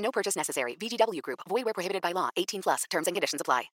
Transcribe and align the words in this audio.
No 0.00 0.10
purchase 0.10 0.36
necessary. 0.36 0.76
VGW 0.76 1.22
Group. 1.22 1.40
Void 1.48 1.64
where 1.64 1.74
prohibited 1.74 2.02
by 2.02 2.12
law. 2.12 2.30
18 2.36 2.62
plus. 2.62 2.84
Terms 2.90 3.06
and 3.06 3.14
conditions 3.14 3.40
apply. 3.40 3.70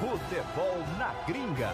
Futebol 0.00 0.78
na 0.98 1.14
gringa. 1.26 1.72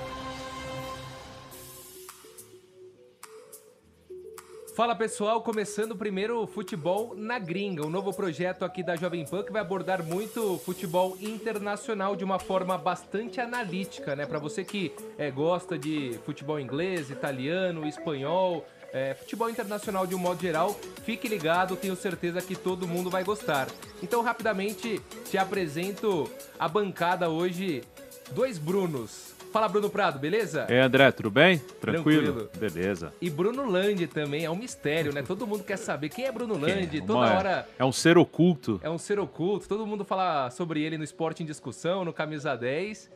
Fala 4.79 4.95
pessoal, 4.95 5.43
começando 5.43 5.91
o 5.91 5.97
primeiro 5.97 6.47
Futebol 6.47 7.13
na 7.17 7.37
Gringa, 7.41 7.85
um 7.85 7.91
novo 7.91 8.13
projeto 8.15 8.65
aqui 8.65 8.81
da 8.81 8.95
Jovem 8.95 9.25
Pan 9.25 9.43
que 9.43 9.51
vai 9.51 9.61
abordar 9.61 10.05
muito 10.05 10.57
futebol 10.59 11.17
internacional 11.21 12.15
de 12.15 12.23
uma 12.23 12.39
forma 12.39 12.79
bastante 12.79 13.41
analítica, 13.41 14.15
né? 14.15 14.25
Para 14.25 14.39
você 14.39 14.65
que 14.65 14.93
é, 15.19 15.33
gosta 15.33 15.77
de 15.77 16.21
futebol 16.25 16.61
inglês, 16.61 17.11
italiano, 17.11 17.89
espanhol, 17.89 18.65
é, 18.93 19.15
futebol 19.15 19.49
internacional 19.51 20.07
de 20.07 20.15
um 20.15 20.19
modo 20.19 20.41
geral, 20.41 20.79
fique 21.05 21.29
ligado, 21.29 21.77
tenho 21.77 21.95
certeza 21.97 22.41
que 22.41 22.55
todo 22.57 22.87
mundo 22.87 23.11
vai 23.11 23.25
gostar. 23.25 23.69
Então, 24.03 24.23
rapidamente, 24.23 25.01
te 25.31 25.37
apresento 25.39 26.31
a 26.59 26.69
bancada 26.69 27.29
hoje, 27.29 27.83
dois 28.33 28.59
Brunos. 28.59 29.37
Fala, 29.51 29.67
Bruno 29.67 29.89
Prado, 29.89 30.19
beleza? 30.19 30.67
Aí, 30.69 30.79
André, 30.79 31.11
tudo 31.11 31.31
bem? 31.31 31.57
Tranquilo. 31.81 32.51
Beleza. 32.59 33.15
E 33.19 33.31
Bruno 33.31 33.65
Landi 33.65 34.07
também, 34.07 34.45
é 34.45 34.51
um 34.51 34.55
mistério, 34.55 35.11
né? 35.11 35.23
Todo 35.23 35.47
mundo 35.47 35.65
quer 35.65 35.79
saber 35.79 36.11
quem 36.11 36.27
é 36.27 36.33
Bruno 36.33 36.59
Landi, 36.59 36.99
É, 36.99 37.01
toda 37.01 37.15
uma- 37.15 37.33
hora 37.35 37.67
É 37.79 37.85
um 37.85 37.91
ser 37.91 38.19
oculto. 38.19 38.79
é 38.83 38.91
um 38.91 38.99
ser 38.99 39.19
oculto, 39.19 39.67
todo 39.67 39.87
mundo 39.87 40.05
fala 40.05 40.51
sobre 40.51 40.83
ele 40.83 40.99
no 40.99 41.05
Esporte 41.05 41.43
em 41.43 41.47
Discussão, 41.47 42.05
no 42.05 42.13
Camisa 42.13 42.55
10. 42.55 43.11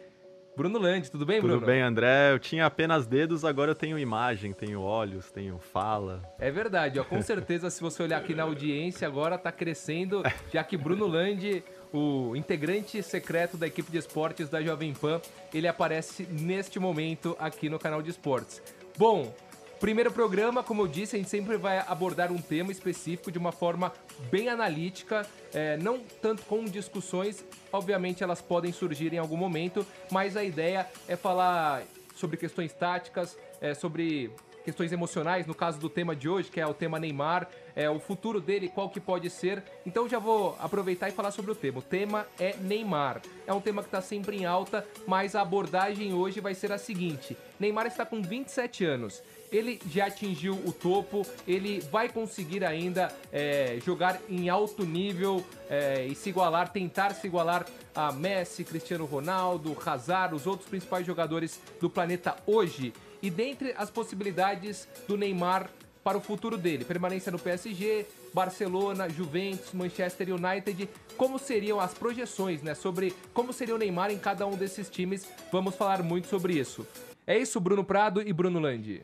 Bruno 0.54 0.78
Landi, 0.78 1.10
tudo 1.10 1.24
bem, 1.24 1.40
Tudo 1.40 1.52
Bruno? 1.52 1.66
bem, 1.66 1.80
André? 1.80 2.30
Eu 2.32 2.38
tinha 2.38 2.66
apenas 2.66 3.06
dedos, 3.06 3.42
agora 3.42 3.70
eu 3.70 3.74
tenho 3.74 3.98
imagem, 3.98 4.52
tenho 4.52 4.82
olhos, 4.82 5.30
tenho 5.30 5.58
fala. 5.58 6.20
É 6.38 6.50
verdade, 6.50 7.00
ó. 7.00 7.04
Com 7.04 7.22
certeza, 7.22 7.70
se 7.70 7.80
você 7.80 8.02
olhar 8.02 8.18
aqui 8.18 8.34
na 8.34 8.42
audiência, 8.42 9.08
agora 9.08 9.38
tá 9.38 9.50
crescendo, 9.50 10.22
já 10.52 10.62
que 10.62 10.76
Bruno 10.76 11.06
Landi, 11.06 11.64
o 11.90 12.36
integrante 12.36 13.02
secreto 13.02 13.56
da 13.56 13.66
equipe 13.66 13.90
de 13.90 13.96
esportes 13.96 14.50
da 14.50 14.60
Jovem 14.60 14.92
Pan, 14.92 15.22
ele 15.54 15.66
aparece 15.66 16.24
neste 16.30 16.78
momento 16.78 17.34
aqui 17.40 17.70
no 17.70 17.78
canal 17.78 18.02
de 18.02 18.10
esportes. 18.10 18.62
Bom, 18.98 19.34
primeiro 19.82 20.12
programa, 20.12 20.62
como 20.62 20.82
eu 20.82 20.86
disse, 20.86 21.16
a 21.16 21.18
gente 21.18 21.28
sempre 21.28 21.56
vai 21.56 21.78
abordar 21.88 22.30
um 22.30 22.40
tema 22.40 22.70
específico 22.70 23.32
de 23.32 23.36
uma 23.36 23.50
forma 23.50 23.92
bem 24.30 24.48
analítica, 24.48 25.26
é, 25.52 25.76
não 25.76 25.98
tanto 25.98 26.44
com 26.44 26.64
discussões, 26.64 27.44
obviamente 27.72 28.22
elas 28.22 28.40
podem 28.40 28.70
surgir 28.72 29.12
em 29.12 29.18
algum 29.18 29.36
momento, 29.36 29.84
mas 30.08 30.36
a 30.36 30.44
ideia 30.44 30.88
é 31.08 31.16
falar 31.16 31.82
sobre 32.14 32.36
questões 32.36 32.72
táticas, 32.72 33.36
é, 33.60 33.74
sobre 33.74 34.30
questões 34.64 34.92
emocionais, 34.92 35.48
no 35.48 35.54
caso 35.54 35.80
do 35.80 35.90
tema 35.90 36.14
de 36.14 36.28
hoje, 36.28 36.48
que 36.48 36.60
é 36.60 36.66
o 36.66 36.72
tema 36.72 37.00
Neymar, 37.00 37.48
é 37.74 37.88
o 37.88 37.98
futuro 37.98 38.40
dele, 38.40 38.68
qual 38.68 38.88
que 38.90 39.00
pode 39.00 39.28
ser. 39.30 39.62
Então 39.86 40.08
já 40.08 40.18
vou 40.18 40.56
aproveitar 40.58 41.08
e 41.08 41.12
falar 41.12 41.30
sobre 41.30 41.50
o 41.50 41.54
tema. 41.54 41.78
O 41.78 41.82
tema 41.82 42.26
é 42.38 42.54
Neymar. 42.56 43.20
É 43.46 43.52
um 43.52 43.60
tema 43.60 43.82
que 43.82 43.88
está 43.88 44.00
sempre 44.00 44.36
em 44.36 44.44
alta, 44.44 44.86
mas 45.06 45.34
a 45.34 45.42
abordagem 45.42 46.12
hoje 46.12 46.40
vai 46.40 46.54
ser 46.54 46.72
a 46.72 46.78
seguinte: 46.78 47.36
Neymar 47.58 47.86
está 47.86 48.04
com 48.04 48.22
27 48.22 48.84
anos. 48.84 49.22
Ele 49.50 49.78
já 49.90 50.06
atingiu 50.06 50.54
o 50.54 50.72
topo, 50.72 51.26
ele 51.46 51.80
vai 51.92 52.08
conseguir 52.08 52.64
ainda 52.64 53.14
é, 53.30 53.78
jogar 53.84 54.18
em 54.26 54.48
alto 54.48 54.86
nível 54.86 55.44
é, 55.68 56.06
e 56.06 56.14
se 56.14 56.30
igualar, 56.30 56.72
tentar 56.72 57.10
se 57.10 57.26
igualar 57.26 57.66
a 57.94 58.10
Messi, 58.10 58.64
Cristiano 58.64 59.04
Ronaldo, 59.04 59.76
Hazard, 59.84 60.34
os 60.34 60.46
outros 60.46 60.68
principais 60.68 61.06
jogadores 61.06 61.60
do 61.78 61.90
planeta 61.90 62.34
hoje. 62.46 62.94
E 63.20 63.30
dentre 63.30 63.74
as 63.76 63.90
possibilidades 63.90 64.88
do 65.06 65.16
Neymar 65.16 65.70
para 66.02 66.18
o 66.18 66.20
futuro 66.20 66.56
dele, 66.56 66.84
permanência 66.84 67.30
no 67.30 67.38
PSG, 67.38 68.06
Barcelona, 68.34 69.08
Juventus, 69.08 69.72
Manchester 69.72 70.28
United, 70.34 70.88
como 71.16 71.38
seriam 71.38 71.78
as 71.80 71.94
projeções, 71.94 72.62
né, 72.62 72.74
sobre 72.74 73.14
como 73.32 73.52
seria 73.52 73.74
o 73.74 73.78
Neymar 73.78 74.10
em 74.10 74.18
cada 74.18 74.46
um 74.46 74.56
desses 74.56 74.88
times? 74.90 75.28
Vamos 75.52 75.74
falar 75.76 76.02
muito 76.02 76.26
sobre 76.26 76.54
isso. 76.58 76.86
É 77.26 77.38
isso, 77.38 77.60
Bruno 77.60 77.84
Prado 77.84 78.20
e 78.20 78.32
Bruno 78.32 78.58
Landi. 78.58 79.02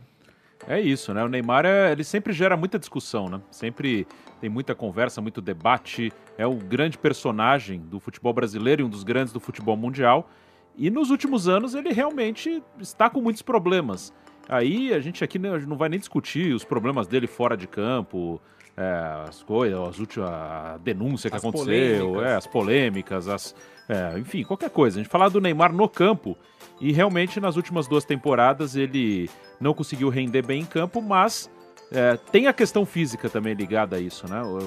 É 0.66 0.80
isso, 0.80 1.14
né? 1.14 1.22
O 1.22 1.28
Neymar, 1.28 1.64
é- 1.64 1.92
ele 1.92 2.02
sempre 2.02 2.32
gera 2.32 2.56
muita 2.56 2.78
discussão, 2.80 3.28
né? 3.28 3.40
Sempre 3.48 4.06
tem 4.40 4.50
muita 4.50 4.74
conversa, 4.74 5.20
muito 5.20 5.40
debate. 5.40 6.12
É 6.36 6.46
o 6.46 6.54
grande 6.56 6.98
personagem 6.98 7.78
do 7.80 8.00
futebol 8.00 8.32
brasileiro 8.32 8.82
e 8.82 8.84
um 8.84 8.88
dos 8.88 9.04
grandes 9.04 9.32
do 9.32 9.38
futebol 9.38 9.76
mundial. 9.76 10.28
E 10.76 10.90
nos 10.90 11.10
últimos 11.10 11.46
anos 11.46 11.74
ele 11.74 11.92
realmente 11.92 12.62
está 12.80 13.08
com 13.08 13.20
muitos 13.20 13.42
problemas. 13.42 14.12
Aí 14.48 14.94
a 14.94 15.00
gente 15.00 15.22
aqui 15.22 15.38
não 15.38 15.76
vai 15.76 15.88
nem 15.88 15.98
discutir 15.98 16.54
os 16.54 16.64
problemas 16.64 17.06
dele 17.06 17.26
fora 17.26 17.56
de 17.56 17.66
campo, 17.66 18.40
é, 18.76 19.24
as 19.28 19.42
coisas, 19.42 19.78
as 19.78 19.98
últimas, 19.98 20.30
a 20.30 20.78
denúncia 20.82 21.28
que 21.28 21.36
As 21.36 21.42
aconteceu, 21.44 22.06
polêmicas. 22.12 22.30
é, 22.32 22.34
as 22.36 22.46
polêmicas, 22.46 23.28
as, 23.28 23.54
é, 23.88 24.18
enfim, 24.18 24.44
qualquer 24.44 24.70
coisa. 24.70 24.98
A 24.98 25.02
gente 25.02 25.10
falar 25.10 25.28
do 25.28 25.40
Neymar 25.40 25.72
no 25.72 25.88
campo 25.88 26.36
e 26.80 26.92
realmente 26.92 27.40
nas 27.40 27.56
últimas 27.56 27.86
duas 27.86 28.04
temporadas 28.04 28.74
ele 28.76 29.28
não 29.60 29.74
conseguiu 29.74 30.08
render 30.08 30.42
bem 30.46 30.62
em 30.62 30.64
campo, 30.64 31.02
mas 31.02 31.50
é, 31.90 32.16
tem 32.30 32.46
a 32.46 32.52
questão 32.52 32.86
física 32.86 33.28
também 33.28 33.52
ligada 33.54 33.96
a 33.96 34.00
isso, 34.00 34.28
né? 34.30 34.40
O- 34.42 34.58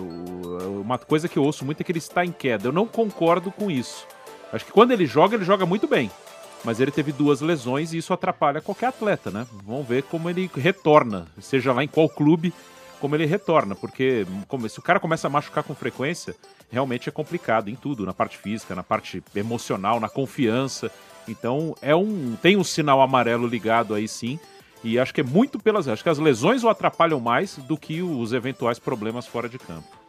o- 0.47 0.81
uma 0.81 0.97
coisa 0.97 1.29
que 1.29 1.37
eu 1.39 1.43
ouço 1.43 1.63
muito 1.63 1.79
é 1.81 1.83
que 1.83 1.91
ele 1.91 1.99
está 1.99 2.25
em 2.25 2.31
queda. 2.31 2.67
Eu 2.67 2.71
não 2.73 2.85
concordo 2.85 3.49
com 3.51 3.71
isso. 3.71 4.05
Acho 4.51 4.65
que 4.65 4.71
quando 4.71 4.91
ele 4.91 5.05
joga, 5.05 5.35
ele 5.35 5.45
joga 5.45 5.65
muito 5.65 5.87
bem. 5.87 6.11
Mas 6.63 6.79
ele 6.79 6.91
teve 6.91 7.11
duas 7.11 7.41
lesões 7.41 7.91
e 7.91 7.97
isso 7.97 8.13
atrapalha 8.13 8.61
qualquer 8.61 8.87
atleta, 8.87 9.31
né? 9.31 9.47
Vamos 9.65 9.87
ver 9.87 10.03
como 10.03 10.29
ele 10.29 10.49
retorna, 10.55 11.27
seja 11.39 11.73
lá 11.73 11.83
em 11.83 11.87
qual 11.87 12.07
clube, 12.07 12.53
como 12.99 13.15
ele 13.15 13.25
retorna, 13.25 13.73
porque 13.73 14.27
como- 14.47 14.69
se 14.69 14.77
o 14.77 14.81
cara 14.81 14.99
começa 14.99 15.25
a 15.25 15.29
machucar 15.29 15.63
com 15.63 15.73
frequência, 15.73 16.35
realmente 16.71 17.09
é 17.09 17.11
complicado 17.11 17.67
em 17.67 17.75
tudo, 17.75 18.05
na 18.05 18.13
parte 18.13 18.37
física, 18.37 18.75
na 18.75 18.83
parte 18.83 19.23
emocional, 19.35 19.99
na 19.99 20.07
confiança. 20.07 20.91
Então 21.27 21.75
é 21.81 21.95
um 21.95 22.35
tem 22.41 22.57
um 22.57 22.63
sinal 22.63 23.01
amarelo 23.01 23.47
ligado 23.47 23.95
aí 23.95 24.07
sim. 24.07 24.39
E 24.83 24.97
acho 24.99 25.13
que 25.13 25.21
é 25.21 25.23
muito 25.23 25.59
pelas. 25.59 25.87
Acho 25.87 26.01
que 26.03 26.09
as 26.09 26.17
lesões 26.17 26.63
o 26.63 26.69
atrapalham 26.69 27.19
mais 27.19 27.57
do 27.57 27.77
que 27.77 28.01
os 28.01 28.33
eventuais 28.33 28.79
problemas 28.79 29.27
fora 29.27 29.47
de 29.49 29.59
campo. 29.59 30.00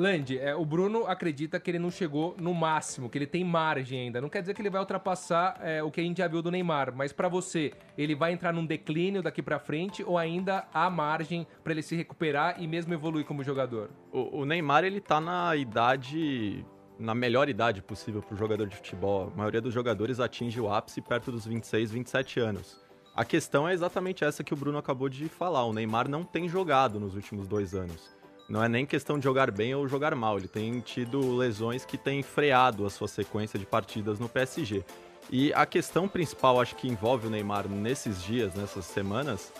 Land, 0.00 0.38
é, 0.38 0.54
o 0.54 0.64
Bruno 0.64 1.06
acredita 1.06 1.60
que 1.60 1.70
ele 1.70 1.78
não 1.78 1.90
chegou 1.90 2.34
no 2.38 2.54
máximo, 2.54 3.08
que 3.08 3.18
ele 3.18 3.26
tem 3.26 3.44
margem 3.44 4.00
ainda. 4.00 4.20
Não 4.20 4.28
quer 4.28 4.40
dizer 4.40 4.54
que 4.54 4.62
ele 4.62 4.70
vai 4.70 4.80
ultrapassar 4.80 5.60
é, 5.62 5.82
o 5.82 5.90
que 5.90 6.00
a 6.00 6.04
gente 6.04 6.18
já 6.18 6.26
viu 6.26 6.40
do 6.40 6.50
Neymar, 6.50 6.92
mas 6.96 7.12
pra 7.12 7.28
você, 7.28 7.72
ele 7.96 8.14
vai 8.14 8.32
entrar 8.32 8.52
num 8.52 8.64
declínio 8.64 9.22
daqui 9.22 9.42
pra 9.42 9.58
frente 9.58 10.02
ou 10.02 10.16
ainda 10.16 10.66
há 10.72 10.88
margem 10.88 11.46
pra 11.62 11.72
ele 11.72 11.82
se 11.82 11.94
recuperar 11.94 12.60
e 12.60 12.66
mesmo 12.66 12.94
evoluir 12.94 13.26
como 13.26 13.44
jogador? 13.44 13.90
O, 14.10 14.40
o 14.40 14.44
Neymar, 14.44 14.84
ele 14.84 15.00
tá 15.00 15.20
na 15.20 15.54
idade, 15.54 16.64
na 16.98 17.14
melhor 17.14 17.48
idade 17.48 17.82
possível 17.82 18.22
para 18.22 18.36
jogador 18.36 18.66
de 18.66 18.76
futebol. 18.76 19.30
A 19.32 19.36
maioria 19.36 19.60
dos 19.60 19.74
jogadores 19.74 20.18
atinge 20.18 20.60
o 20.60 20.72
ápice 20.72 21.00
perto 21.00 21.30
dos 21.30 21.46
26, 21.46 21.92
27 21.92 22.40
anos. 22.40 22.80
A 23.14 23.24
questão 23.24 23.68
é 23.68 23.74
exatamente 23.74 24.24
essa 24.24 24.42
que 24.42 24.54
o 24.54 24.56
Bruno 24.56 24.78
acabou 24.78 25.08
de 25.08 25.28
falar. 25.28 25.64
O 25.64 25.72
Neymar 25.72 26.08
não 26.08 26.24
tem 26.24 26.48
jogado 26.48 26.98
nos 26.98 27.14
últimos 27.14 27.46
dois 27.46 27.74
anos. 27.74 28.19
Não 28.50 28.62
é 28.62 28.68
nem 28.68 28.84
questão 28.84 29.16
de 29.16 29.22
jogar 29.22 29.48
bem 29.52 29.72
ou 29.76 29.86
jogar 29.86 30.12
mal. 30.16 30.36
Ele 30.36 30.48
tem 30.48 30.80
tido 30.80 31.36
lesões 31.36 31.84
que 31.84 31.96
têm 31.96 32.20
freado 32.20 32.84
a 32.84 32.90
sua 32.90 33.06
sequência 33.06 33.56
de 33.56 33.64
partidas 33.64 34.18
no 34.18 34.28
PSG. 34.28 34.84
E 35.30 35.52
a 35.54 35.64
questão 35.64 36.08
principal, 36.08 36.60
acho 36.60 36.74
que 36.74 36.88
envolve 36.88 37.28
o 37.28 37.30
Neymar 37.30 37.68
nesses 37.68 38.20
dias, 38.20 38.52
nessas 38.54 38.84
semanas, 38.86 39.52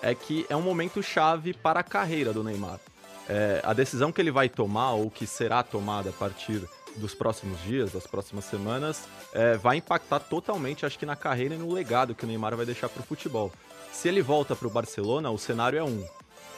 é 0.00 0.14
que 0.14 0.46
é 0.48 0.56
um 0.56 0.62
momento 0.62 1.02
chave 1.02 1.52
para 1.52 1.80
a 1.80 1.82
carreira 1.82 2.32
do 2.32 2.42
Neymar. 2.42 2.80
É, 3.28 3.60
a 3.62 3.74
decisão 3.74 4.10
que 4.10 4.22
ele 4.22 4.30
vai 4.30 4.48
tomar, 4.48 4.92
ou 4.92 5.10
que 5.10 5.26
será 5.26 5.62
tomada 5.62 6.08
a 6.08 6.12
partir 6.14 6.62
dos 6.96 7.14
próximos 7.14 7.60
dias, 7.60 7.92
das 7.92 8.06
próximas 8.06 8.46
semanas, 8.46 9.06
é, 9.34 9.58
vai 9.58 9.76
impactar 9.76 10.20
totalmente, 10.20 10.86
acho 10.86 10.98
que, 10.98 11.04
na 11.04 11.14
carreira 11.14 11.54
e 11.54 11.58
no 11.58 11.70
legado 11.70 12.14
que 12.14 12.24
o 12.24 12.26
Neymar 12.26 12.56
vai 12.56 12.64
deixar 12.64 12.88
para 12.88 13.02
o 13.02 13.04
futebol. 13.04 13.52
Se 13.92 14.08
ele 14.08 14.22
volta 14.22 14.56
para 14.56 14.66
o 14.66 14.70
Barcelona, 14.70 15.30
o 15.30 15.36
cenário 15.36 15.78
é 15.78 15.84
um. 15.84 16.02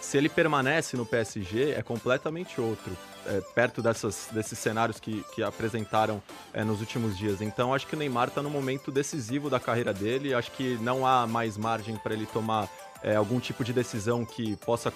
Se 0.00 0.16
ele 0.16 0.28
permanece 0.28 0.96
no 0.96 1.04
PSG, 1.04 1.72
é 1.72 1.82
completamente 1.82 2.60
outro, 2.60 2.96
é, 3.26 3.40
perto 3.54 3.82
dessas, 3.82 4.28
desses 4.32 4.58
cenários 4.58 4.98
que, 4.98 5.22
que 5.34 5.42
apresentaram 5.42 6.22
é, 6.52 6.64
nos 6.64 6.80
últimos 6.80 7.16
dias. 7.16 7.40
Então, 7.40 7.74
acho 7.74 7.86
que 7.86 7.94
o 7.94 7.98
Neymar 7.98 8.28
está 8.28 8.42
no 8.42 8.50
momento 8.50 8.90
decisivo 8.90 9.50
da 9.50 9.60
carreira 9.60 9.92
dele. 9.92 10.32
Acho 10.32 10.50
que 10.52 10.78
não 10.80 11.06
há 11.06 11.26
mais 11.26 11.56
margem 11.56 11.96
para 11.96 12.14
ele 12.14 12.26
tomar 12.26 12.68
é, 13.02 13.14
algum 13.14 13.38
tipo 13.38 13.62
de 13.62 13.72
decisão 13.72 14.24
que 14.24 14.56
possa 14.56 14.92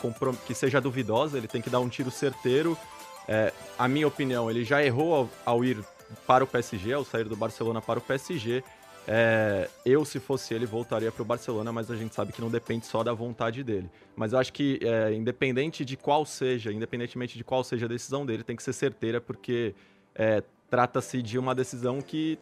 que 0.46 0.54
seja 0.54 0.80
duvidosa, 0.80 1.38
ele 1.38 1.48
tem 1.48 1.62
que 1.62 1.70
dar 1.70 1.80
um 1.80 1.88
tiro 1.88 2.10
certeiro. 2.10 2.76
É, 3.28 3.52
a 3.78 3.88
minha 3.88 4.06
opinião, 4.06 4.50
ele 4.50 4.64
já 4.64 4.82
errou 4.82 5.14
ao, 5.14 5.30
ao 5.44 5.64
ir 5.64 5.78
para 6.26 6.44
o 6.44 6.46
PSG, 6.46 6.92
ao 6.92 7.04
sair 7.04 7.24
do 7.24 7.36
Barcelona 7.36 7.80
para 7.80 7.98
o 7.98 8.02
PSG. 8.02 8.62
É, 9.06 9.68
eu, 9.84 10.04
se 10.04 10.18
fosse 10.18 10.54
ele, 10.54 10.64
voltaria 10.64 11.12
para 11.12 11.22
o 11.22 11.24
Barcelona, 11.24 11.70
mas 11.72 11.90
a 11.90 11.96
gente 11.96 12.14
sabe 12.14 12.32
que 12.32 12.40
não 12.40 12.50
depende 12.50 12.86
só 12.86 13.02
da 13.02 13.12
vontade 13.12 13.62
dele. 13.62 13.90
Mas 14.16 14.32
eu 14.32 14.38
acho 14.38 14.52
que, 14.52 14.80
é, 14.82 15.12
independente 15.12 15.84
de 15.84 15.96
qual 15.96 16.24
seja, 16.24 16.72
independentemente 16.72 17.36
de 17.36 17.44
qual 17.44 17.62
seja 17.62 17.86
a 17.86 17.88
decisão 17.88 18.24
dele, 18.24 18.42
tem 18.42 18.56
que 18.56 18.62
ser 18.62 18.72
certeira, 18.72 19.20
porque 19.20 19.74
é, 20.14 20.42
trata-se 20.70 21.20
de 21.20 21.38
uma 21.38 21.54
decisão 21.54 22.00
que 22.00 22.38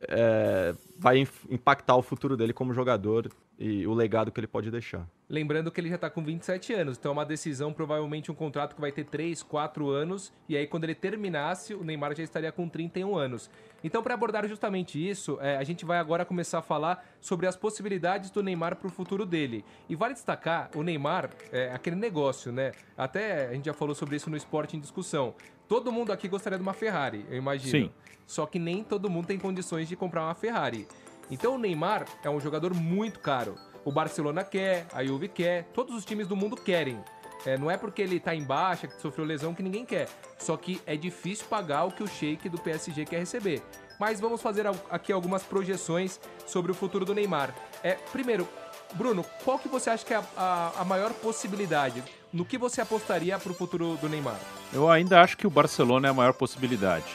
é, 0.00 0.74
vai 0.98 1.26
impactar 1.48 1.96
o 1.96 2.02
futuro 2.02 2.36
dele 2.36 2.52
como 2.52 2.72
jogador 2.72 3.30
e 3.58 3.86
o 3.86 3.94
legado 3.94 4.30
que 4.30 4.38
ele 4.38 4.46
pode 4.46 4.70
deixar. 4.70 5.06
Lembrando 5.28 5.70
que 5.70 5.80
ele 5.80 5.88
já 5.88 5.98
tá 5.98 6.08
com 6.10 6.22
27 6.22 6.72
anos, 6.74 6.98
então 6.98 7.10
é 7.10 7.12
uma 7.12 7.24
decisão, 7.24 7.72
provavelmente 7.72 8.30
um 8.30 8.34
contrato 8.34 8.74
que 8.74 8.80
vai 8.80 8.92
ter 8.92 9.04
3, 9.04 9.42
4 9.42 9.88
anos, 9.88 10.32
e 10.48 10.56
aí 10.56 10.66
quando 10.66 10.84
ele 10.84 10.94
terminasse, 10.94 11.74
o 11.74 11.82
Neymar 11.82 12.14
já 12.14 12.22
estaria 12.22 12.52
com 12.52 12.68
31 12.68 13.16
anos. 13.16 13.50
Então, 13.82 14.02
para 14.02 14.14
abordar 14.14 14.46
justamente 14.48 14.98
isso, 14.98 15.38
é, 15.40 15.56
a 15.56 15.64
gente 15.64 15.84
vai 15.84 15.98
agora 15.98 16.24
começar 16.24 16.58
a 16.58 16.62
falar 16.62 17.06
sobre 17.20 17.46
as 17.46 17.56
possibilidades 17.56 18.30
do 18.30 18.42
Neymar 18.42 18.76
para 18.76 18.88
o 18.88 18.90
futuro 18.90 19.24
dele. 19.26 19.64
E 19.88 19.96
vale 19.96 20.14
destacar, 20.14 20.70
o 20.74 20.82
Neymar 20.82 21.30
é 21.52 21.70
aquele 21.72 21.96
negócio, 21.96 22.52
né? 22.52 22.72
Até 22.96 23.48
a 23.48 23.52
gente 23.52 23.66
já 23.66 23.74
falou 23.74 23.94
sobre 23.94 24.16
isso 24.16 24.30
no 24.30 24.36
Esporte 24.36 24.76
em 24.76 24.80
Discussão. 24.80 25.34
Todo 25.68 25.90
mundo 25.90 26.12
aqui 26.12 26.28
gostaria 26.28 26.58
de 26.58 26.62
uma 26.62 26.72
Ferrari, 26.72 27.26
eu 27.30 27.36
imagino. 27.36 27.70
Sim. 27.70 27.90
Só 28.26 28.46
que 28.46 28.58
nem 28.58 28.82
todo 28.84 29.10
mundo 29.10 29.26
tem 29.26 29.38
condições 29.38 29.88
de 29.88 29.96
comprar 29.96 30.22
uma 30.22 30.34
Ferrari. 30.34 30.86
Então 31.30 31.54
o 31.54 31.58
Neymar 31.58 32.06
é 32.22 32.30
um 32.30 32.40
jogador 32.40 32.72
muito 32.74 33.18
caro. 33.20 33.56
O 33.84 33.90
Barcelona 33.92 34.42
quer, 34.44 34.86
a 34.92 35.04
Juve 35.04 35.28
quer, 35.28 35.64
todos 35.72 35.94
os 35.94 36.04
times 36.04 36.26
do 36.26 36.36
mundo 36.36 36.56
querem. 36.56 36.98
É, 37.44 37.56
não 37.56 37.70
é 37.70 37.76
porque 37.76 38.02
ele 38.02 38.18
tá 38.18 38.34
em 38.34 38.42
baixa, 38.42 38.88
que 38.88 39.00
sofreu 39.00 39.24
lesão, 39.24 39.54
que 39.54 39.62
ninguém 39.62 39.84
quer. 39.84 40.08
Só 40.38 40.56
que 40.56 40.80
é 40.86 40.96
difícil 40.96 41.46
pagar 41.48 41.84
o 41.84 41.92
que 41.92 42.02
o 42.02 42.06
Sheik 42.08 42.48
do 42.48 42.58
PSG 42.58 43.04
quer 43.04 43.18
receber. 43.20 43.62
Mas 44.00 44.18
vamos 44.20 44.42
fazer 44.42 44.66
aqui 44.90 45.12
algumas 45.12 45.42
projeções 45.44 46.20
sobre 46.46 46.72
o 46.72 46.74
futuro 46.74 47.04
do 47.04 47.14
Neymar. 47.14 47.54
É, 47.82 47.92
primeiro, 48.12 48.48
Bruno, 48.94 49.24
qual 49.44 49.58
que 49.58 49.68
você 49.68 49.90
acha 49.90 50.04
que 50.04 50.12
é 50.12 50.16
a, 50.16 50.24
a- 50.36 50.80
a 50.80 50.84
maior 50.84 51.12
possibilidade? 51.14 52.02
No 52.36 52.44
que 52.44 52.58
você 52.58 52.82
apostaria 52.82 53.38
pro 53.38 53.54
futuro 53.54 53.96
do 53.98 54.10
Neymar? 54.10 54.38
Eu 54.70 54.90
ainda 54.90 55.22
acho 55.22 55.38
que 55.38 55.46
o 55.46 55.50
Barcelona 55.50 56.08
é 56.08 56.10
a 56.10 56.14
maior 56.14 56.34
possibilidade. 56.34 57.06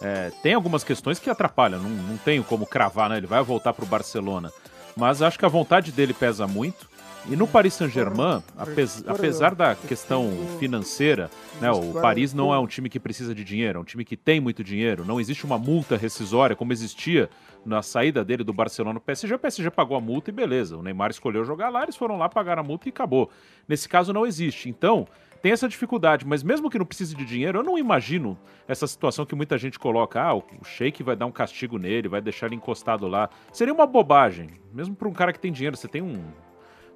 É, 0.00 0.30
tem 0.40 0.54
algumas 0.54 0.84
questões 0.84 1.18
que 1.18 1.28
atrapalham, 1.28 1.80
não, 1.80 1.90
não 1.90 2.16
tenho 2.16 2.44
como 2.44 2.64
cravar, 2.64 3.10
né? 3.10 3.16
Ele 3.16 3.26
vai 3.26 3.42
voltar 3.42 3.72
para 3.72 3.84
o 3.84 3.88
Barcelona. 3.88 4.52
Mas 4.96 5.20
acho 5.20 5.36
que 5.36 5.44
a 5.44 5.48
vontade 5.48 5.90
dele 5.90 6.14
pesa 6.14 6.46
muito. 6.46 6.88
E 7.30 7.36
no 7.36 7.46
Paris 7.46 7.74
Saint-Germain, 7.74 8.42
apes- 8.56 9.04
apesar 9.06 9.54
da 9.54 9.74
questão 9.74 10.30
financeira, 10.58 11.30
né, 11.60 11.70
o 11.70 11.92
Paris 12.00 12.32
não 12.32 12.54
é 12.54 12.58
um 12.58 12.66
time 12.66 12.88
que 12.88 12.98
precisa 12.98 13.34
de 13.34 13.44
dinheiro, 13.44 13.78
é 13.78 13.82
um 13.82 13.84
time 13.84 14.02
que 14.02 14.16
tem 14.16 14.40
muito 14.40 14.64
dinheiro. 14.64 15.04
Não 15.04 15.20
existe 15.20 15.44
uma 15.44 15.58
multa 15.58 15.94
rescisória 15.96 16.56
como 16.56 16.72
existia 16.72 17.28
na 17.66 17.82
saída 17.82 18.24
dele 18.24 18.42
do 18.42 18.52
Barcelona 18.54 18.94
no 18.94 19.00
PSG. 19.00 19.34
O 19.34 19.38
PSG 19.38 19.70
pagou 19.70 19.94
a 19.94 20.00
multa 20.00 20.30
e 20.30 20.32
beleza. 20.32 20.78
O 20.78 20.82
Neymar 20.82 21.10
escolheu 21.10 21.44
jogar 21.44 21.68
lá, 21.68 21.82
eles 21.82 21.96
foram 21.96 22.16
lá, 22.16 22.30
pagaram 22.30 22.60
a 22.62 22.64
multa 22.64 22.88
e 22.88 22.90
acabou. 22.90 23.30
Nesse 23.68 23.86
caso 23.90 24.10
não 24.10 24.26
existe. 24.26 24.70
Então, 24.70 25.06
tem 25.42 25.52
essa 25.52 25.68
dificuldade, 25.68 26.26
mas 26.26 26.42
mesmo 26.42 26.70
que 26.70 26.78
não 26.78 26.86
precise 26.86 27.14
de 27.14 27.26
dinheiro, 27.26 27.58
eu 27.58 27.62
não 27.62 27.76
imagino 27.78 28.38
essa 28.66 28.86
situação 28.86 29.26
que 29.26 29.34
muita 29.34 29.58
gente 29.58 29.78
coloca. 29.78 30.18
Ah, 30.20 30.34
o 30.34 30.42
Sheik 30.64 31.02
vai 31.02 31.14
dar 31.14 31.26
um 31.26 31.30
castigo 31.32 31.76
nele, 31.78 32.08
vai 32.08 32.22
deixar 32.22 32.46
ele 32.46 32.54
encostado 32.56 33.06
lá. 33.06 33.28
Seria 33.52 33.74
uma 33.74 33.86
bobagem. 33.86 34.48
Mesmo 34.72 34.96
para 34.96 35.06
um 35.08 35.12
cara 35.12 35.30
que 35.32 35.38
tem 35.38 35.52
dinheiro, 35.52 35.76
você 35.76 35.86
tem 35.88 36.00
um, 36.00 36.24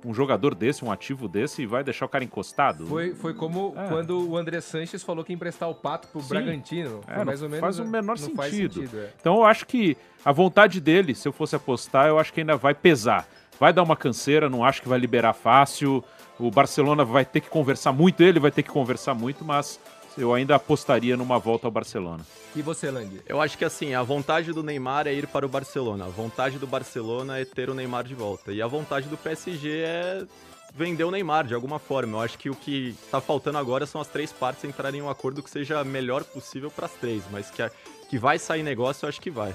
um 0.05 0.13
jogador 0.15 0.55
desse, 0.55 0.85
um 0.85 0.91
ativo 0.91 1.29
desse, 1.29 1.63
e 1.63 1.67
vai 1.67 1.85
deixar 1.85 2.07
o 2.07 2.09
cara 2.09 2.25
encostado. 2.25 2.87
Foi, 2.87 3.15
foi 3.15 3.35
como 3.35 3.75
É. 3.77 3.89
quando 3.89 4.29
o 4.29 4.37
André 4.37 4.61
Sanches 4.61 5.03
falou 5.03 5.25
que 5.25 5.33
ia 5.33 5.35
emprestar 5.37 5.69
o 5.69 5.75
Pato 5.75 6.09
pro 6.09 6.21
Sim. 6.21 6.29
Bragantino. 6.29 7.01
É, 7.07 7.15
Foi 7.17 7.25
mais 7.25 7.43
ou 7.43 7.49
menos, 7.49 7.61
faz 7.61 7.79
o 7.79 7.85
menor 7.85 8.19
sentido. 8.19 8.75
sentido 8.81 8.99
é. 8.99 9.11
Então 9.21 9.37
eu 9.37 9.45
acho 9.45 9.67
que 9.67 9.97
a 10.25 10.33
vontade 10.33 10.81
dele, 10.81 11.15
se 11.15 11.27
eu 11.29 11.33
fosse 11.33 11.55
apostar, 11.57 12.09
eu 12.09 12.19
acho 12.19 12.33
que 12.33 12.41
ainda 12.41 12.57
vai 12.57 12.75
pesar. 12.75 13.27
Vai 13.61 13.73
dar 13.73 13.83
uma 13.83 13.97
canseira, 13.97 14.49
não 14.51 14.65
acho 14.65 14.83
que 14.83 14.89
vai 14.89 14.99
liberar 14.99 15.33
fácil. 15.35 16.03
O 16.39 16.51
Barcelona 16.51 17.05
vai 17.05 17.25
ter 17.25 17.41
que 17.41 17.49
conversar 17.49 17.93
muito, 17.93 18.21
ele 18.23 18.41
vai 18.41 18.51
ter 18.51 18.63
que 18.65 18.71
conversar 18.71 19.15
muito, 19.15 19.45
mas 19.45 19.79
eu 20.17 20.33
ainda 20.35 20.57
apostaria 20.57 21.17
numa 21.17 21.39
volta 21.39 21.67
ao 21.67 21.71
Barcelona. 21.71 22.25
E 22.55 22.63
você, 22.63 22.91
Lang? 22.91 23.21
Eu 23.27 23.41
acho 23.41 23.57
que 23.57 23.65
assim, 23.65 23.95
a 23.95 24.03
vontade 24.03 24.53
do 24.53 24.63
Neymar 24.63 25.07
é 25.07 25.15
ir 25.15 25.27
para 25.27 25.47
o 25.47 25.49
Barcelona. 25.49 26.05
A 26.05 26.09
vontade 26.09 26.59
do 26.59 26.67
Barcelona 26.67 27.39
é 27.39 27.45
ter 27.45 27.71
o 27.71 27.75
Neymar 27.75 28.05
de 28.05 28.15
volta. 28.15 28.53
E 28.53 28.61
a 28.61 28.67
vontade 28.67 29.09
do 29.09 29.17
PSG 29.17 29.71
é 29.85 30.25
vender 30.75 31.05
o 31.05 31.11
Neymar 31.11 31.47
de 31.47 31.55
alguma 31.55 31.79
forma. 31.79 32.19
Eu 32.19 32.21
acho 32.21 32.39
que 32.39 32.51
o 32.51 32.55
que 32.55 32.95
tá 33.11 33.21
faltando 33.21 33.59
agora 33.59 33.87
são 33.87 34.01
as 34.01 34.09
três 34.09 34.33
partes 34.33 34.65
entrarem 34.65 35.01
em 35.01 35.03
um 35.03 35.09
acordo 35.11 35.43
que 35.43 35.51
seja 35.51 35.83
melhor 35.85 36.25
possível 36.25 36.71
para 36.71 36.87
as 36.87 36.93
três, 36.93 37.23
mas 37.31 37.51
que, 37.51 37.63
a- 37.63 37.71
que 38.09 38.19
vai 38.19 38.39
sair 38.39 38.63
negócio, 38.63 39.05
eu 39.05 39.09
acho 39.09 39.21
que 39.21 39.31
vai. 39.31 39.55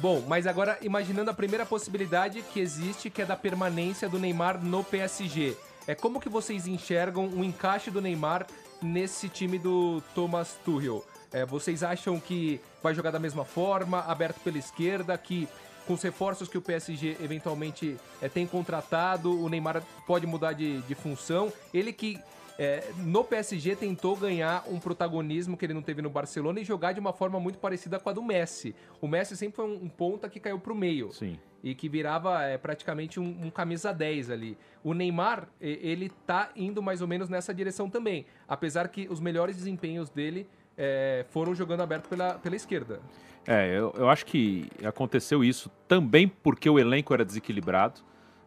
Bom, 0.00 0.22
mas 0.28 0.46
agora 0.46 0.78
imaginando 0.80 1.30
a 1.30 1.34
primeira 1.34 1.66
possibilidade 1.66 2.42
que 2.54 2.60
existe, 2.60 3.10
que 3.10 3.20
é 3.22 3.26
da 3.26 3.34
permanência 3.36 4.08
do 4.08 4.18
Neymar 4.18 4.62
no 4.64 4.84
PSG. 4.84 5.56
É 5.88 5.94
como 5.94 6.20
que 6.20 6.28
vocês 6.28 6.66
enxergam 6.66 7.26
o 7.28 7.42
encaixe 7.42 7.90
do 7.90 8.00
Neymar 8.00 8.46
nesse 8.82 9.28
time 9.28 9.58
do 9.58 10.02
Thomas 10.14 10.56
Tuchel? 10.64 11.04
É, 11.32 11.44
vocês 11.44 11.82
acham 11.82 12.18
que 12.18 12.60
vai 12.82 12.94
jogar 12.94 13.10
da 13.10 13.18
mesma 13.18 13.44
forma, 13.44 14.00
aberto 14.00 14.40
pela 14.40 14.58
esquerda, 14.58 15.16
que 15.18 15.48
com 15.86 15.94
os 15.94 16.02
reforços 16.02 16.48
que 16.48 16.58
o 16.58 16.62
PSG 16.62 17.16
eventualmente 17.22 17.96
é, 18.20 18.28
tem 18.28 18.46
contratado, 18.46 19.42
o 19.42 19.48
Neymar 19.48 19.82
pode 20.06 20.26
mudar 20.26 20.52
de, 20.52 20.82
de 20.82 20.94
função? 20.94 21.52
Ele 21.72 21.92
que 21.92 22.20
é, 22.58 22.90
no 22.98 23.22
PSG 23.22 23.76
tentou 23.76 24.16
ganhar 24.16 24.64
um 24.68 24.80
protagonismo 24.80 25.56
que 25.56 25.64
ele 25.64 25.74
não 25.74 25.80
teve 25.80 26.02
no 26.02 26.10
Barcelona 26.10 26.60
e 26.60 26.64
jogar 26.64 26.92
de 26.92 26.98
uma 26.98 27.12
forma 27.12 27.38
muito 27.38 27.58
parecida 27.58 28.00
com 28.00 28.10
a 28.10 28.12
do 28.12 28.22
Messi. 28.22 28.74
O 29.00 29.06
Messi 29.06 29.36
sempre 29.36 29.56
foi 29.56 29.64
um, 29.64 29.84
um 29.84 29.88
ponta 29.88 30.28
que 30.28 30.40
caiu 30.40 30.58
pro 30.58 30.74
meio 30.74 31.12
Sim. 31.12 31.38
E 31.62 31.74
que 31.74 31.88
virava 31.88 32.42
é, 32.42 32.56
praticamente 32.56 33.18
um, 33.18 33.46
um 33.46 33.50
camisa 33.50 33.92
10 33.92 34.30
ali. 34.30 34.58
O 34.82 34.94
Neymar, 34.94 35.48
ele 35.60 36.10
tá 36.26 36.50
indo 36.54 36.82
mais 36.82 37.02
ou 37.02 37.08
menos 37.08 37.28
nessa 37.28 37.52
direção 37.52 37.90
também, 37.90 38.26
apesar 38.46 38.88
que 38.88 39.08
os 39.10 39.20
melhores 39.20 39.56
desempenhos 39.56 40.08
dele 40.08 40.46
é, 40.76 41.26
foram 41.30 41.54
jogando 41.54 41.82
aberto 41.82 42.08
pela, 42.08 42.34
pela 42.34 42.54
esquerda. 42.54 43.00
É, 43.46 43.76
eu, 43.76 43.92
eu 43.96 44.08
acho 44.08 44.26
que 44.26 44.70
aconteceu 44.84 45.42
isso 45.42 45.70
também 45.88 46.28
porque 46.28 46.68
o 46.68 46.78
elenco 46.78 47.12
era 47.12 47.24
desequilibrado. 47.24 48.00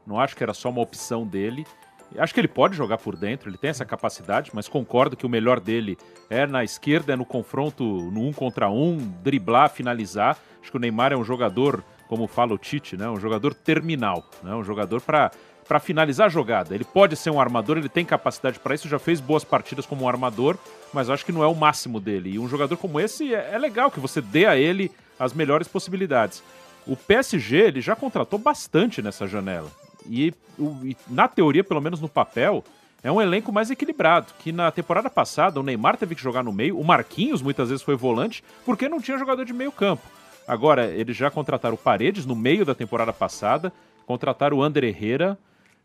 Não 0.06 0.20
acho 0.20 0.36
que 0.36 0.44
era 0.44 0.54
só 0.54 0.70
uma 0.70 0.82
opção 0.82 1.26
dele. 1.26 1.66
Acho 2.18 2.34
que 2.34 2.40
ele 2.40 2.48
pode 2.48 2.76
jogar 2.76 2.98
por 2.98 3.16
dentro, 3.16 3.50
ele 3.50 3.58
tem 3.58 3.70
essa 3.70 3.86
capacidade, 3.86 4.52
mas 4.54 4.68
concordo 4.68 5.16
que 5.16 5.26
o 5.26 5.30
melhor 5.30 5.62
dele 5.62 5.98
é 6.30 6.46
na 6.46 6.64
esquerda, 6.64 7.14
é 7.14 7.16
no 7.16 7.26
confronto 7.26 7.84
no 7.84 8.28
um 8.28 8.34
contra 8.34 8.70
um, 8.70 8.98
driblar, 9.24 9.70
finalizar. 9.70 10.38
Acho 10.62 10.72
que 10.72 10.78
o 10.78 10.80
Neymar 10.80 11.14
é 11.14 11.18
um 11.18 11.24
jogador, 11.24 11.84
como 12.12 12.28
fala 12.28 12.54
o 12.54 12.58
Tite, 12.58 12.98
né, 12.98 13.10
um 13.10 13.18
jogador 13.18 13.54
terminal, 13.54 14.30
né, 14.44 14.54
um 14.54 14.66
jogador 14.66 15.00
para 15.00 15.32
para 15.66 15.80
finalizar 15.80 16.26
a 16.26 16.30
jogada. 16.30 16.76
Ele 16.76 16.84
pode 16.84 17.16
ser 17.16 17.30
um 17.30 17.40
armador, 17.40 17.78
ele 17.78 17.88
tem 17.88 18.04
capacidade 18.04 18.60
para 18.60 18.76
isso, 18.76 18.90
já 18.90 19.00
fez 19.00 19.22
boas 19.22 19.46
partidas 19.46 19.86
como 19.86 20.04
um 20.04 20.10
armador, 20.10 20.58
mas 20.94 21.10
acho 21.10 21.26
que 21.26 21.32
não 21.32 21.42
é 21.42 21.48
o 21.48 21.56
máximo 21.56 21.98
dele. 21.98 22.32
E 22.32 22.40
um 22.40 22.50
jogador 22.50 22.76
como 22.76 23.00
esse 23.00 23.34
é, 23.34 23.52
é 23.54 23.58
legal 23.58 23.90
que 23.90 24.02
você 24.02 24.20
dê 24.20 24.46
a 24.46 24.58
ele 24.58 24.92
as 25.18 25.32
melhores 25.32 25.70
possibilidades. 25.70 26.44
O 26.86 26.98
PSG 26.98 27.56
ele 27.56 27.80
já 27.80 27.96
contratou 27.96 28.38
bastante 28.38 29.02
nessa 29.02 29.26
janela. 29.26 29.72
E, 30.06 30.34
e 30.84 30.98
na 31.08 31.30
teoria, 31.30 31.64
pelo 31.64 31.80
menos 31.80 32.02
no 32.02 32.10
papel, 32.10 32.66
é 33.02 33.10
um 33.10 33.22
elenco 33.22 33.54
mais 33.54 33.72
equilibrado. 33.72 34.34
Que 34.40 34.52
na 34.52 34.70
temporada 34.72 35.10
passada 35.10 35.58
o 35.58 35.64
Neymar 35.64 35.96
teve 35.96 36.16
que 36.16 36.22
jogar 36.22 36.44
no 36.44 36.52
meio, 36.52 36.78
o 36.78 36.84
Marquinhos 36.84 37.42
muitas 37.42 37.70
vezes 37.70 37.82
foi 37.82 37.96
volante, 37.96 38.44
porque 38.66 38.90
não 38.90 39.00
tinha 39.00 39.18
jogador 39.18 39.46
de 39.46 39.54
meio 39.54 39.72
campo. 39.72 40.06
Agora, 40.48 40.88
eles 40.88 41.16
já 41.16 41.30
contrataram 41.30 41.76
o 41.76 41.78
Paredes 41.78 42.26
no 42.26 42.36
meio 42.36 42.66
da 42.66 42.76
temporada 42.76 43.14
passada, 43.14 43.72
contrataram 44.06 44.58
o 44.58 44.64
Ander 44.64 44.84
Herrera, 44.84 45.38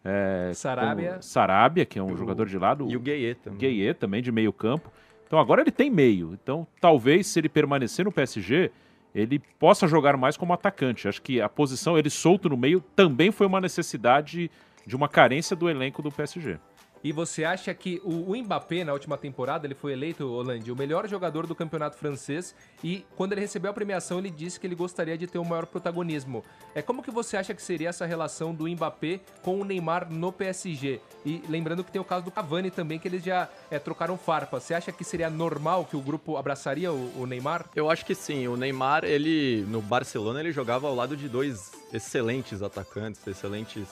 é, 0.05 0.53
Sarabia. 0.55 1.19
Sarabia, 1.21 1.85
que 1.85 1.99
é 1.99 2.03
um 2.03 2.17
jogador 2.17 2.47
de 2.47 2.57
lado. 2.57 2.89
E 2.89 2.97
o 2.97 3.01
Gueye 3.01 3.35
também. 3.35 3.59
Gueye 3.59 3.93
também 3.95 4.23
de 4.23 4.31
meio 4.31 4.53
campo. 4.53 4.91
Então 5.27 5.39
agora 5.39 5.61
ele 5.61 5.73
tem 5.73 5.91
meio. 5.91 6.33
Então 6.41 6.65
talvez 6.81 7.27
se 7.27 7.41
ele 7.41 7.49
permanecer 7.49 8.05
no 8.05 8.13
PSG, 8.13 8.71
ele 9.13 9.41
possa 9.59 9.89
jogar 9.89 10.17
mais 10.17 10.37
como 10.37 10.53
atacante. 10.53 11.09
Acho 11.09 11.21
que 11.21 11.41
a 11.41 11.49
posição 11.49 11.99
ele 11.99 12.09
solto 12.09 12.49
no 12.49 12.57
meio 12.57 12.81
também 12.95 13.33
foi 13.33 13.49
uma 13.49 13.61
necessidade 13.61 14.49
de 14.87 14.95
uma 14.95 15.09
carência 15.09 15.57
do 15.57 15.69
elenco 15.69 16.01
do 16.01 16.13
PSG. 16.13 16.59
E 17.03 17.12
você 17.12 17.45
acha 17.45 17.73
que 17.75 18.00
o, 18.05 18.35
Mbappé, 18.37 18.85
na 18.85 18.93
última 18.93 19.17
temporada, 19.17 19.67
ele 19.67 19.75
foi 19.75 19.93
eleito, 19.93 20.26
Hollande, 20.29 20.73
o 20.73 20.76
melhor 20.76 21.09
jogador 21.09 21.47
do 21.47 21.55
campeonato 21.55 21.97
francês 21.97 22.55
e 22.83 23.05
quando 23.17 23.33
ele 23.33 23.41
recebeu 23.41 23.71
a 23.71 23.75
premiação, 23.75 24.19
ele 24.19 24.31
disse 24.31 24.59
que 24.59 24.67
ele 24.67 24.75
gostaria 24.75 25.17
de 25.17 25.26
ter 25.26 25.38
um 25.38 25.45
maior 25.45 25.67
protagonismo. 25.67 26.45
É 26.75 26.83
Como 26.83 27.03
que 27.03 27.11
você 27.11 27.37
acha 27.37 27.55
que 27.55 27.62
seria 27.62 27.88
essa 27.88 28.07
relação 28.07 28.55
do 28.55 28.69
Mbappé 28.69 29.21
com 29.43 29.61
o 29.61 29.65
Neymar 29.65 30.11
no 30.11 30.33
PSG? 30.33 31.00
E 31.25 31.43
lembrando 31.49 31.85
que 31.85 31.93
tem 31.93 32.00
o 32.00 32.05
caso 32.05 32.25
do 32.25 32.31
Cavani 32.31 32.71
também, 32.71 32.99
que 32.99 33.09
eles 33.09 33.23
já 33.23 33.49
é, 33.71 33.79
trocaram 33.79 34.17
farpa. 34.17 34.61
Você 34.61 34.75
acha 34.75 34.93
que 34.93 35.05
seria 35.05 35.31
normal 35.31 35.85
que 35.85 35.97
o 35.97 36.00
grupo 36.00 36.37
abraçaria 36.37 36.93
o, 36.93 37.23
o 37.23 37.26
Neymar? 37.26 37.67
Eu 37.75 37.91
acho 37.91 38.05
que 38.05 38.15
sim. 38.15 38.49
O 38.49 38.57
Neymar, 38.57 39.05
ele 39.05 39.65
no 39.69 39.81
Barcelona, 39.81 40.41
ele 40.41 40.53
jogava 40.53 40.87
ao 40.87 40.95
lado 40.95 41.17
de 41.17 41.29
dois 41.29 41.73
excelentes 41.93 42.62
atacantes, 42.62 43.26
excelentes 43.26 43.87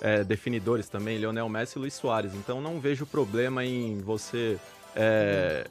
é, 0.00 0.24
definidores 0.24 0.88
também, 0.88 1.18
Lionel 1.18 1.48
Messi 1.48 1.78
e 1.78 1.80
Luiz 1.80 1.94
Soares. 1.94 2.34
Então 2.34 2.60
não 2.60 2.80
vejo 2.80 3.06
problema 3.06 3.64
em 3.64 4.00
você 4.00 4.58
é, 4.96 5.66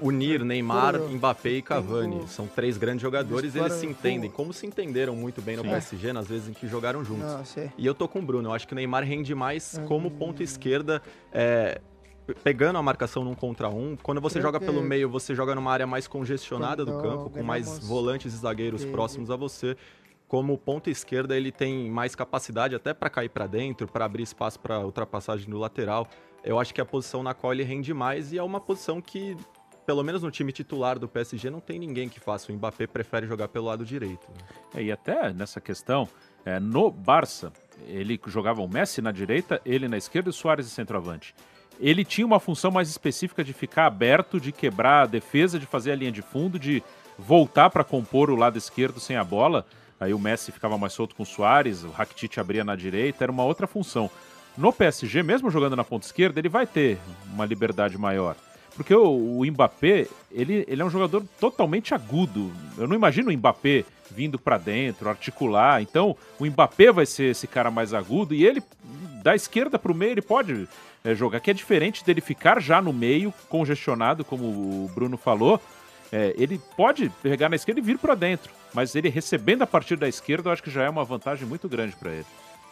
unir 0.00 0.44
Neymar, 0.44 1.00
Mbappé 1.00 1.50
e 1.50 1.62
Cavani. 1.62 2.28
São 2.28 2.46
três 2.46 2.76
grandes 2.76 3.00
jogadores 3.00 3.54
e 3.54 3.58
eles 3.58 3.72
se 3.72 3.86
entendem, 3.86 4.30
como 4.30 4.52
se 4.52 4.66
entenderam 4.66 5.16
muito 5.16 5.40
bem 5.40 5.56
no. 5.56 5.62
PSG 5.62 6.12
nas 6.12 6.28
vezes 6.28 6.48
em 6.48 6.52
que 6.52 6.68
jogaram 6.68 7.02
juntos. 7.02 7.24
Não, 7.24 7.70
e 7.78 7.86
eu 7.86 7.94
tô 7.94 8.06
com 8.06 8.18
o 8.18 8.22
Bruno, 8.22 8.50
eu 8.50 8.52
acho 8.52 8.66
que 8.66 8.74
o 8.74 8.76
Neymar 8.76 9.04
rende 9.04 9.34
mais 9.34 9.80
como 9.86 10.10
ponto 10.10 10.42
esquerda. 10.42 11.00
É, 11.32 11.80
pegando 12.44 12.78
a 12.78 12.82
marcação 12.82 13.24
num 13.24 13.34
contra 13.34 13.68
um, 13.68 13.96
quando 14.02 14.20
você 14.20 14.40
joga 14.40 14.60
pelo 14.60 14.82
meio, 14.82 15.08
você 15.08 15.34
joga 15.34 15.54
numa 15.54 15.72
área 15.72 15.86
mais 15.86 16.06
congestionada 16.06 16.84
do 16.84 17.00
campo, 17.00 17.30
com 17.30 17.42
mais 17.42 17.78
volantes 17.78 18.34
e 18.34 18.36
zagueiros 18.36 18.84
próximos 18.84 19.30
a 19.30 19.36
você. 19.36 19.76
Como 20.28 20.58
ponta 20.58 20.90
esquerda, 20.90 21.34
ele 21.34 21.50
tem 21.50 21.90
mais 21.90 22.14
capacidade 22.14 22.74
até 22.74 22.92
para 22.92 23.08
cair 23.08 23.30
para 23.30 23.46
dentro, 23.46 23.88
para 23.88 24.04
abrir 24.04 24.22
espaço 24.22 24.60
para 24.60 24.78
ultrapassagem 24.78 25.48
no 25.48 25.58
lateral. 25.58 26.06
Eu 26.44 26.60
acho 26.60 26.74
que 26.74 26.80
é 26.80 26.82
a 26.82 26.86
posição 26.86 27.22
na 27.22 27.32
qual 27.32 27.52
ele 27.52 27.64
rende 27.64 27.94
mais 27.94 28.30
e 28.30 28.38
é 28.38 28.42
uma 28.42 28.60
posição 28.60 29.00
que, 29.00 29.34
pelo 29.86 30.04
menos 30.04 30.22
no 30.22 30.30
time 30.30 30.52
titular 30.52 30.98
do 30.98 31.08
PSG, 31.08 31.48
não 31.48 31.60
tem 31.60 31.78
ninguém 31.78 32.10
que 32.10 32.20
faça. 32.20 32.52
O 32.52 32.54
Mbappé 32.54 32.86
prefere 32.86 33.26
jogar 33.26 33.48
pelo 33.48 33.64
lado 33.64 33.86
direito. 33.86 34.28
É, 34.74 34.82
e 34.82 34.92
até 34.92 35.32
nessa 35.32 35.62
questão, 35.62 36.06
é, 36.44 36.60
no 36.60 36.90
Barça, 36.90 37.50
ele 37.86 38.20
jogava 38.26 38.60
o 38.60 38.68
Messi 38.68 39.00
na 39.00 39.10
direita, 39.10 39.62
ele 39.64 39.88
na 39.88 39.96
esquerda 39.96 40.28
e 40.28 40.30
o 40.30 40.32
Soares 40.32 40.66
de 40.66 40.72
centroavante. 40.72 41.34
Ele 41.80 42.04
tinha 42.04 42.26
uma 42.26 42.40
função 42.40 42.70
mais 42.70 42.90
específica 42.90 43.42
de 43.42 43.54
ficar 43.54 43.86
aberto, 43.86 44.38
de 44.38 44.52
quebrar 44.52 45.04
a 45.04 45.06
defesa, 45.06 45.58
de 45.58 45.64
fazer 45.64 45.92
a 45.92 45.96
linha 45.96 46.12
de 46.12 46.20
fundo, 46.20 46.58
de 46.58 46.82
voltar 47.18 47.70
para 47.70 47.82
compor 47.84 48.30
o 48.30 48.36
lado 48.36 48.58
esquerdo 48.58 49.00
sem 49.00 49.16
a 49.16 49.24
bola. 49.24 49.64
Aí 50.00 50.14
o 50.14 50.18
Messi 50.18 50.52
ficava 50.52 50.78
mais 50.78 50.92
solto 50.92 51.14
com 51.14 51.22
o 51.22 51.26
Soares, 51.26 51.82
o 51.82 51.90
Rakitic 51.90 52.38
abria 52.38 52.64
na 52.64 52.76
direita, 52.76 53.24
era 53.24 53.32
uma 53.32 53.44
outra 53.44 53.66
função. 53.66 54.10
No 54.56 54.72
PSG, 54.72 55.22
mesmo 55.22 55.50
jogando 55.50 55.76
na 55.76 55.84
ponta 55.84 56.06
esquerda, 56.06 56.40
ele 56.40 56.48
vai 56.48 56.66
ter 56.66 56.98
uma 57.32 57.44
liberdade 57.44 57.96
maior. 57.96 58.36
Porque 58.74 58.94
o, 58.94 59.40
o 59.40 59.44
Mbappé, 59.44 60.06
ele, 60.30 60.64
ele 60.68 60.80
é 60.80 60.84
um 60.84 60.90
jogador 60.90 61.24
totalmente 61.40 61.94
agudo. 61.94 62.52
Eu 62.76 62.86
não 62.86 62.94
imagino 62.94 63.28
o 63.28 63.32
Mbappé 63.32 63.84
vindo 64.10 64.38
para 64.38 64.56
dentro, 64.56 65.08
articular. 65.08 65.82
Então, 65.82 66.16
o 66.38 66.46
Mbappé 66.46 66.92
vai 66.92 67.04
ser 67.04 67.30
esse 67.30 67.46
cara 67.46 67.70
mais 67.70 67.92
agudo 67.92 68.34
e 68.34 68.46
ele, 68.46 68.62
da 69.22 69.34
esquerda 69.34 69.78
para 69.78 69.90
o 69.90 69.94
meio, 69.94 70.12
ele 70.12 70.22
pode 70.22 70.68
é, 71.04 71.14
jogar, 71.14 71.40
que 71.40 71.50
é 71.50 71.54
diferente 71.54 72.04
dele 72.04 72.20
ficar 72.20 72.60
já 72.60 72.80
no 72.80 72.92
meio, 72.92 73.32
congestionado, 73.48 74.24
como 74.24 74.44
o 74.44 74.90
Bruno 74.94 75.16
falou. 75.16 75.60
É, 76.12 76.34
ele 76.38 76.60
pode 76.76 77.10
pegar 77.22 77.48
na 77.48 77.56
esquerda 77.56 77.80
e 77.80 77.84
vir 77.84 77.98
para 77.98 78.14
dentro, 78.14 78.52
mas 78.74 78.94
ele 78.94 79.08
recebendo 79.08 79.62
a 79.62 79.66
partir 79.66 79.96
da 79.96 80.08
esquerda, 80.08 80.48
eu 80.48 80.52
acho 80.52 80.62
que 80.62 80.70
já 80.70 80.82
é 80.82 80.88
uma 80.88 81.04
vantagem 81.04 81.46
muito 81.46 81.68
grande 81.68 81.96
para 81.96 82.12
ele. 82.12 82.26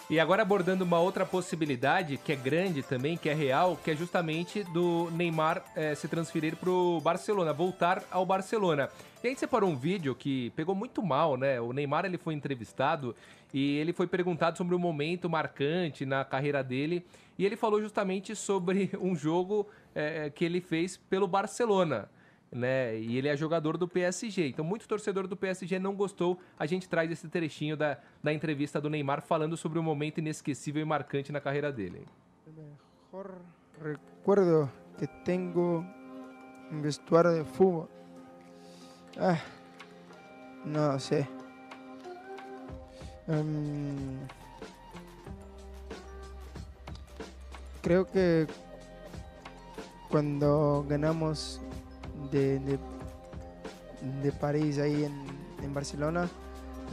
E 0.09 0.21
agora 0.21 0.43
abordando 0.43 0.85
uma 0.85 1.01
outra 1.01 1.27
possibilidade, 1.27 2.17
que 2.17 2.33
é 2.33 2.37
grande 2.37 2.81
também, 2.81 3.17
que 3.17 3.29
é 3.29 3.35
real, 3.35 3.77
que 3.83 3.91
é 3.91 3.97
justamente 3.97 4.63
do 4.63 5.11
Neymar 5.11 5.65
é, 5.75 5.97
se 5.97 6.07
transferir 6.07 6.55
para 6.55 6.71
o 6.71 7.01
Barcelona, 7.01 7.53
voltar 7.53 8.05
ao 8.09 8.25
Barcelona. 8.25 8.89
E 9.23 9.27
a 9.27 9.31
gente 9.31 9.41
separou 9.41 9.69
um 9.69 9.75
vídeo 9.75 10.15
que 10.15 10.51
pegou 10.51 10.77
muito 10.77 11.03
mal, 11.03 11.37
né? 11.37 11.61
O 11.61 11.73
Neymar 11.73 12.05
ele 12.05 12.19
foi 12.19 12.35
entrevistado 12.35 13.17
e 13.53 13.79
ele 13.79 13.93
foi 13.93 14.07
perguntado 14.07 14.57
sobre 14.57 14.77
um 14.77 14.79
momento 14.79 15.29
marcante 15.29 16.07
na 16.07 16.25
carreira 16.25 16.63
dele 16.63 17.05
e 17.37 17.45
ele 17.45 17.57
falou 17.57 17.83
justamente 17.83 18.37
sobre 18.37 18.91
um 19.03 19.17
jogo 19.17 19.69
é, 19.93 20.31
que 20.31 20.45
ele 20.45 20.61
fez 20.61 20.97
pelo 20.97 21.27
Barcelona 21.27 22.09
né? 22.51 22.99
E 22.99 23.17
ele 23.17 23.29
é 23.29 23.37
jogador 23.37 23.77
do 23.77 23.89
PSG. 23.89 24.49
Então, 24.49 24.65
muito 24.65 24.87
torcedor 24.87 25.27
do 25.27 25.37
PSG 25.37 25.79
não 25.79 25.95
gostou. 25.95 26.39
A 26.59 26.67
gente 26.67 26.89
traz 26.89 27.11
esse 27.11 27.29
trechinho 27.29 27.77
da, 27.77 27.99
da 28.23 28.33
entrevista 28.33 28.81
do 28.81 28.89
Neymar 28.89 29.23
falando 29.23 29.57
sobre 29.57 29.79
um 29.79 29.83
momento 29.83 30.19
inesquecível 30.19 30.83
e 30.83 30.85
marcante 30.85 31.33
na 31.33 31.41
carreira 31.41 31.73
dele. 31.73 32.07
O 32.47 32.53
melhor 32.53 33.39
recuerdo 33.83 34.71
que 34.99 35.07
tenho 35.25 35.87
em 36.71 36.81
vestuário 36.81 37.43
de 37.43 37.51
futebol. 37.51 37.89
Ah, 39.19 39.41
não 40.65 40.99
sei. 40.99 41.27
Um, 43.29 44.25
creo 47.83 48.05
que 48.05 48.47
cuando 50.09 50.85
ganamos 50.89 51.61
de, 52.31 52.59
de, 52.61 52.79
de 54.23 54.33
París 54.33 54.79
ahí 54.79 55.05
en, 55.05 55.27
en 55.65 55.73
Barcelona, 55.75 56.29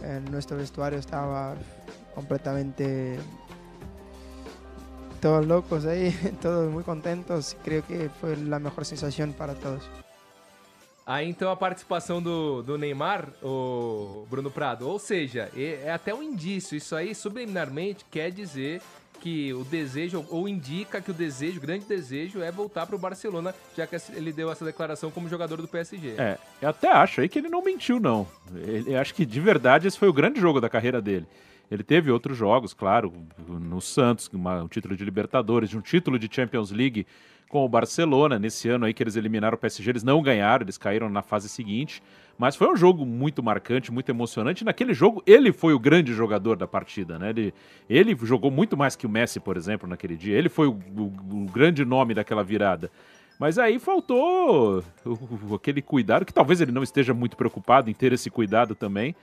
eh, 0.03 0.21
nuestro 0.29 0.57
vestuario 0.57 0.99
estaba 0.99 1.55
completamente 2.15 3.17
todos 5.21 5.45
locos 5.45 5.85
aí, 5.85 6.11
todos 6.41 6.71
muito 6.71 6.85
contentos. 6.85 7.55
Creio 7.63 7.83
que 7.83 8.09
foi 8.19 8.33
a 8.33 8.35
melhor 8.35 8.83
sensação 8.83 9.31
para 9.31 9.53
todos. 9.55 9.83
Aí 11.05 11.29
então 11.29 11.51
a 11.51 11.55
participação 11.55 12.21
do, 12.21 12.61
do 12.61 12.77
Neymar, 12.77 13.27
o 13.41 14.25
Bruno 14.29 14.49
Prado, 14.49 14.87
ou 14.87 14.97
seja, 14.97 15.49
é, 15.55 15.83
é 15.85 15.91
até 15.91 16.13
um 16.13 16.23
indício, 16.23 16.77
isso 16.77 16.95
aí 16.95 17.13
subliminarmente 17.13 18.05
quer 18.09 18.31
dizer 18.31 18.81
que 19.23 19.53
o 19.53 19.63
desejo, 19.63 20.25
ou 20.29 20.49
indica 20.49 20.99
que 20.99 21.09
o 21.09 21.13
desejo, 21.13 21.57
o 21.57 21.61
grande 21.61 21.85
desejo, 21.85 22.41
é 22.41 22.51
voltar 22.51 22.85
para 22.85 22.93
o 22.97 22.99
Barcelona, 22.99 23.55
já 23.75 23.87
que 23.87 23.95
ele 24.13 24.33
deu 24.33 24.51
essa 24.51 24.65
declaração 24.65 25.09
como 25.09 25.29
jogador 25.29 25.61
do 25.61 25.67
PSG. 25.67 26.15
É, 26.17 26.37
eu 26.61 26.67
até 26.67 26.91
acho 26.91 27.21
aí 27.21 27.29
que 27.29 27.39
ele 27.39 27.47
não 27.47 27.63
mentiu, 27.63 28.01
não. 28.01 28.27
Eu 28.85 28.99
acho 28.99 29.13
que 29.15 29.25
de 29.25 29.39
verdade 29.39 29.87
esse 29.87 29.97
foi 29.97 30.09
o 30.09 30.13
grande 30.13 30.41
jogo 30.41 30.59
da 30.59 30.69
carreira 30.69 31.01
dele. 31.01 31.25
Ele 31.71 31.83
teve 31.83 32.11
outros 32.11 32.37
jogos, 32.37 32.73
claro, 32.73 33.11
no 33.47 33.81
Santos, 33.81 34.29
uma, 34.31 34.63
um 34.63 34.67
título 34.67 34.95
de 34.95 35.03
Libertadores, 35.03 35.73
um 35.73 35.81
título 35.81 36.19
de 36.19 36.29
Champions 36.31 36.71
League 36.71 37.05
com 37.49 37.63
o 37.63 37.69
Barcelona. 37.69 38.37
Nesse 38.37 38.67
ano 38.69 38.85
aí 38.85 38.93
que 38.93 39.01
eles 39.01 39.15
eliminaram 39.15 39.55
o 39.55 39.59
PSG, 39.59 39.89
eles 39.89 40.03
não 40.03 40.21
ganharam, 40.21 40.63
eles 40.63 40.77
caíram 40.77 41.09
na 41.09 41.21
fase 41.21 41.47
seguinte. 41.47 42.01
Mas 42.37 42.55
foi 42.55 42.67
um 42.67 42.75
jogo 42.75 43.05
muito 43.05 43.43
marcante, 43.43 43.91
muito 43.91 44.09
emocionante. 44.09 44.65
Naquele 44.65 44.93
jogo, 44.93 45.21
ele 45.25 45.51
foi 45.51 45.73
o 45.73 45.79
grande 45.79 46.13
jogador 46.13 46.57
da 46.57 46.67
partida, 46.67 47.19
né? 47.19 47.29
Ele, 47.29 47.53
ele 47.87 48.17
jogou 48.23 48.49
muito 48.49 48.75
mais 48.75 48.95
que 48.95 49.05
o 49.05 49.09
Messi, 49.09 49.39
por 49.39 49.55
exemplo, 49.55 49.87
naquele 49.87 50.15
dia. 50.17 50.35
Ele 50.35 50.49
foi 50.49 50.67
o, 50.67 50.79
o, 50.97 51.43
o 51.43 51.45
grande 51.51 51.85
nome 51.85 52.13
daquela 52.13 52.43
virada. 52.43 52.89
Mas 53.39 53.57
aí 53.59 53.77
faltou 53.77 54.83
aquele 55.55 55.81
cuidado, 55.81 56.25
que 56.25 56.33
talvez 56.33 56.61
ele 56.61 56.71
não 56.71 56.83
esteja 56.83 57.13
muito 57.13 57.37
preocupado 57.37 57.89
em 57.89 57.93
ter 57.93 58.13
esse 58.13 58.29
cuidado 58.29 58.73
também. 58.73 59.15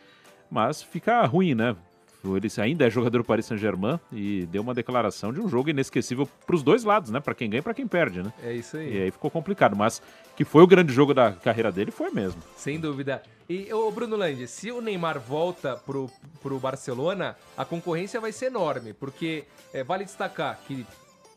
Mas 0.50 0.82
fica 0.82 1.24
ruim, 1.26 1.54
né? 1.54 1.76
Ele 2.24 2.48
ainda 2.58 2.86
é 2.86 2.90
jogador 2.90 3.18
do 3.18 3.24
Paris 3.24 3.46
Saint-Germain 3.46 3.98
e 4.12 4.46
deu 4.46 4.62
uma 4.62 4.74
declaração 4.74 5.32
de 5.32 5.40
um 5.40 5.48
jogo 5.48 5.70
inesquecível 5.70 6.28
para 6.46 6.54
os 6.54 6.62
dois 6.62 6.84
lados, 6.84 7.10
né? 7.10 7.20
Para 7.20 7.34
quem 7.34 7.48
ganha 7.48 7.60
e 7.60 7.62
para 7.62 7.74
quem 7.74 7.86
perde, 7.86 8.22
né? 8.22 8.32
É 8.42 8.52
isso 8.52 8.76
aí. 8.76 8.94
E 8.94 9.02
aí 9.02 9.10
ficou 9.10 9.30
complicado, 9.30 9.74
mas 9.74 10.02
que 10.36 10.44
foi 10.44 10.62
o 10.62 10.66
grande 10.66 10.92
jogo 10.92 11.14
da 11.14 11.32
carreira 11.32 11.72
dele, 11.72 11.90
foi 11.90 12.10
mesmo. 12.10 12.42
Sem 12.56 12.78
dúvida. 12.78 13.22
E 13.48 13.72
o 13.72 13.90
Bruno 13.90 14.16
Lange, 14.16 14.46
se 14.46 14.70
o 14.70 14.80
Neymar 14.80 15.18
volta 15.18 15.76
pro, 15.76 16.08
pro 16.42 16.58
Barcelona, 16.60 17.36
a 17.56 17.64
concorrência 17.64 18.20
vai 18.20 18.32
ser 18.32 18.46
enorme, 18.46 18.92
porque 18.92 19.44
é, 19.72 19.82
vale 19.82 20.04
destacar 20.04 20.60
que 20.68 20.86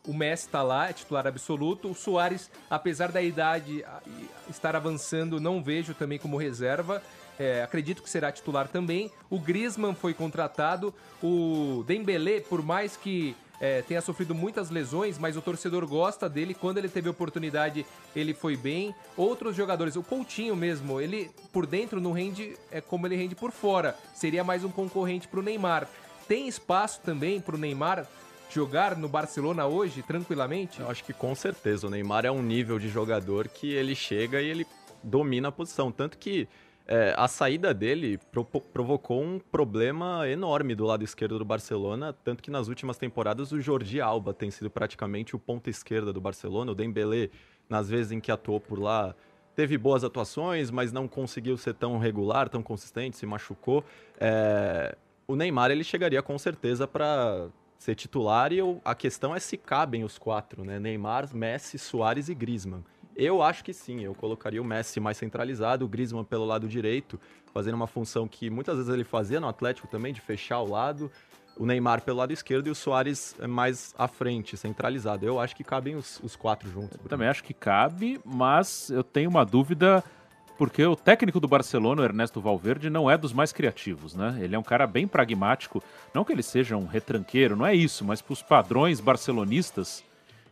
o 0.08 0.14
Messi 0.14 0.46
está 0.46 0.62
lá, 0.62 0.90
é 0.90 0.94
titular 0.94 1.26
absoluto. 1.26 1.90
O 1.90 1.96
Soares, 1.96 2.52
apesar 2.70 3.12
da 3.12 3.22
idade 3.22 3.84
estar 4.50 4.76
avançando, 4.76 5.40
não 5.40 5.64
vejo 5.64 5.94
também 5.94 6.20
como 6.20 6.38
reserva. 6.38 7.02
É, 7.40 7.64
acredito 7.64 8.02
que 8.02 8.10
será 8.10 8.32
titular 8.32 8.68
também. 8.68 9.12
O 9.30 9.40
Griezmann 9.40 9.96
foi 9.96 10.14
contratado. 10.14 10.94
O 11.22 11.84
Dembélé, 11.88 12.40
por 12.42 12.62
mais 12.62 12.96
que 12.96 13.36
é, 13.60 13.82
tenha 13.82 14.02
sofrido 14.02 14.36
muitas 14.36 14.70
lesões, 14.70 15.18
mas 15.18 15.38
o 15.38 15.42
torcedor 15.42 15.88
gosta 15.88 16.30
dele. 16.30 16.54
Quando 16.54 16.78
ele 16.78 16.90
teve 16.90 17.10
oportunidade, 17.10 17.86
ele 18.16 18.34
foi 18.34 18.58
bem. 18.58 18.94
Outros 19.16 19.56
jogadores, 19.56 19.96
o 19.96 20.04
Coutinho 20.04 20.56
mesmo, 20.56 21.00
ele 21.00 21.32
por 21.52 21.66
dentro 21.66 22.02
não 22.02 22.12
rende 22.12 22.58
é 22.72 22.82
como 22.82 23.08
ele 23.08 23.16
rende 23.16 23.36
por 23.36 23.52
fora. 23.52 23.96
Seria 24.14 24.44
mais 24.44 24.64
um 24.64 24.70
concorrente 24.70 25.28
para 25.28 25.40
o 25.40 25.44
Neymar. 25.44 25.88
Tem 26.28 26.48
espaço 26.48 27.02
também 27.02 27.40
para 27.40 27.56
o 27.56 27.58
Neymar 27.58 28.06
jogar 28.50 28.96
no 28.96 29.08
Barcelona 29.08 29.66
hoje, 29.66 30.04
tranquilamente? 30.04 30.80
Eu 30.80 30.90
acho 30.90 31.04
que 31.04 31.14
com 31.14 31.34
certeza. 31.34 31.88
O 31.88 31.90
Neymar 31.90 32.26
é 32.26 32.32
um 32.32 32.42
nível 32.42 32.78
de 32.78 32.90
jogador 32.90 33.48
que 33.48 33.72
ele 33.72 33.96
chega 33.96 34.42
e 34.42 34.48
ele 34.48 34.68
domina 35.02 35.48
a 35.48 35.52
posição. 35.52 35.92
Tanto 35.92 36.18
que 36.18 36.48
é, 36.86 37.14
a 37.18 37.28
saída 37.28 37.74
dele 37.74 38.20
pro 38.32 38.44
provocou 38.44 39.22
um 39.22 39.40
problema 39.40 40.28
enorme 40.28 40.76
do 40.76 40.86
lado 40.86 41.04
esquerdo 41.04 41.40
do 41.40 41.46
Barcelona, 41.46 42.12
tanto 42.12 42.44
que 42.44 42.52
nas 42.52 42.68
últimas 42.68 42.98
temporadas 42.98 43.52
o 43.52 43.62
Jordi 43.62 44.02
Alba 44.02 44.34
tem 44.34 44.52
sido 44.52 44.70
praticamente 44.70 45.36
o 45.36 45.40
ponto 45.40 45.70
esquerda 45.70 46.12
do 46.12 46.20
Barcelona, 46.20 46.72
o 46.72 46.76
Dembélé, 46.76 47.30
nas 47.70 47.90
vezes 47.90 48.12
em 48.12 48.20
que 48.20 48.32
atuou 48.32 48.60
por 48.60 48.80
lá, 48.80 49.16
teve 49.56 49.78
boas 49.78 50.04
atuações, 50.04 50.70
mas 50.70 50.92
não 50.92 51.08
conseguiu 51.08 51.56
ser 51.58 51.74
tão 51.74 51.98
regular, 51.98 52.50
tão 52.50 52.62
consistente, 52.62 53.16
se 53.16 53.26
machucou. 53.26 53.84
É, 54.20 54.98
o 55.26 55.36
Neymar 55.38 55.72
ele 55.72 55.86
chegaria 55.86 56.22
com 56.22 56.38
certeza 56.38 56.86
para 56.86 57.48
ser 57.78 57.96
titular 57.96 58.52
e 58.52 58.58
eu, 58.58 58.82
a 58.84 58.94
questão 58.96 59.34
é 59.36 59.40
se 59.40 59.58
cabem 59.58 60.04
os 60.04 60.18
quatro, 60.18 60.64
né? 60.64 60.80
Neymar, 60.80 61.34
Messi, 61.34 61.78
Soares 61.78 62.30
e 62.30 62.36
Griezmann. 62.36 62.84
Eu 63.16 63.42
acho 63.42 63.64
que 63.64 63.74
sim, 63.74 64.02
eu 64.02 64.16
colocaria 64.16 64.62
o 64.62 64.66
Messi 64.66 65.00
mais 65.00 65.18
centralizado, 65.18 65.86
o 65.86 65.88
Griezmann 65.88 66.24
pelo 66.24 66.46
lado 66.46 66.68
direito, 66.68 67.20
fazendo 67.54 67.76
uma 67.76 67.88
função 67.88 68.28
que 68.28 68.50
muitas 68.50 68.78
vezes 68.78 68.92
ele 68.92 69.04
fazia 69.04 69.40
no 69.40 69.48
Atlético 69.48 69.88
também, 69.88 70.14
de 70.14 70.22
fechar 70.22 70.60
o 70.60 70.70
lado. 70.70 71.12
o 71.56 71.66
Neymar 71.66 72.02
pelo 72.02 72.18
lado 72.18 72.34
esquerdo 72.34 72.68
e 72.68 72.72
o 72.72 72.76
Soares 72.76 73.36
mais 73.48 73.94
à 73.98 74.08
frente, 74.08 74.58
centralizado. 74.58 75.26
Eu 75.26 75.40
acho 75.40 75.56
que 75.56 75.64
cabem 75.64 75.96
os, 75.96 76.20
os 76.24 76.36
quatro 76.36 76.68
juntos. 76.70 76.98
Eu 77.02 77.08
também 77.08 77.28
acho 77.28 77.44
que 77.44 77.54
cabe, 77.54 78.20
mas 78.26 78.90
eu 78.90 79.04
tenho 79.04 79.30
uma 79.30 79.46
dúvida 79.46 80.04
porque 80.58 80.86
o 80.86 80.96
técnico 80.96 81.40
do 81.40 81.48
Barcelona, 81.48 82.02
o 82.02 82.06
Ernesto 82.06 82.40
Valverde, 82.40 82.90
não 82.90 83.10
é 83.10 83.18
dos 83.18 83.34
mais 83.34 83.52
criativos, 83.52 84.16
né? 84.16 84.38
Ele 84.40 84.56
é 84.56 84.60
um 84.60 84.64
cara 84.64 84.86
bem 84.86 85.08
pragmático, 85.08 85.84
não 86.14 86.24
que 86.24 86.32
ele 86.32 86.44
seja 86.44 86.78
um 86.78 86.86
retranqueiro, 86.86 87.56
não 87.56 87.66
é 87.66 87.76
isso, 87.76 88.06
mas 88.06 88.22
para 88.22 88.34
os 88.34 88.42
padrões 88.42 89.00
barcelonistas, 89.00 90.04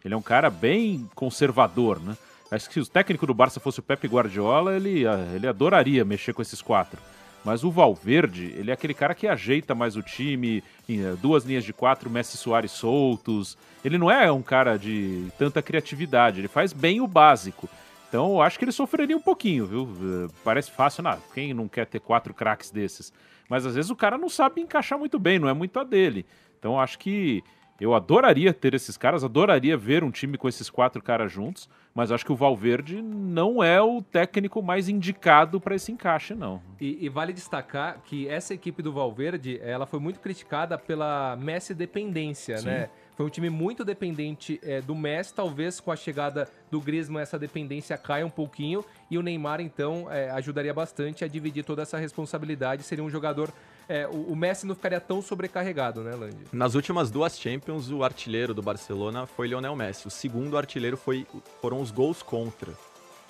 ele 0.04 0.14
é 0.14 0.18
um 0.18 0.22
cara 0.22 0.50
bem 0.50 1.10
conservador, 1.14 2.00
né? 2.00 2.18
Acho 2.52 2.68
que 2.68 2.74
se 2.74 2.80
o 2.82 2.86
técnico 2.86 3.26
do 3.26 3.34
Barça 3.34 3.62
fosse 3.62 3.80
o 3.80 3.84
Pepe 3.84 4.08
Guardiola, 4.08 4.76
ele, 4.76 5.06
ele 5.34 5.48
adoraria 5.48 6.04
mexer 6.04 6.34
com 6.34 6.42
esses 6.42 6.62
quatro. 6.62 7.00
Mas 7.46 7.64
o 7.64 7.72
Valverde, 7.72 8.54
ele 8.58 8.70
é 8.70 8.74
aquele 8.74 8.94
cara 8.94 9.16
que 9.16 9.26
ajeita 9.26 9.74
mais 9.74 9.96
o 9.96 10.04
time, 10.04 10.64
eh, 10.88 11.16
duas 11.22 11.44
linhas 11.44 11.64
de 11.64 11.74
quatro, 11.74 12.10
Messi 12.10 12.38
Soares 12.38 12.72
soltos. 12.72 13.58
Ele 13.84 13.98
não 13.98 14.12
é 14.12 14.32
um 14.32 14.44
cara 14.44 14.78
de 14.78 15.26
tanta 15.40 15.62
criatividade, 15.62 16.42
ele 16.42 16.48
faz 16.48 16.72
bem 16.72 17.02
o 17.02 17.08
básico. 17.08 17.68
Então 18.10 18.34
eu 18.34 18.42
acho 18.42 18.60
que 18.60 18.66
ele 18.66 18.72
sofreria 18.72 19.18
um 19.18 19.22
pouquinho, 19.22 19.66
viu? 19.66 19.90
Eh, 20.02 20.34
parece 20.44 20.70
fácil, 20.72 21.02
não, 21.04 21.18
quem 21.34 21.54
não 21.54 21.68
quer 21.68 21.86
ter 21.88 22.02
quatro 22.02 22.34
craques 22.34 22.70
desses? 22.70 23.12
Mas 23.50 23.66
às 23.66 23.76
vezes 23.76 23.90
o 23.90 23.96
cara 23.96 24.18
não 24.18 24.30
sabe 24.30 24.62
encaixar 24.62 25.00
muito 25.00 25.18
bem, 25.18 25.40
não 25.40 25.50
é 25.50 25.54
muito 25.54 25.80
a 25.80 25.84
dele. 25.84 26.26
Então 26.60 26.74
eu 26.74 26.80
acho 26.80 27.00
que 27.00 27.44
eu 27.82 27.96
adoraria 27.96 28.54
ter 28.54 28.76
esses 28.76 28.96
caras, 28.96 29.24
adoraria 29.24 29.76
ver 29.76 30.04
um 30.04 30.12
time 30.12 30.38
com 30.38 30.48
esses 30.48 30.70
quatro 30.70 31.02
caras 31.02 31.32
juntos, 31.32 31.68
mas 31.96 32.12
acho 32.12 32.24
que 32.24 32.32
o 32.32 32.36
Valverde 32.36 33.02
não 33.02 33.64
é 33.64 33.82
o 33.82 34.04
técnico 34.04 34.62
mais 34.62 34.88
indicado 34.88 35.60
para 35.60 35.74
esse 35.74 35.92
encaixe, 35.92 36.36
não. 36.36 36.62
E, 36.80 37.04
e, 37.04 37.10
vale 37.10 37.34
destacar 37.34 38.00
que 38.06 38.28
essa 38.28 38.54
equipe 38.54 38.84
do 38.84 38.94
Valverde, 38.94 39.60
ela 39.64 39.88
foi 39.88 40.00
muito 40.00 40.20
criticada 40.20 40.78
pela 40.78 41.36
Messi 41.38 41.74
dependência, 41.74 42.60
Sim. 42.60 42.68
né? 42.68 42.90
Foi 43.22 43.28
um 43.28 43.30
time 43.30 43.52
muito 43.52 43.86
dependente 43.86 44.60
é, 44.64 44.82
do 44.82 44.96
Messi, 44.96 45.32
talvez 45.32 45.80
com 45.80 45.92
a 45.92 45.96
chegada 45.96 46.50
do 46.72 46.82
Griezmann 46.82 47.22
essa 47.22 47.38
dependência 47.38 47.96
caia 47.96 48.26
um 48.26 48.32
pouquinho 48.32 48.84
e 49.12 49.18
o 49.20 49.22
Neymar 49.22 49.62
então 49.62 50.12
é, 50.12 50.32
ajudaria 50.32 50.74
bastante 50.74 51.24
a 51.24 51.28
dividir 51.28 51.64
toda 51.64 51.84
essa 51.84 52.00
responsabilidade, 52.00 52.82
seria 52.82 53.04
um 53.04 53.12
jogador 53.12 53.54
é, 53.88 54.08
o, 54.08 54.36
Messi 54.36 54.66
não 54.66 54.74
ficaria 54.74 55.00
tão 55.00 55.22
sobrecarregado, 55.22 56.02
né, 56.02 56.16
Lange? 56.16 56.38
Nas 56.52 56.74
últimas 56.74 57.12
duas 57.12 57.40
Champions, 57.40 57.92
o 57.92 58.04
artilheiro 58.04 58.56
do 58.56 58.62
Barcelona 58.64 59.28
foi 59.28 59.50
Lionel 59.50 59.76
Messi. 59.76 60.08
O 60.08 60.10
segundo 60.10 60.58
artilheiro 60.58 60.98
foi, 60.98 61.28
foram 61.62 61.80
os 61.80 61.92
gols 61.92 62.24
contra. 62.24 62.72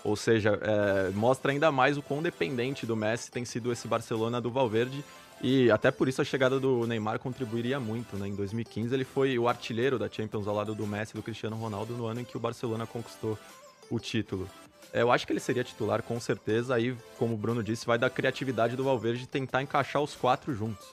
Ou 0.06 0.16
seja, 0.16 0.58
é, 0.62 1.10
mostra 1.10 1.52
ainda 1.52 1.70
mais 1.70 1.98
o 1.98 2.02
quão 2.02 2.22
dependente 2.22 2.86
do 2.86 2.96
Messi 2.96 3.30
tem 3.30 3.44
sido 3.44 3.74
esse 3.74 3.88
Barcelona 3.90 4.40
do 4.40 4.52
Valverde. 4.52 5.04
E 5.44 5.72
até 5.72 5.90
por 5.90 6.08
isso 6.08 6.22
a 6.22 6.26
chegada 6.26 6.60
do 6.60 6.86
Neymar 6.86 7.20
contribuiria 7.20 7.80
muito. 7.80 8.16
Né? 8.16 8.28
Em 8.28 8.36
2015 8.36 8.94
ele 8.94 9.04
foi 9.04 9.38
o 9.40 9.48
artilheiro 9.48 9.98
da 9.98 10.08
Champions 10.08 10.48
ao 10.48 10.56
lado 10.56 10.76
do 10.76 10.86
Messi 10.86 11.14
e 11.14 11.18
do 11.18 11.24
Cristiano 11.24 11.56
Ronaldo 11.56 11.94
no 11.94 12.06
ano 12.06 12.22
em 12.22 12.24
que 12.24 12.38
o 12.38 12.40
Barcelona 12.40 12.86
conquistou 12.86 13.38
o 13.90 14.00
título. 14.00 14.48
É, 14.94 15.02
eu 15.02 15.12
acho 15.12 15.26
que 15.26 15.34
ele 15.34 15.40
seria 15.40 15.64
titular 15.64 16.04
com 16.04 16.20
certeza. 16.20 16.76
Aí, 16.76 16.96
como 17.18 17.34
o 17.34 17.38
Bruno 17.38 17.64
disse, 17.64 17.86
vai 17.86 17.98
da 17.98 18.10
criatividade 18.10 18.76
do 18.76 18.84
Valverde 18.84 19.28
tentar 19.28 19.62
encaixar 19.64 20.02
os 20.02 20.16
quatro 20.16 20.54
juntos. 20.54 20.86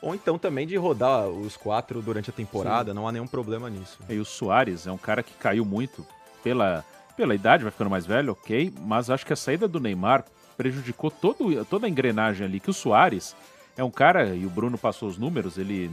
Ou 0.00 0.14
então 0.16 0.36
também 0.36 0.66
de 0.66 0.76
rodar 0.76 1.28
os 1.28 1.56
quatro 1.56 2.02
durante 2.02 2.28
a 2.28 2.32
temporada, 2.32 2.90
Sim. 2.90 2.96
não 2.96 3.06
há 3.06 3.12
nenhum 3.12 3.26
problema 3.26 3.70
nisso. 3.70 3.98
E 4.08 4.18
o 4.18 4.24
Soares 4.24 4.86
é 4.86 4.90
um 4.90 4.98
cara 4.98 5.22
que 5.22 5.32
caiu 5.34 5.64
muito 5.64 6.04
pela, 6.42 6.84
pela 7.16 7.36
idade, 7.36 7.62
vai 7.62 7.70
ficando 7.70 7.90
mais 7.90 8.04
velho, 8.04 8.32
ok, 8.32 8.72
mas 8.80 9.10
acho 9.10 9.24
que 9.24 9.32
a 9.32 9.36
saída 9.36 9.68
do 9.68 9.78
Neymar 9.78 10.24
prejudicou 10.56 11.08
todo, 11.08 11.64
toda 11.66 11.86
a 11.86 11.88
engrenagem 11.88 12.44
ali, 12.44 12.58
que 12.58 12.70
o 12.70 12.74
Soares 12.74 13.36
é 13.76 13.84
um 13.84 13.90
cara, 13.90 14.34
e 14.34 14.44
o 14.44 14.50
Bruno 14.50 14.76
passou 14.76 15.08
os 15.08 15.18
números, 15.18 15.58
ele 15.58 15.90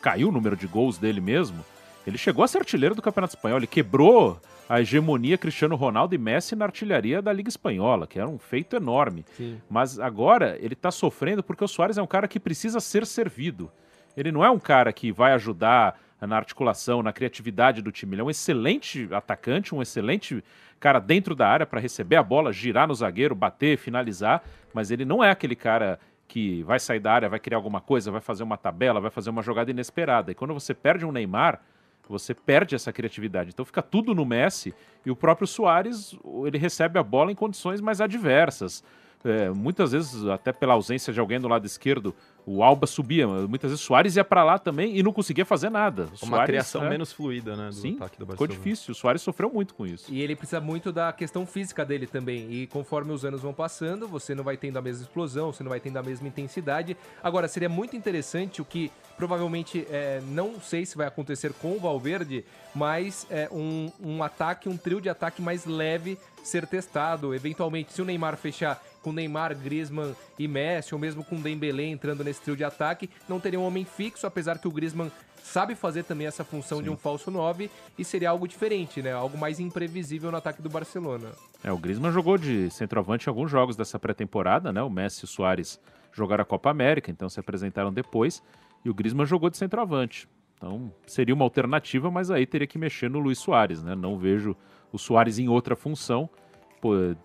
caiu 0.00 0.28
o 0.28 0.32
número 0.32 0.56
de 0.56 0.66
gols 0.66 0.98
dele 0.98 1.20
mesmo, 1.20 1.64
ele 2.06 2.18
chegou 2.18 2.44
a 2.44 2.48
ser 2.48 2.58
artilheiro 2.58 2.94
do 2.94 3.02
Campeonato 3.02 3.36
Espanhol, 3.36 3.58
ele 3.58 3.66
quebrou 3.66 4.40
a 4.68 4.80
hegemonia 4.80 5.36
Cristiano 5.36 5.76
Ronaldo 5.76 6.14
e 6.14 6.18
Messi 6.18 6.56
na 6.56 6.64
artilharia 6.64 7.20
da 7.20 7.32
Liga 7.32 7.48
Espanhola, 7.48 8.06
que 8.06 8.18
era 8.18 8.28
um 8.28 8.38
feito 8.38 8.74
enorme. 8.74 9.24
Sim. 9.36 9.60
Mas 9.68 9.98
agora 9.98 10.56
ele 10.60 10.74
está 10.74 10.90
sofrendo 10.90 11.42
porque 11.42 11.62
o 11.62 11.68
Soares 11.68 11.98
é 11.98 12.02
um 12.02 12.06
cara 12.06 12.26
que 12.26 12.40
precisa 12.40 12.80
ser 12.80 13.06
servido. 13.06 13.70
Ele 14.16 14.32
não 14.32 14.44
é 14.44 14.50
um 14.50 14.58
cara 14.58 14.92
que 14.92 15.12
vai 15.12 15.32
ajudar 15.32 16.00
na 16.20 16.36
articulação, 16.36 17.02
na 17.02 17.12
criatividade 17.12 17.82
do 17.82 17.92
time. 17.92 18.14
Ele 18.14 18.22
é 18.22 18.24
um 18.24 18.30
excelente 18.30 19.08
atacante, 19.12 19.74
um 19.74 19.82
excelente 19.82 20.42
cara 20.78 20.98
dentro 20.98 21.34
da 21.34 21.46
área 21.46 21.66
para 21.66 21.80
receber 21.80 22.16
a 22.16 22.22
bola, 22.22 22.52
girar 22.52 22.88
no 22.88 22.94
zagueiro, 22.94 23.34
bater, 23.34 23.78
finalizar, 23.78 24.42
mas 24.72 24.90
ele 24.90 25.04
não 25.04 25.22
é 25.22 25.30
aquele 25.30 25.54
cara 25.54 25.98
que 26.32 26.62
vai 26.62 26.80
sair 26.80 26.98
da 26.98 27.12
área, 27.12 27.28
vai 27.28 27.38
criar 27.38 27.58
alguma 27.58 27.78
coisa, 27.78 28.10
vai 28.10 28.22
fazer 28.22 28.42
uma 28.42 28.56
tabela, 28.56 29.02
vai 29.02 29.10
fazer 29.10 29.28
uma 29.28 29.42
jogada 29.42 29.70
inesperada. 29.70 30.32
E 30.32 30.34
quando 30.34 30.54
você 30.54 30.72
perde 30.72 31.04
um 31.04 31.12
Neymar, 31.12 31.60
você 32.08 32.32
perde 32.32 32.74
essa 32.74 32.90
criatividade. 32.90 33.50
Então 33.50 33.66
fica 33.66 33.82
tudo 33.82 34.14
no 34.14 34.24
Messi 34.24 34.74
e 35.04 35.10
o 35.10 35.16
próprio 35.16 35.46
Soares 35.46 36.16
ele 36.46 36.56
recebe 36.56 36.98
a 36.98 37.02
bola 37.02 37.30
em 37.30 37.34
condições 37.34 37.82
mais 37.82 38.00
adversas. 38.00 38.82
É, 39.24 39.50
muitas 39.50 39.92
vezes, 39.92 40.26
até 40.26 40.52
pela 40.52 40.74
ausência 40.74 41.12
de 41.12 41.20
alguém 41.20 41.40
do 41.40 41.48
lado 41.48 41.64
esquerdo, 41.64 42.14
o 42.44 42.62
Alba 42.62 42.86
subia, 42.86 43.26
muitas 43.26 43.70
vezes 43.70 43.84
o 43.84 43.86
Soares 43.86 44.16
ia 44.16 44.24
para 44.24 44.42
lá 44.42 44.58
também 44.58 44.96
e 44.96 45.02
não 45.02 45.12
conseguia 45.12 45.44
fazer 45.44 45.70
nada. 45.70 46.08
Uma 46.22 46.36
Soares, 46.36 46.46
criação 46.46 46.84
é... 46.84 46.90
menos 46.90 47.12
fluida, 47.12 47.54
né, 47.54 47.68
do 47.68 47.74
Sim, 47.74 47.94
ataque 47.96 48.18
do 48.18 48.26
Barcelona. 48.26 48.32
Ficou 48.32 48.46
difícil, 48.48 48.92
o 48.92 48.94
Soares 48.94 49.22
sofreu 49.22 49.50
muito 49.50 49.74
com 49.74 49.86
isso. 49.86 50.12
E 50.12 50.20
ele 50.20 50.34
precisa 50.34 50.60
muito 50.60 50.90
da 50.90 51.12
questão 51.12 51.46
física 51.46 51.84
dele 51.84 52.06
também. 52.06 52.50
E 52.52 52.66
conforme 52.66 53.12
os 53.12 53.24
anos 53.24 53.42
vão 53.42 53.54
passando, 53.54 54.08
você 54.08 54.34
não 54.34 54.42
vai 54.42 54.56
tendo 54.56 54.76
a 54.76 54.82
mesma 54.82 55.02
explosão, 55.02 55.52
você 55.52 55.62
não 55.62 55.70
vai 55.70 55.78
tendo 55.78 55.98
a 55.98 56.02
mesma 56.02 56.26
intensidade. 56.26 56.96
Agora, 57.22 57.46
seria 57.46 57.68
muito 57.68 57.96
interessante 57.96 58.60
o 58.60 58.64
que 58.64 58.90
provavelmente 59.16 59.86
é, 59.88 60.20
não 60.26 60.60
sei 60.60 60.84
se 60.84 60.96
vai 60.96 61.06
acontecer 61.06 61.52
com 61.52 61.76
o 61.76 61.78
Valverde, 61.78 62.44
mas 62.74 63.24
é, 63.30 63.48
um, 63.52 63.92
um 64.02 64.22
ataque, 64.22 64.68
um 64.68 64.76
trio 64.76 65.00
de 65.00 65.08
ataque 65.08 65.40
mais 65.40 65.64
leve 65.64 66.18
ser 66.42 66.66
testado. 66.66 67.32
Eventualmente, 67.32 67.92
se 67.92 68.02
o 68.02 68.04
Neymar 68.04 68.36
fechar 68.36 68.82
com 69.02 69.12
Neymar, 69.12 69.56
Griezmann 69.56 70.14
e 70.38 70.46
Messi, 70.46 70.94
ou 70.94 71.00
mesmo 71.00 71.24
com 71.24 71.40
Dembélé 71.40 71.86
entrando 71.86 72.24
nesse 72.24 72.40
trio 72.40 72.56
de 72.56 72.64
ataque, 72.64 73.10
não 73.28 73.40
teria 73.40 73.58
um 73.58 73.66
homem 73.66 73.84
fixo, 73.84 74.26
apesar 74.26 74.58
que 74.58 74.68
o 74.68 74.70
Griezmann 74.70 75.10
sabe 75.42 75.74
fazer 75.74 76.04
também 76.04 76.26
essa 76.26 76.44
função 76.44 76.78
Sim. 76.78 76.84
de 76.84 76.90
um 76.90 76.96
falso 76.96 77.30
9 77.30 77.68
e 77.98 78.04
seria 78.04 78.30
algo 78.30 78.46
diferente, 78.46 79.02
né? 79.02 79.12
Algo 79.12 79.36
mais 79.36 79.58
imprevisível 79.58 80.30
no 80.30 80.36
ataque 80.36 80.62
do 80.62 80.70
Barcelona. 80.70 81.30
É, 81.62 81.72
o 81.72 81.76
Griezmann 81.76 82.12
jogou 82.12 82.38
de 82.38 82.70
centroavante 82.70 83.26
em 83.26 83.30
alguns 83.30 83.50
jogos 83.50 83.76
dessa 83.76 83.98
pré-temporada, 83.98 84.72
né? 84.72 84.82
O 84.82 84.88
Messi 84.88 85.22
e 85.22 85.24
o 85.24 85.28
Soares 85.28 85.80
jogaram 86.12 86.42
a 86.42 86.46
Copa 86.46 86.70
América, 86.70 87.10
então 87.10 87.28
se 87.28 87.40
apresentaram 87.40 87.92
depois, 87.92 88.42
e 88.84 88.90
o 88.90 88.94
Griezmann 88.94 89.26
jogou 89.26 89.50
de 89.50 89.56
centroavante. 89.56 90.28
Então 90.56 90.92
seria 91.06 91.34
uma 91.34 91.44
alternativa, 91.44 92.10
mas 92.10 92.30
aí 92.30 92.46
teria 92.46 92.66
que 92.66 92.78
mexer 92.78 93.10
no 93.10 93.18
Luiz 93.18 93.38
Soares, 93.38 93.82
né? 93.82 93.94
Não 93.94 94.16
vejo 94.16 94.56
o 94.92 94.98
Soares 94.98 95.38
em 95.38 95.48
outra 95.48 95.74
função 95.74 96.30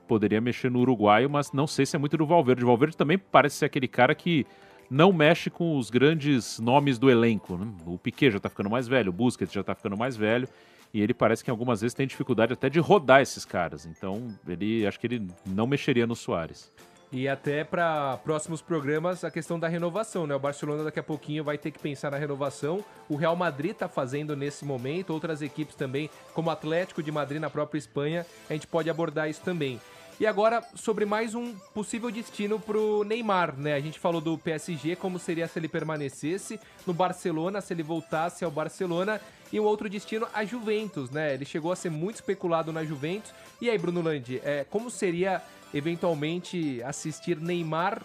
poderia 0.07 0.39
mexer 0.39 0.69
no 0.69 0.79
uruguaio, 0.79 1.29
mas 1.29 1.51
não 1.51 1.65
sei 1.65 1.85
se 1.85 1.95
é 1.95 1.99
muito 1.99 2.17
do 2.17 2.25
Valverde. 2.25 2.63
O 2.63 2.67
Valverde 2.67 2.95
também 2.95 3.17
parece 3.17 3.57
ser 3.57 3.65
aquele 3.65 3.87
cara 3.87 4.13
que 4.13 4.45
não 4.89 5.11
mexe 5.11 5.49
com 5.49 5.77
os 5.77 5.89
grandes 5.89 6.59
nomes 6.59 6.97
do 6.97 7.09
elenco. 7.09 7.57
Né? 7.57 7.67
O 7.85 7.97
Piquet 7.97 8.31
já 8.31 8.37
está 8.37 8.49
ficando 8.49 8.69
mais 8.69 8.87
velho, 8.87 9.09
o 9.09 9.13
Busquets 9.13 9.51
já 9.51 9.61
está 9.61 9.75
ficando 9.75 9.97
mais 9.97 10.15
velho, 10.15 10.47
e 10.93 11.01
ele 11.01 11.13
parece 11.13 11.43
que 11.43 11.49
algumas 11.49 11.81
vezes 11.81 11.93
tem 11.93 12.07
dificuldade 12.07 12.53
até 12.53 12.69
de 12.69 12.79
rodar 12.79 13.21
esses 13.21 13.43
caras. 13.43 13.85
Então, 13.85 14.27
ele 14.47 14.85
acho 14.85 14.99
que 14.99 15.07
ele 15.07 15.27
não 15.45 15.67
mexeria 15.67 16.07
no 16.07 16.15
Soares. 16.15 16.71
E 17.09 17.27
até 17.27 17.63
para 17.63 18.17
próximos 18.17 18.61
programas 18.61 19.23
a 19.23 19.31
questão 19.31 19.57
da 19.57 19.69
renovação, 19.69 20.27
né? 20.27 20.35
O 20.35 20.39
Barcelona 20.39 20.83
daqui 20.83 20.99
a 20.99 21.03
pouquinho 21.03 21.41
vai 21.41 21.57
ter 21.57 21.71
que 21.71 21.79
pensar 21.79 22.11
na 22.11 22.17
renovação. 22.17 22.83
O 23.07 23.15
Real 23.15 23.35
Madrid 23.35 23.71
está 23.71 23.87
fazendo 23.87 24.35
nesse 24.35 24.65
momento, 24.65 25.13
outras 25.13 25.41
equipes 25.41 25.73
também, 25.73 26.09
como 26.33 26.49
o 26.49 26.51
Atlético 26.51 27.01
de 27.01 27.09
Madrid 27.09 27.39
na 27.39 27.49
própria 27.49 27.79
Espanha, 27.79 28.25
a 28.49 28.53
gente 28.53 28.67
pode 28.67 28.89
abordar 28.89 29.29
isso 29.29 29.41
também. 29.41 29.79
E 30.19 30.25
agora 30.25 30.63
sobre 30.73 31.05
mais 31.05 31.35
um 31.35 31.53
possível 31.75 32.09
destino 32.09 32.59
para 32.59 32.75
o 32.75 33.03
Neymar, 33.03 33.55
né? 33.55 33.75
A 33.75 33.79
gente 33.79 33.99
falou 33.99 34.19
do 34.19 34.35
PSG, 34.35 34.95
como 34.95 35.19
seria 35.19 35.47
se 35.47 35.59
ele 35.59 35.67
permanecesse 35.67 36.59
no 36.87 36.93
Barcelona, 36.93 37.61
se 37.61 37.71
ele 37.71 37.83
voltasse 37.83 38.43
ao 38.43 38.49
Barcelona, 38.49 39.21
e 39.53 39.59
um 39.59 39.63
outro 39.63 39.87
destino 39.87 40.27
a 40.33 40.43
Juventus, 40.43 41.11
né? 41.11 41.35
Ele 41.35 41.45
chegou 41.45 41.71
a 41.71 41.75
ser 41.75 41.91
muito 41.91 42.15
especulado 42.15 42.73
na 42.73 42.83
Juventus. 42.83 43.31
E 43.61 43.69
aí, 43.69 43.77
Bruno 43.77 44.01
Landi, 44.01 44.41
é, 44.43 44.65
como 44.67 44.89
seria 44.89 45.39
eventualmente 45.71 46.81
assistir 46.81 47.37
Neymar 47.37 48.03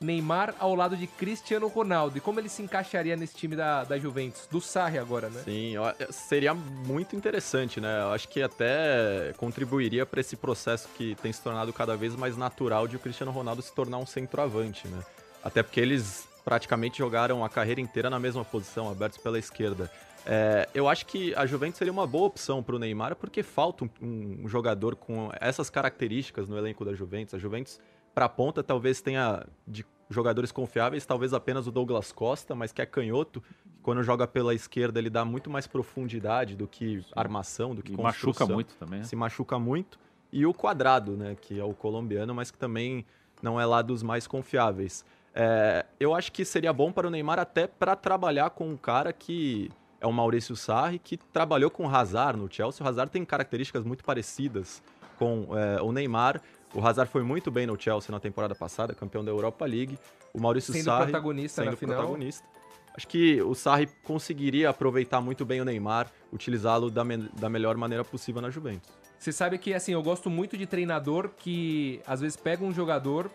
Neymar 0.00 0.54
ao 0.58 0.74
lado 0.74 0.96
de 0.96 1.06
Cristiano 1.06 1.68
Ronaldo. 1.68 2.18
E 2.18 2.20
como 2.20 2.40
ele 2.40 2.48
se 2.48 2.62
encaixaria 2.62 3.16
nesse 3.16 3.34
time 3.36 3.56
da, 3.56 3.84
da 3.84 3.98
Juventus? 3.98 4.46
Do 4.50 4.60
Sarri 4.60 4.98
agora, 4.98 5.28
né? 5.28 5.42
Sim, 5.44 5.74
seria 6.10 6.54
muito 6.54 7.16
interessante, 7.16 7.80
né? 7.80 8.02
Eu 8.02 8.12
acho 8.12 8.28
que 8.28 8.42
até 8.42 9.32
contribuiria 9.36 10.04
para 10.04 10.20
esse 10.20 10.36
processo 10.36 10.88
que 10.96 11.14
tem 11.16 11.32
se 11.32 11.42
tornado 11.42 11.72
cada 11.72 11.96
vez 11.96 12.14
mais 12.14 12.36
natural 12.36 12.86
de 12.86 12.96
o 12.96 12.98
Cristiano 12.98 13.32
Ronaldo 13.32 13.62
se 13.62 13.72
tornar 13.72 13.98
um 13.98 14.06
centroavante, 14.06 14.86
né? 14.88 15.02
Até 15.42 15.62
porque 15.62 15.80
eles 15.80 16.26
praticamente 16.44 16.98
jogaram 16.98 17.44
a 17.44 17.48
carreira 17.48 17.80
inteira 17.80 18.08
na 18.08 18.20
mesma 18.20 18.44
posição, 18.44 18.88
abertos 18.88 19.18
pela 19.18 19.38
esquerda. 19.38 19.90
É, 20.24 20.68
eu 20.74 20.88
acho 20.88 21.06
que 21.06 21.32
a 21.36 21.46
Juventus 21.46 21.78
seria 21.78 21.92
uma 21.92 22.06
boa 22.06 22.26
opção 22.26 22.60
para 22.60 22.74
o 22.74 22.78
Neymar, 22.78 23.14
porque 23.14 23.44
falta 23.44 23.84
um, 23.84 23.90
um, 24.02 24.48
jogador 24.48 24.96
com 24.96 25.30
essas 25.40 25.70
características 25.70 26.48
no 26.48 26.58
elenco 26.58 26.84
da 26.84 26.92
Juventus. 26.94 27.34
A 27.34 27.38
Juventus, 27.38 27.78
para 28.16 28.24
a 28.24 28.28
ponta, 28.30 28.62
talvez 28.62 29.02
tenha 29.02 29.46
de 29.68 29.84
jogadores 30.08 30.50
confiáveis, 30.50 31.04
talvez 31.04 31.34
apenas 31.34 31.66
o 31.66 31.70
Douglas 31.70 32.12
Costa, 32.12 32.54
mas 32.54 32.72
que 32.72 32.80
é 32.80 32.86
canhoto, 32.86 33.42
Quando 33.82 34.02
joga 34.02 34.26
pela 34.26 34.54
esquerda, 34.54 34.98
ele 34.98 35.10
dá 35.10 35.22
muito 35.22 35.50
mais 35.50 35.66
profundidade 35.66 36.56
do 36.56 36.66
que 36.66 37.04
armação, 37.14 37.74
do 37.74 37.82
que 37.82 37.92
E 37.92 37.96
construção. 37.96 38.30
machuca 38.30 38.46
muito 38.46 38.74
também. 38.76 39.00
né? 39.00 39.04
Se 39.04 39.14
machuca 39.14 39.58
muito. 39.58 39.98
E 40.32 40.46
o 40.46 40.54
Quadrado, 40.54 41.12
né? 41.16 41.36
Que 41.40 41.60
é 41.60 41.62
o 41.62 41.74
colombiano, 41.74 42.34
mas 42.34 42.50
que 42.50 42.56
também 42.58 43.04
não 43.42 43.60
é 43.60 43.66
lá 43.66 43.82
dos 43.82 44.02
mais 44.02 44.26
confiáveis. 44.26 45.04
É, 45.34 45.84
eu 46.00 46.14
acho 46.14 46.32
que 46.32 46.42
seria 46.44 46.72
bom 46.72 46.90
para 46.90 47.06
o 47.06 47.10
Neymar 47.10 47.38
até 47.38 47.66
para 47.66 47.94
trabalhar 47.94 48.48
com 48.50 48.66
um 48.70 48.76
cara 48.78 49.12
que 49.12 49.70
é 50.00 50.06
o 50.06 50.12
Maurício 50.12 50.56
Sarri, 50.56 50.98
que 50.98 51.16
trabalhou 51.18 51.70
com 51.70 51.84
o 51.86 51.88
Hazard 51.94 52.40
no 52.40 52.50
Chelsea. 52.50 52.84
O 52.84 52.88
Hazard 52.88 53.12
tem 53.12 53.24
características 53.24 53.84
muito 53.84 54.02
parecidas 54.02 54.82
com 55.18 55.48
é, 55.56 55.80
o 55.82 55.92
Neymar. 55.92 56.40
O 56.74 56.86
Hazard 56.86 57.10
foi 57.10 57.22
muito 57.22 57.50
bem 57.50 57.66
no 57.66 57.80
Chelsea 57.80 58.10
na 58.12 58.20
temporada 58.20 58.54
passada, 58.54 58.94
campeão 58.94 59.24
da 59.24 59.30
Europa 59.30 59.64
League. 59.64 59.98
O 60.34 60.40
Maurício 60.40 60.72
Sendo 60.72 60.84
Sarri 60.84 61.04
protagonista 61.04 61.64
na 61.64 61.70
sendo 61.70 61.76
final. 61.78 61.96
protagonista. 61.96 62.46
Acho 62.94 63.08
que 63.08 63.40
o 63.42 63.54
Sarri 63.54 63.88
conseguiria 64.04 64.70
aproveitar 64.70 65.20
muito 65.20 65.44
bem 65.44 65.60
o 65.60 65.64
Neymar, 65.64 66.10
utilizá-lo 66.32 66.90
da, 66.90 67.04
me- 67.04 67.28
da 67.38 67.48
melhor 67.48 67.76
maneira 67.76 68.04
possível 68.04 68.40
na 68.40 68.50
Juventus. 68.50 68.88
Você 69.18 69.32
sabe 69.32 69.58
que, 69.58 69.72
assim, 69.74 69.92
eu 69.92 70.02
gosto 70.02 70.28
muito 70.30 70.56
de 70.56 70.66
treinador 70.66 71.30
que 71.36 72.00
às 72.06 72.20
vezes 72.20 72.36
pega 72.36 72.64
um 72.64 72.72
jogador 72.72 73.30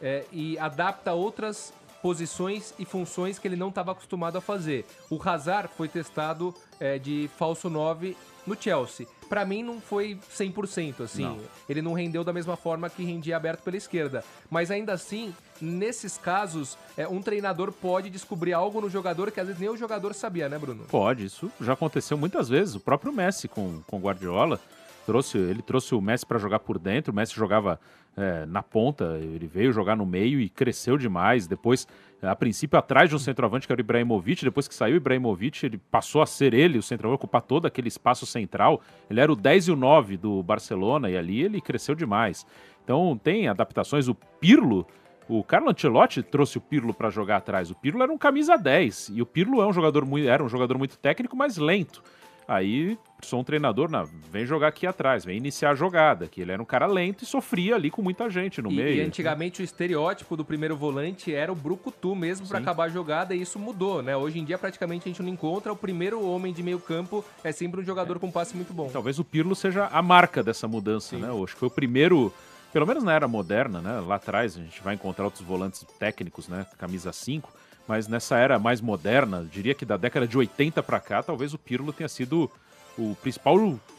é, 0.00 0.24
e 0.32 0.58
adapta 0.58 1.12
outras 1.12 1.72
posições 2.04 2.74
e 2.78 2.84
funções 2.84 3.38
que 3.38 3.48
ele 3.48 3.56
não 3.56 3.70
estava 3.70 3.92
acostumado 3.92 4.36
a 4.36 4.40
fazer. 4.42 4.84
O 5.08 5.18
Hazard 5.26 5.70
foi 5.74 5.88
testado 5.88 6.54
é, 6.78 6.98
de 6.98 7.30
falso 7.38 7.70
9 7.70 8.14
no 8.46 8.54
Chelsea. 8.60 9.06
Pra 9.26 9.42
mim 9.46 9.62
não 9.62 9.80
foi 9.80 10.18
100%, 10.30 11.00
assim. 11.00 11.22
Não. 11.22 11.38
Ele 11.66 11.80
não 11.80 11.94
rendeu 11.94 12.22
da 12.22 12.30
mesma 12.30 12.58
forma 12.58 12.90
que 12.90 13.02
rendia 13.02 13.38
aberto 13.38 13.62
pela 13.62 13.78
esquerda. 13.78 14.22
Mas 14.50 14.70
ainda 14.70 14.92
assim, 14.92 15.34
nesses 15.58 16.18
casos, 16.18 16.76
é, 16.94 17.08
um 17.08 17.22
treinador 17.22 17.72
pode 17.72 18.10
descobrir 18.10 18.52
algo 18.52 18.82
no 18.82 18.90
jogador 18.90 19.30
que 19.30 19.40
às 19.40 19.46
vezes 19.46 19.58
nem 19.58 19.70
o 19.70 19.76
jogador 19.78 20.12
sabia, 20.12 20.46
né, 20.46 20.58
Bruno? 20.58 20.84
Pode, 20.84 21.24
isso 21.24 21.50
já 21.58 21.72
aconteceu 21.72 22.18
muitas 22.18 22.50
vezes. 22.50 22.74
O 22.74 22.80
próprio 22.80 23.14
Messi 23.14 23.48
com 23.48 23.80
com 23.86 23.96
o 23.96 24.00
Guardiola 24.00 24.60
trouxe, 25.04 25.38
ele 25.38 25.62
trouxe 25.62 25.94
o 25.94 26.00
Messi 26.00 26.26
para 26.26 26.38
jogar 26.38 26.60
por 26.60 26.78
dentro. 26.78 27.12
O 27.12 27.14
Messi 27.14 27.34
jogava 27.34 27.78
é, 28.16 28.46
na 28.46 28.62
ponta, 28.62 29.18
ele 29.20 29.46
veio 29.46 29.72
jogar 29.72 29.96
no 29.96 30.06
meio 30.06 30.40
e 30.40 30.48
cresceu 30.48 30.96
demais. 30.96 31.46
Depois, 31.46 31.86
a 32.22 32.34
princípio, 32.34 32.78
atrás 32.78 33.08
de 33.10 33.16
um 33.16 33.18
centroavante 33.18 33.66
que 33.66 33.72
era 33.72 33.80
o 33.80 33.84
Ibrahimovic. 33.84 34.44
Depois 34.44 34.68
que 34.68 34.74
saiu 34.74 34.94
o 34.94 34.96
Ibrahimovic, 34.96 35.66
ele 35.66 35.78
passou 35.90 36.22
a 36.22 36.26
ser 36.26 36.54
ele, 36.54 36.78
o 36.78 36.82
centroavante, 36.82 37.22
ocupar 37.22 37.42
todo 37.42 37.66
aquele 37.66 37.88
espaço 37.88 38.24
central. 38.24 38.80
Ele 39.10 39.20
era 39.20 39.32
o 39.32 39.36
10 39.36 39.68
e 39.68 39.72
o 39.72 39.76
9 39.76 40.16
do 40.16 40.42
Barcelona 40.42 41.10
e 41.10 41.16
ali 41.16 41.42
ele 41.42 41.60
cresceu 41.60 41.94
demais. 41.94 42.46
Então 42.82 43.18
tem 43.22 43.48
adaptações. 43.48 44.08
O 44.08 44.14
Pirlo. 44.14 44.86
O 45.26 45.42
Carlo 45.42 45.70
Ancelotti 45.70 46.22
trouxe 46.22 46.58
o 46.58 46.60
Pirlo 46.60 46.92
para 46.92 47.08
jogar 47.08 47.38
atrás. 47.38 47.70
O 47.70 47.74
Pirlo 47.74 48.02
era 48.02 48.12
um 48.12 48.18
camisa 48.18 48.56
10 48.56 49.12
e 49.14 49.22
o 49.22 49.26
Pirlo 49.26 49.62
é 49.62 49.66
um 49.66 49.72
jogador 49.72 50.04
muito, 50.04 50.28
era 50.28 50.44
um 50.44 50.48
jogador 50.50 50.76
muito 50.76 50.98
técnico, 50.98 51.34
mas 51.34 51.56
lento. 51.56 52.02
Aí 52.46 52.98
sou 53.22 53.40
um 53.40 53.44
treinador, 53.44 53.90
não, 53.90 54.04
vem 54.30 54.44
jogar 54.44 54.68
aqui 54.68 54.86
atrás, 54.86 55.24
vem 55.24 55.38
iniciar 55.38 55.70
a 55.70 55.74
jogada, 55.74 56.26
que 56.26 56.42
ele 56.42 56.52
era 56.52 56.60
um 56.60 56.64
cara 56.66 56.84
lento 56.86 57.24
e 57.24 57.26
sofria 57.26 57.74
ali 57.74 57.90
com 57.90 58.02
muita 58.02 58.28
gente 58.28 58.60
no 58.60 58.70
E, 58.70 58.76
meio. 58.76 58.96
e 58.96 59.00
antigamente 59.00 59.62
o 59.62 59.64
estereótipo 59.64 60.36
do 60.36 60.44
primeiro 60.44 60.76
volante 60.76 61.34
era 61.34 61.50
o 61.50 61.54
brucutu 61.54 62.14
mesmo 62.14 62.44
Sim. 62.46 62.56
acabar 62.56 62.84
a 62.84 62.88
jogada 62.88 63.34
e 63.34 63.40
isso 63.40 63.58
mudou, 63.58 64.02
né? 64.02 64.14
Hoje 64.14 64.38
em 64.38 64.44
dia 64.44 64.58
praticamente 64.58 65.08
a 65.08 65.10
gente 65.10 65.22
não 65.22 65.30
encontra. 65.30 65.72
O 65.72 65.76
primeiro 65.76 66.22
homem 66.22 66.52
de 66.52 66.62
meio 66.62 66.78
campo 66.78 67.24
é 67.42 67.50
sempre 67.50 67.80
um 67.80 67.84
jogador 67.84 68.18
com 68.18 68.30
passe 68.30 68.54
muito 68.54 68.74
bom. 68.74 68.90
Talvez 68.92 69.18
o 69.18 69.24
Pirlo 69.24 69.54
seja 69.56 69.86
a 69.86 70.02
marca 70.02 70.42
dessa 70.42 70.68
mudança, 70.68 71.16
né? 71.16 71.28
Eu 71.28 71.42
acho 71.44 71.54
que 71.54 71.60
foi 71.60 71.68
o 71.68 71.70
primeiro, 71.70 72.30
pelo 72.74 72.86
menos 72.86 73.02
na 73.02 73.14
era 73.14 73.26
moderna, 73.26 73.80
né? 73.80 74.00
Lá 74.00 74.16
atrás 74.16 74.56
a 74.58 74.60
gente 74.60 74.82
vai 74.82 74.94
encontrar 74.94 75.24
outros 75.24 75.42
volantes 75.42 75.82
técnicos, 75.98 76.46
né? 76.48 76.66
Camisa 76.76 77.10
5, 77.10 77.50
mas 77.86 78.08
nessa 78.08 78.36
era 78.36 78.58
mais 78.58 78.80
moderna, 78.80 79.46
diria 79.50 79.74
que 79.74 79.84
da 79.84 79.96
década 79.96 80.26
de 80.26 80.36
80 80.36 80.82
para 80.82 81.00
cá, 81.00 81.22
talvez 81.22 81.52
o 81.52 81.58
Pirlo 81.58 81.92
tenha 81.92 82.08
sido 82.08 82.50
o 82.96 83.14
principal 83.16 83.56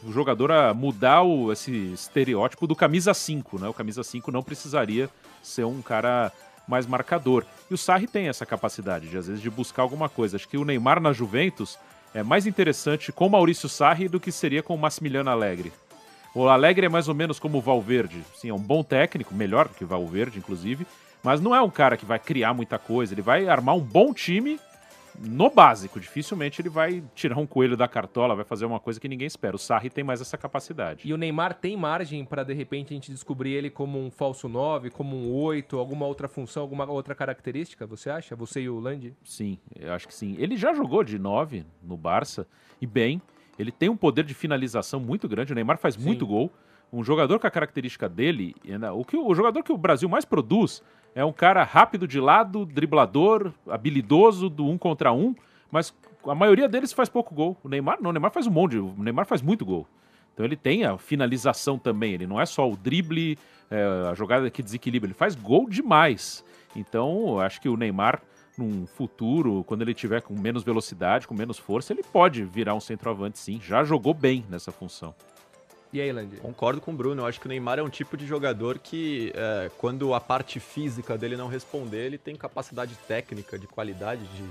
jogador 0.08 0.50
a 0.50 0.72
mudar 0.72 1.22
o, 1.22 1.52
esse 1.52 1.92
estereótipo 1.92 2.66
do 2.66 2.74
camisa 2.74 3.12
5, 3.12 3.58
né? 3.60 3.68
O 3.68 3.74
camisa 3.74 4.02
5 4.02 4.32
não 4.32 4.42
precisaria 4.42 5.10
ser 5.42 5.64
um 5.64 5.82
cara 5.82 6.32
mais 6.66 6.86
marcador. 6.86 7.44
E 7.70 7.74
o 7.74 7.78
Sarri 7.78 8.06
tem 8.06 8.28
essa 8.28 8.44
capacidade 8.44 9.08
de 9.08 9.16
às 9.16 9.26
vezes 9.26 9.42
de 9.42 9.50
buscar 9.50 9.82
alguma 9.82 10.08
coisa. 10.08 10.36
Acho 10.36 10.48
que 10.48 10.56
o 10.56 10.64
Neymar 10.64 11.00
na 11.00 11.12
Juventus 11.12 11.78
é 12.14 12.22
mais 12.22 12.46
interessante 12.46 13.12
com 13.12 13.28
Maurício 13.28 13.68
Sarri 13.68 14.08
do 14.08 14.18
que 14.18 14.32
seria 14.32 14.62
com 14.62 14.74
o 14.74 14.78
Massimiliano 14.78 15.30
Alegre. 15.30 15.72
O 16.34 16.48
Alegre 16.48 16.86
é 16.86 16.88
mais 16.88 17.08
ou 17.08 17.14
menos 17.14 17.38
como 17.38 17.58
o 17.58 17.62
Valverde. 17.62 18.22
Sim, 18.34 18.50
é 18.50 18.54
um 18.54 18.58
bom 18.58 18.82
técnico, 18.82 19.34
melhor 19.34 19.68
que 19.68 19.84
o 19.84 19.86
Valverde, 19.86 20.38
inclusive, 20.38 20.86
mas 21.26 21.40
não 21.40 21.52
é 21.52 21.60
um 21.60 21.68
cara 21.68 21.96
que 21.96 22.04
vai 22.04 22.20
criar 22.20 22.54
muita 22.54 22.78
coisa. 22.78 23.12
Ele 23.12 23.20
vai 23.20 23.48
armar 23.48 23.74
um 23.74 23.80
bom 23.80 24.14
time 24.14 24.60
no 25.18 25.50
básico. 25.50 25.98
Dificilmente 25.98 26.62
ele 26.62 26.68
vai 26.68 27.02
tirar 27.16 27.36
um 27.36 27.46
coelho 27.48 27.76
da 27.76 27.88
cartola, 27.88 28.36
vai 28.36 28.44
fazer 28.44 28.64
uma 28.64 28.78
coisa 28.78 29.00
que 29.00 29.08
ninguém 29.08 29.26
espera. 29.26 29.56
O 29.56 29.58
Sarri 29.58 29.90
tem 29.90 30.04
mais 30.04 30.20
essa 30.20 30.38
capacidade. 30.38 31.00
E 31.04 31.12
o 31.12 31.16
Neymar 31.16 31.54
tem 31.54 31.76
margem 31.76 32.24
pra 32.24 32.44
de 32.44 32.54
repente 32.54 32.92
a 32.92 32.94
gente 32.94 33.10
descobrir 33.10 33.54
ele 33.54 33.70
como 33.70 33.98
um 33.98 34.08
falso 34.08 34.48
9, 34.48 34.90
como 34.90 35.16
um 35.16 35.34
8, 35.34 35.76
alguma 35.76 36.06
outra 36.06 36.28
função, 36.28 36.62
alguma 36.62 36.88
outra 36.88 37.12
característica, 37.12 37.84
você 37.88 38.08
acha? 38.08 38.36
Você 38.36 38.60
e 38.60 38.68
o 38.68 38.78
Landy? 38.78 39.12
Sim, 39.24 39.58
eu 39.74 39.92
acho 39.92 40.06
que 40.06 40.14
sim. 40.14 40.36
Ele 40.38 40.56
já 40.56 40.72
jogou 40.74 41.02
de 41.02 41.18
9 41.18 41.66
no 41.82 41.96
Barça 41.96 42.46
e 42.80 42.86
bem. 42.86 43.20
Ele 43.58 43.72
tem 43.72 43.88
um 43.88 43.96
poder 43.96 44.24
de 44.24 44.32
finalização 44.32 45.00
muito 45.00 45.28
grande. 45.28 45.50
O 45.50 45.56
Neymar 45.56 45.76
faz 45.76 45.96
muito 45.96 46.24
gol. 46.24 46.52
Um 46.92 47.02
jogador 47.02 47.40
com 47.40 47.48
a 47.48 47.50
característica 47.50 48.08
dele, 48.08 48.54
o, 48.94 49.04
que, 49.04 49.16
o 49.16 49.34
jogador 49.34 49.60
que 49.64 49.72
o 49.72 49.76
Brasil 49.76 50.08
mais 50.08 50.24
produz 50.24 50.80
é 51.16 51.24
um 51.24 51.32
cara 51.32 51.64
rápido 51.64 52.06
de 52.06 52.20
lado, 52.20 52.66
driblador, 52.66 53.50
habilidoso 53.66 54.50
do 54.50 54.66
um 54.66 54.76
contra 54.76 55.14
um, 55.14 55.34
mas 55.72 55.92
a 56.26 56.34
maioria 56.34 56.68
deles 56.68 56.92
faz 56.92 57.08
pouco 57.08 57.34
gol. 57.34 57.56
O 57.64 57.70
Neymar 57.70 57.96
não, 58.02 58.10
o 58.10 58.12
Neymar 58.12 58.30
faz 58.30 58.46
um 58.46 58.50
monte, 58.50 58.76
o 58.76 58.94
Neymar 58.98 59.24
faz 59.24 59.40
muito 59.40 59.64
gol. 59.64 59.88
Então 60.34 60.44
ele 60.44 60.56
tem 60.56 60.84
a 60.84 60.98
finalização 60.98 61.78
também, 61.78 62.12
ele 62.12 62.26
não 62.26 62.38
é 62.38 62.44
só 62.44 62.70
o 62.70 62.76
drible, 62.76 63.38
é, 63.70 63.82
a 64.10 64.14
jogada 64.14 64.50
que 64.50 64.62
desequilibra, 64.62 65.06
ele 65.06 65.14
faz 65.14 65.34
gol 65.34 65.66
demais. 65.70 66.44
Então 66.76 67.40
acho 67.40 67.62
que 67.62 67.68
o 67.70 67.78
Neymar, 67.78 68.20
num 68.58 68.86
futuro, 68.86 69.64
quando 69.64 69.80
ele 69.80 69.94
tiver 69.94 70.20
com 70.20 70.38
menos 70.38 70.62
velocidade, 70.62 71.26
com 71.26 71.34
menos 71.34 71.56
força, 71.56 71.94
ele 71.94 72.02
pode 72.02 72.44
virar 72.44 72.74
um 72.74 72.80
centroavante 72.80 73.38
sim. 73.38 73.58
Já 73.62 73.82
jogou 73.84 74.12
bem 74.12 74.44
nessa 74.50 74.70
função. 74.70 75.14
E 75.96 76.00
aí? 76.00 76.12
Concordo 76.42 76.78
com 76.78 76.92
o 76.92 76.94
Bruno. 76.94 77.22
Eu 77.22 77.26
acho 77.26 77.40
que 77.40 77.46
o 77.46 77.48
Neymar 77.48 77.78
é 77.78 77.82
um 77.82 77.88
tipo 77.88 78.18
de 78.18 78.26
jogador 78.26 78.78
que, 78.78 79.32
é, 79.34 79.70
quando 79.78 80.12
a 80.12 80.20
parte 80.20 80.60
física 80.60 81.16
dele 81.16 81.38
não 81.38 81.48
responder, 81.48 82.04
ele 82.04 82.18
tem 82.18 82.36
capacidade 82.36 82.94
técnica, 83.08 83.58
de 83.58 83.66
qualidade, 83.66 84.22
de 84.26 84.44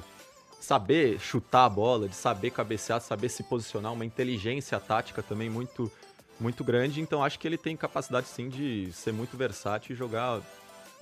saber 0.59 1.19
chutar 1.19 1.65
a 1.65 1.69
bola, 1.69 2.09
de 2.09 2.15
saber 2.15 2.49
cabecear, 2.49 2.99
saber 2.99 3.29
se 3.29 3.43
posicionar, 3.43 3.93
uma 3.93 4.03
inteligência 4.03 4.79
tática 4.79 5.21
também 5.21 5.47
muito, 5.47 5.91
muito 6.39 6.63
grande. 6.63 6.99
Então 6.99 7.23
acho 7.23 7.37
que 7.37 7.47
ele 7.47 7.59
tem 7.59 7.77
capacidade 7.77 8.25
sim 8.25 8.49
de 8.49 8.91
ser 8.91 9.13
muito 9.13 9.37
versátil 9.37 9.93
e 9.93 9.95
jogar 9.95 10.41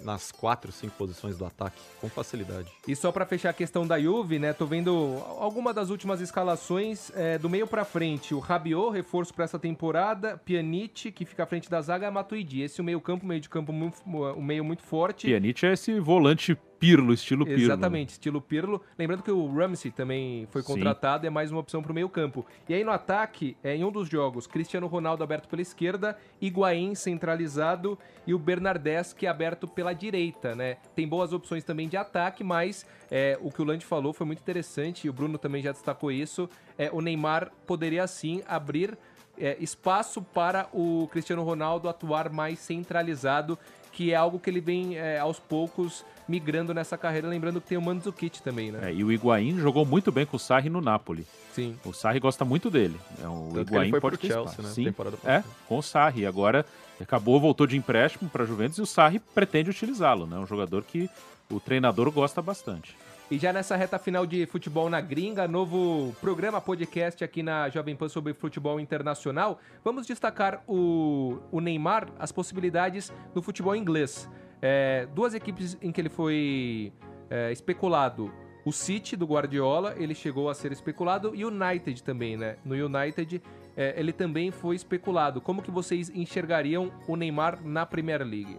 nas 0.04 0.32
quatro, 0.32 0.72
cinco 0.72 0.94
posições 0.98 1.38
do 1.38 1.46
ataque 1.46 1.80
com 2.00 2.10
facilidade. 2.10 2.72
E 2.88 2.96
só 2.96 3.12
pra 3.12 3.26
fechar 3.26 3.50
a 3.50 3.54
questão 3.54 3.86
da 3.86 4.00
Juve, 4.00 4.40
né? 4.40 4.54
Tô 4.54 4.66
vendo 4.66 5.22
alguma 5.40 5.74
das 5.74 5.90
últimas 5.90 6.22
escalações 6.22 7.12
é, 7.16 7.38
do 7.38 7.50
meio 7.50 7.68
pra 7.68 7.86
frente. 7.86 8.34
O 8.34 8.40
Rabiot, 8.40 8.94
reforço 8.94 9.34
pra 9.34 9.46
essa 9.46 9.60
temporada. 9.60 10.38
Pjanic, 10.38 11.12
que 11.12 11.26
fica 11.26 11.44
à 11.44 11.46
frente 11.46 11.70
da 11.70 11.82
zaga. 11.82 12.12
Matuidi. 12.12 12.62
Esse 12.62 12.80
é 12.80 12.82
o 12.82 12.86
meio 12.86 13.02
campo, 13.02 13.26
meio 13.26 13.42
de 13.42 13.50
campo, 13.50 13.72
muito, 13.72 13.98
um 14.06 14.42
meio 14.42 14.64
muito 14.64 14.84
forte. 14.84 15.28
Pjanic 15.28 15.66
é 15.66 15.74
esse 15.74 16.00
volante 16.00 16.58
Pirlo, 16.80 17.14
estilo 17.14 17.46
Pirlo. 17.46 17.62
Exatamente, 17.62 18.10
estilo 18.10 18.42
Pirlo. 18.42 18.82
Lembrando 18.98 19.24
que 19.24 19.32
o 19.32 19.54
Ramsey 19.54 19.92
também 19.92 20.48
foi 20.52 20.62
Sim. 20.62 20.74
contratado, 20.74 21.26
é 21.26 21.30
mais 21.30 21.52
uma 21.52 21.60
opção 21.60 21.82
pro 21.82 21.94
meio 21.94 22.10
campo. 22.10 22.46
E 22.68 22.74
aí 22.74 22.84
no 22.84 22.92
ataque, 22.92 23.56
é, 23.64 23.76
em 23.76 23.84
um 23.84 23.92
dos 23.92 24.10
jogos, 24.10 24.48
Cristiano 24.48 24.88
Ronaldo 24.88 25.24
aberto 25.24 25.48
pela 25.48 25.62
esquerda, 25.62 26.18
Higuaín 26.42 26.96
centralizado 26.96 27.98
e 28.28 28.34
o 28.34 28.40
Bernardeschi 28.40 29.26
aberto 29.28 29.68
pela 29.68 29.94
direita, 29.94 30.56
né? 30.56 30.78
Tem 30.96 31.08
boas 31.08 31.34
opções 31.34 31.64
também 31.64 31.88
de 31.88 31.98
ataque, 31.98 32.44
mas 32.44 32.86
é, 33.10 33.38
o 33.42 33.52
que 33.52 33.62
o 33.62 33.66
Lande 33.66 33.86
falou 33.86 34.14
foi 34.14 34.26
muito 34.26 34.40
interessante 34.40 35.08
e 35.08 35.10
o 35.10 35.14
Bruno 35.14 35.38
também 35.38 35.62
já 35.62 35.72
destacou 35.72 36.12
isso. 36.12 36.50
É, 36.78 36.90
o 36.92 37.02
Neymar 37.02 37.52
poderia 37.66 38.06
sim 38.08 38.42
abrir 38.48 38.98
é, 39.38 39.58
espaço 39.60 40.22
para 40.22 40.68
o 40.72 41.08
Cristiano 41.12 41.44
Ronaldo 41.44 41.90
atuar 41.90 42.30
mais 42.30 42.60
centralizado, 42.60 43.58
que 43.94 44.12
é 44.12 44.16
algo 44.16 44.40
que 44.40 44.50
ele 44.50 44.60
vem 44.60 44.98
é, 44.98 45.20
aos 45.20 45.40
poucos 45.40 46.04
migrando 46.28 46.74
nessa 46.74 46.98
carreira. 46.98 47.28
Lembrando 47.28 47.62
que 47.62 47.68
tem 47.68 47.78
o 47.78 47.82
Mandzukic 47.82 48.42
também, 48.42 48.72
né? 48.72 48.90
É, 48.90 48.94
e 48.94 49.04
o 49.04 49.12
Higuaín 49.12 49.58
jogou 49.60 49.86
muito 49.86 50.12
bem 50.12 50.26
com 50.26 50.36
o 50.36 50.40
Sarri 50.40 50.70
no 50.70 50.82
Napoli. 50.82 51.26
Sim. 51.54 51.78
O 51.86 51.94
Sarri 51.94 52.20
gosta 52.20 52.44
muito 52.44 52.70
dele. 52.70 53.00
É, 53.22 53.28
o 53.28 53.52
Tanto 53.54 53.66
que 53.66 53.72
Higuaín 53.72 53.82
ele 53.84 53.92
foi 53.92 54.02
pode 54.02 54.18
pro 54.18 54.28
ter 54.28 54.34
Chelsea, 54.34 54.64
né, 54.64 54.70
Sim, 54.70 54.84
temporada 54.86 55.18
é, 55.24 55.44
com 55.68 55.78
o 55.78 55.84
Sarri. 55.84 56.26
Agora 56.26 56.66
acabou, 57.00 57.40
voltou 57.40 57.68
de 57.68 57.78
empréstimo 57.78 58.30
para 58.30 58.44
a 58.44 58.48
Juventus 58.48 58.78
e 58.78 58.82
o 58.82 58.86
Sarri 58.86 59.20
pretende 59.20 59.70
utilizá-lo. 59.70 60.26
né? 60.26 60.38
Um 60.38 60.48
jogador 60.48 60.84
que 60.84 61.10
o 61.52 61.60
treinador 61.60 62.12
gosta 62.12 62.42
bastante. 62.42 62.96
E 63.32 63.38
já 63.40 63.54
nessa 63.54 63.76
reta 63.76 63.98
final 63.98 64.28
de 64.28 64.46
futebol 64.46 64.90
na 64.90 65.02
gringa, 65.02 65.48
novo 65.48 66.14
programa 66.20 66.60
podcast 66.60 67.24
aqui 67.24 67.42
na 67.42 67.70
Jovem 67.70 67.96
Pan 67.96 68.10
sobre 68.10 68.34
futebol 68.34 68.80
internacional, 68.80 69.60
vamos 69.84 70.06
destacar 70.06 70.62
o, 70.68 71.40
o 71.52 71.60
Neymar, 71.60 72.10
as 72.20 72.32
possibilidades 72.32 73.12
no 73.34 73.42
futebol 73.42 73.76
inglês. 73.76 74.30
É, 74.62 75.08
duas 75.16 75.34
equipes 75.34 75.78
em 75.82 75.92
que 75.92 76.02
ele 76.02 76.10
foi 76.10 76.94
é, 77.30 77.52
especulado, 77.52 78.32
O 78.66 78.72
City 78.72 79.18
do 79.18 79.26
Guardiola, 79.26 79.94
ele 79.98 80.16
chegou 80.16 80.50
a 80.50 80.54
ser 80.54 80.72
especulado 80.72 81.36
e 81.36 81.44
o 81.44 81.50
United 81.50 82.02
também, 82.02 82.38
né? 82.38 82.56
No 82.64 82.76
United, 82.76 83.42
é, 83.76 83.94
ele 83.98 84.14
também 84.14 84.52
foi 84.52 84.76
especulado. 84.76 85.42
Como 85.42 85.62
que 85.62 85.70
vocês 85.70 86.10
enxergariam 86.10 86.90
o 87.06 87.18
Neymar 87.18 87.60
na 87.62 87.86
Premier 87.86 88.22
League? 88.22 88.58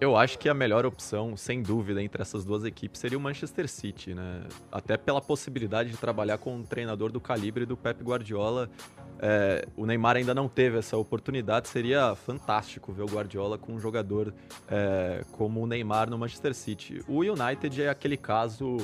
Eu 0.00 0.16
acho 0.16 0.38
que 0.38 0.48
a 0.48 0.54
melhor 0.54 0.84
opção, 0.84 1.36
sem 1.36 1.62
dúvida, 1.62 2.02
entre 2.02 2.20
essas 2.20 2.44
duas 2.44 2.64
equipes 2.64 3.00
seria 3.00 3.16
o 3.16 3.20
Manchester 3.20 3.68
City, 3.68 4.12
né? 4.12 4.42
Até 4.70 4.96
pela 4.96 5.20
possibilidade 5.20 5.90
de 5.90 5.96
trabalhar 5.96 6.36
com 6.38 6.56
um 6.56 6.62
treinador 6.64 7.12
do 7.12 7.20
calibre 7.20 7.64
do 7.64 7.76
Pep 7.76 8.02
Guardiola. 8.02 8.68
É, 9.20 9.66
o 9.76 9.86
Neymar 9.86 10.16
ainda 10.16 10.34
não 10.34 10.48
teve 10.48 10.78
essa 10.78 10.96
oportunidade, 10.96 11.68
seria 11.68 12.14
fantástico 12.16 12.92
ver 12.92 13.02
o 13.02 13.06
Guardiola 13.06 13.56
com 13.56 13.72
um 13.72 13.80
jogador 13.80 14.34
é, 14.68 15.24
como 15.32 15.62
o 15.62 15.66
Neymar 15.66 16.10
no 16.10 16.18
Manchester 16.18 16.54
City. 16.54 17.02
O 17.06 17.20
United 17.20 17.82
é 17.82 17.88
aquele 17.88 18.16
caso 18.16 18.76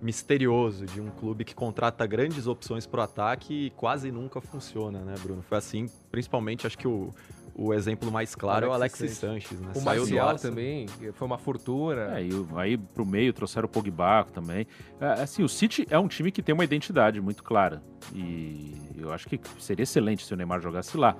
misterioso 0.00 0.86
de 0.86 1.00
um 1.00 1.10
clube 1.10 1.44
que 1.44 1.54
contrata 1.54 2.06
grandes 2.06 2.46
opções 2.46 2.86
para 2.86 3.00
o 3.00 3.02
ataque 3.04 3.66
e 3.66 3.70
quase 3.70 4.10
nunca 4.10 4.40
funciona, 4.40 5.00
né, 5.00 5.14
Bruno? 5.22 5.42
Foi 5.42 5.58
assim, 5.58 5.90
principalmente, 6.10 6.66
acho 6.66 6.78
que 6.78 6.88
o, 6.88 7.12
o 7.54 7.74
exemplo 7.74 8.10
mais 8.10 8.34
claro 8.34 8.66
é 8.66 8.68
o 8.68 8.72
Alexis 8.72 9.12
Sanches, 9.18 9.60
né? 9.60 9.68
O 9.74 9.80
Saiu 9.80 10.02
do 10.04 10.06
Marcial 10.10 10.28
Arsenal. 10.28 10.54
também, 10.54 10.86
foi 11.12 11.26
uma 11.26 11.38
fortuna. 11.38 12.18
É, 12.18 12.24
e 12.24 12.32
o- 12.34 12.48
aí 12.56 12.76
pro 12.76 13.04
meio 13.04 13.32
trouxeram 13.32 13.66
o 13.66 13.68
Pogba 13.68 14.24
também. 14.32 14.66
É, 15.00 15.06
assim, 15.22 15.42
o 15.42 15.48
City 15.48 15.86
é 15.90 15.98
um 15.98 16.08
time 16.08 16.30
que 16.30 16.42
tem 16.42 16.54
uma 16.54 16.64
identidade 16.64 17.20
muito 17.20 17.42
clara. 17.42 17.82
E 18.14 18.74
eu 18.98 19.12
acho 19.12 19.28
que 19.28 19.40
seria 19.58 19.82
excelente 19.82 20.24
se 20.24 20.32
o 20.32 20.36
Neymar 20.36 20.60
jogasse 20.60 20.96
lá. 20.96 21.16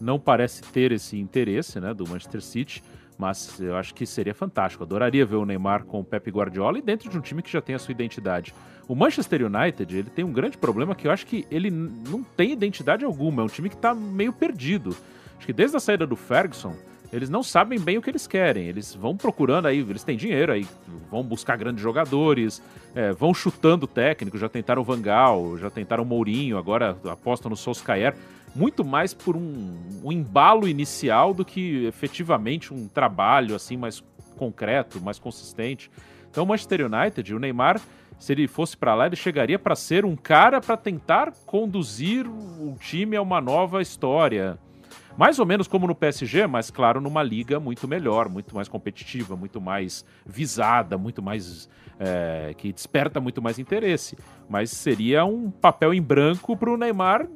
Não 0.00 0.18
parece 0.18 0.62
ter 0.62 0.90
esse 0.92 1.18
interesse, 1.18 1.78
né, 1.78 1.92
do 1.94 2.06
Manchester 2.08 2.40
City, 2.42 2.82
mas 3.18 3.60
eu 3.60 3.76
acho 3.76 3.94
que 3.94 4.04
seria 4.06 4.34
fantástico. 4.34 4.82
Adoraria 4.82 5.24
ver 5.24 5.36
o 5.36 5.44
Neymar 5.44 5.84
com 5.84 6.00
o 6.00 6.04
Pep 6.04 6.28
Guardiola 6.30 6.78
e 6.78 6.82
dentro 6.82 7.08
de 7.10 7.16
um 7.16 7.20
time 7.20 7.42
que 7.42 7.50
já 7.52 7.60
tem 7.60 7.74
a 7.74 7.78
sua 7.78 7.92
identidade. 7.92 8.54
O 8.88 8.94
Manchester 8.96 9.42
United, 9.46 9.96
ele 9.96 10.10
tem 10.10 10.24
um 10.24 10.32
grande 10.32 10.58
problema 10.58 10.94
que 10.94 11.06
eu 11.06 11.12
acho 11.12 11.24
que 11.26 11.46
ele 11.50 11.70
não 11.70 12.22
tem 12.24 12.52
identidade 12.52 13.04
alguma. 13.04 13.42
É 13.42 13.44
um 13.44 13.48
time 13.48 13.68
que 13.68 13.76
tá 13.76 13.94
meio 13.94 14.32
perdido. 14.32 14.96
Acho 15.42 15.46
que 15.48 15.52
desde 15.52 15.76
a 15.76 15.80
saída 15.80 16.06
do 16.06 16.14
Ferguson, 16.14 16.72
eles 17.12 17.28
não 17.28 17.42
sabem 17.42 17.76
bem 17.76 17.98
o 17.98 18.02
que 18.02 18.08
eles 18.08 18.28
querem. 18.28 18.68
Eles 18.68 18.94
vão 18.94 19.16
procurando 19.16 19.66
aí, 19.66 19.80
eles 19.80 20.04
têm 20.04 20.16
dinheiro 20.16 20.52
aí, 20.52 20.64
vão 21.10 21.24
buscar 21.24 21.56
grandes 21.56 21.82
jogadores, 21.82 22.62
é, 22.94 23.10
vão 23.10 23.34
chutando 23.34 23.88
técnico, 23.88 24.38
já 24.38 24.48
tentaram 24.48 24.82
o 24.82 24.84
Vangal, 24.84 25.58
já 25.58 25.68
tentaram 25.68 26.04
o 26.04 26.06
Mourinho, 26.06 26.56
agora 26.56 26.96
apostam 27.10 27.50
no 27.50 27.56
Solskjaer. 27.56 28.14
Muito 28.54 28.84
mais 28.84 29.12
por 29.12 29.34
um, 29.34 29.76
um 30.04 30.12
embalo 30.12 30.68
inicial 30.68 31.34
do 31.34 31.44
que 31.44 31.86
efetivamente 31.86 32.72
um 32.72 32.86
trabalho 32.86 33.56
assim 33.56 33.76
mais 33.76 34.00
concreto, 34.36 35.00
mais 35.00 35.18
consistente. 35.18 35.90
Então 36.30 36.44
o 36.44 36.46
Manchester 36.46 36.86
United, 36.86 37.34
o 37.34 37.40
Neymar, 37.40 37.80
se 38.16 38.32
ele 38.32 38.46
fosse 38.46 38.76
para 38.76 38.94
lá, 38.94 39.06
ele 39.06 39.16
chegaria 39.16 39.58
para 39.58 39.74
ser 39.74 40.04
um 40.04 40.14
cara 40.14 40.60
para 40.60 40.76
tentar 40.76 41.32
conduzir 41.44 42.28
o 42.28 42.76
time 42.78 43.16
a 43.16 43.22
uma 43.22 43.40
nova 43.40 43.82
história. 43.82 44.56
Mais 45.16 45.38
ou 45.38 45.46
menos 45.46 45.68
como 45.68 45.86
no 45.86 45.94
PSG, 45.94 46.46
mas 46.46 46.70
claro, 46.70 47.00
numa 47.00 47.22
liga 47.22 47.60
muito 47.60 47.86
melhor, 47.86 48.28
muito 48.28 48.54
mais 48.54 48.68
competitiva, 48.68 49.36
muito 49.36 49.60
mais 49.60 50.04
visada, 50.24 50.96
muito 50.96 51.22
mais. 51.22 51.68
é, 52.00 52.54
que 52.56 52.72
desperta 52.72 53.20
muito 53.20 53.40
mais 53.42 53.58
interesse. 53.58 54.16
Mas 54.48 54.70
seria 54.70 55.24
um 55.24 55.50
papel 55.50 55.92
em 55.94 56.02
branco 56.02 56.56
para 56.56 56.70
o 56.70 56.76
Neymar 56.76 57.26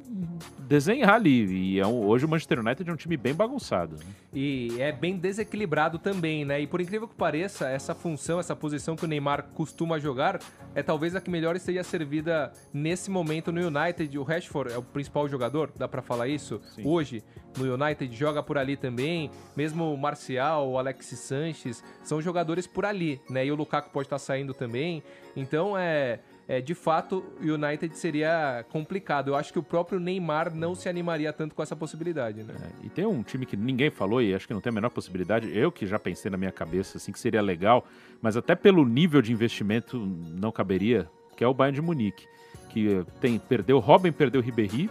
desenhar 0.58 1.14
ali. 1.14 1.44
E 1.74 1.80
é 1.80 1.86
um- 1.86 2.04
hoje 2.06 2.24
o 2.24 2.28
Manchester 2.28 2.58
United 2.58 2.88
é 2.88 2.92
um 2.92 2.96
time 2.96 3.16
bem 3.16 3.32
bagunçado. 3.34 3.96
né? 3.96 4.04
E 4.34 4.76
é 4.80 4.90
bem 4.92 5.16
desequilibrado 5.16 5.98
também, 5.98 6.44
né? 6.44 6.60
E 6.60 6.66
por 6.66 6.80
incrível 6.80 7.06
que 7.08 7.14
pareça, 7.14 7.68
essa 7.68 7.94
função, 7.94 8.38
essa 8.40 8.54
posição 8.54 8.96
que 8.96 9.04
o 9.04 9.08
Neymar 9.08 9.44
costuma 9.54 9.98
jogar 9.98 10.40
é 10.74 10.82
talvez 10.82 11.14
a 11.14 11.20
que 11.20 11.30
melhor 11.30 11.56
esteja 11.56 11.82
servida 11.82 12.52
nesse 12.72 13.10
momento 13.10 13.50
no 13.52 13.60
United. 13.66 14.18
O 14.18 14.22
Rashford 14.24 14.72
é 14.72 14.76
o 14.78 14.82
principal 14.82 15.28
jogador, 15.28 15.70
dá 15.76 15.86
pra 15.88 16.02
falar 16.02 16.28
isso? 16.28 16.60
Hoje, 16.84 17.22
no 17.56 17.72
United, 17.74 18.14
joga 18.14 18.42
por 18.42 18.58
ali 18.58 18.76
também. 18.76 19.30
Mesmo 19.56 19.92
o 19.94 19.96
Marcial, 19.96 20.68
o 20.68 20.78
Alexis 20.78 21.20
Sanches, 21.20 21.82
são 22.02 22.20
jogadores 22.20 22.66
por 22.66 22.84
ali, 22.84 23.20
né? 23.30 23.46
E 23.46 23.52
o 23.52 23.54
Lukaku 23.54 23.90
pode 23.90 24.06
estar 24.06 24.18
saindo 24.18 24.52
também. 24.52 25.02
Então, 25.34 25.78
é... 25.78 26.18
É, 26.48 26.60
de 26.60 26.74
fato, 26.74 27.24
o 27.40 27.44
United 27.44 27.96
seria 27.98 28.64
complicado. 28.70 29.28
Eu 29.28 29.34
acho 29.36 29.52
que 29.52 29.58
o 29.58 29.62
próprio 29.64 29.98
Neymar 29.98 30.54
não 30.54 30.76
se 30.76 30.88
animaria 30.88 31.32
tanto 31.32 31.54
com 31.56 31.62
essa 31.62 31.74
possibilidade, 31.74 32.44
né? 32.44 32.54
É, 32.62 32.86
E 32.86 32.88
tem 32.88 33.04
um 33.04 33.20
time 33.22 33.44
que 33.44 33.56
ninguém 33.56 33.90
falou 33.90 34.22
e 34.22 34.32
acho 34.32 34.46
que 34.46 34.54
não 34.54 34.60
tem 34.60 34.70
a 34.70 34.74
menor 34.74 34.90
possibilidade. 34.90 35.50
Eu 35.56 35.72
que 35.72 35.86
já 35.86 35.98
pensei 35.98 36.30
na 36.30 36.36
minha 36.36 36.52
cabeça 36.52 36.98
assim 36.98 37.10
que 37.10 37.18
seria 37.18 37.42
legal, 37.42 37.84
mas 38.22 38.36
até 38.36 38.54
pelo 38.54 38.84
nível 38.86 39.20
de 39.20 39.32
investimento 39.32 39.98
não 39.98 40.52
caberia, 40.52 41.08
que 41.36 41.42
é 41.42 41.48
o 41.48 41.52
Bayern 41.54 41.74
de 41.74 41.82
Munique, 41.82 42.26
que 42.68 42.94
eh, 42.94 43.04
tem 43.20 43.38
perdeu 43.40 43.80
Robin, 43.80 44.12
perdeu 44.12 44.40
Ribéry. 44.40 44.88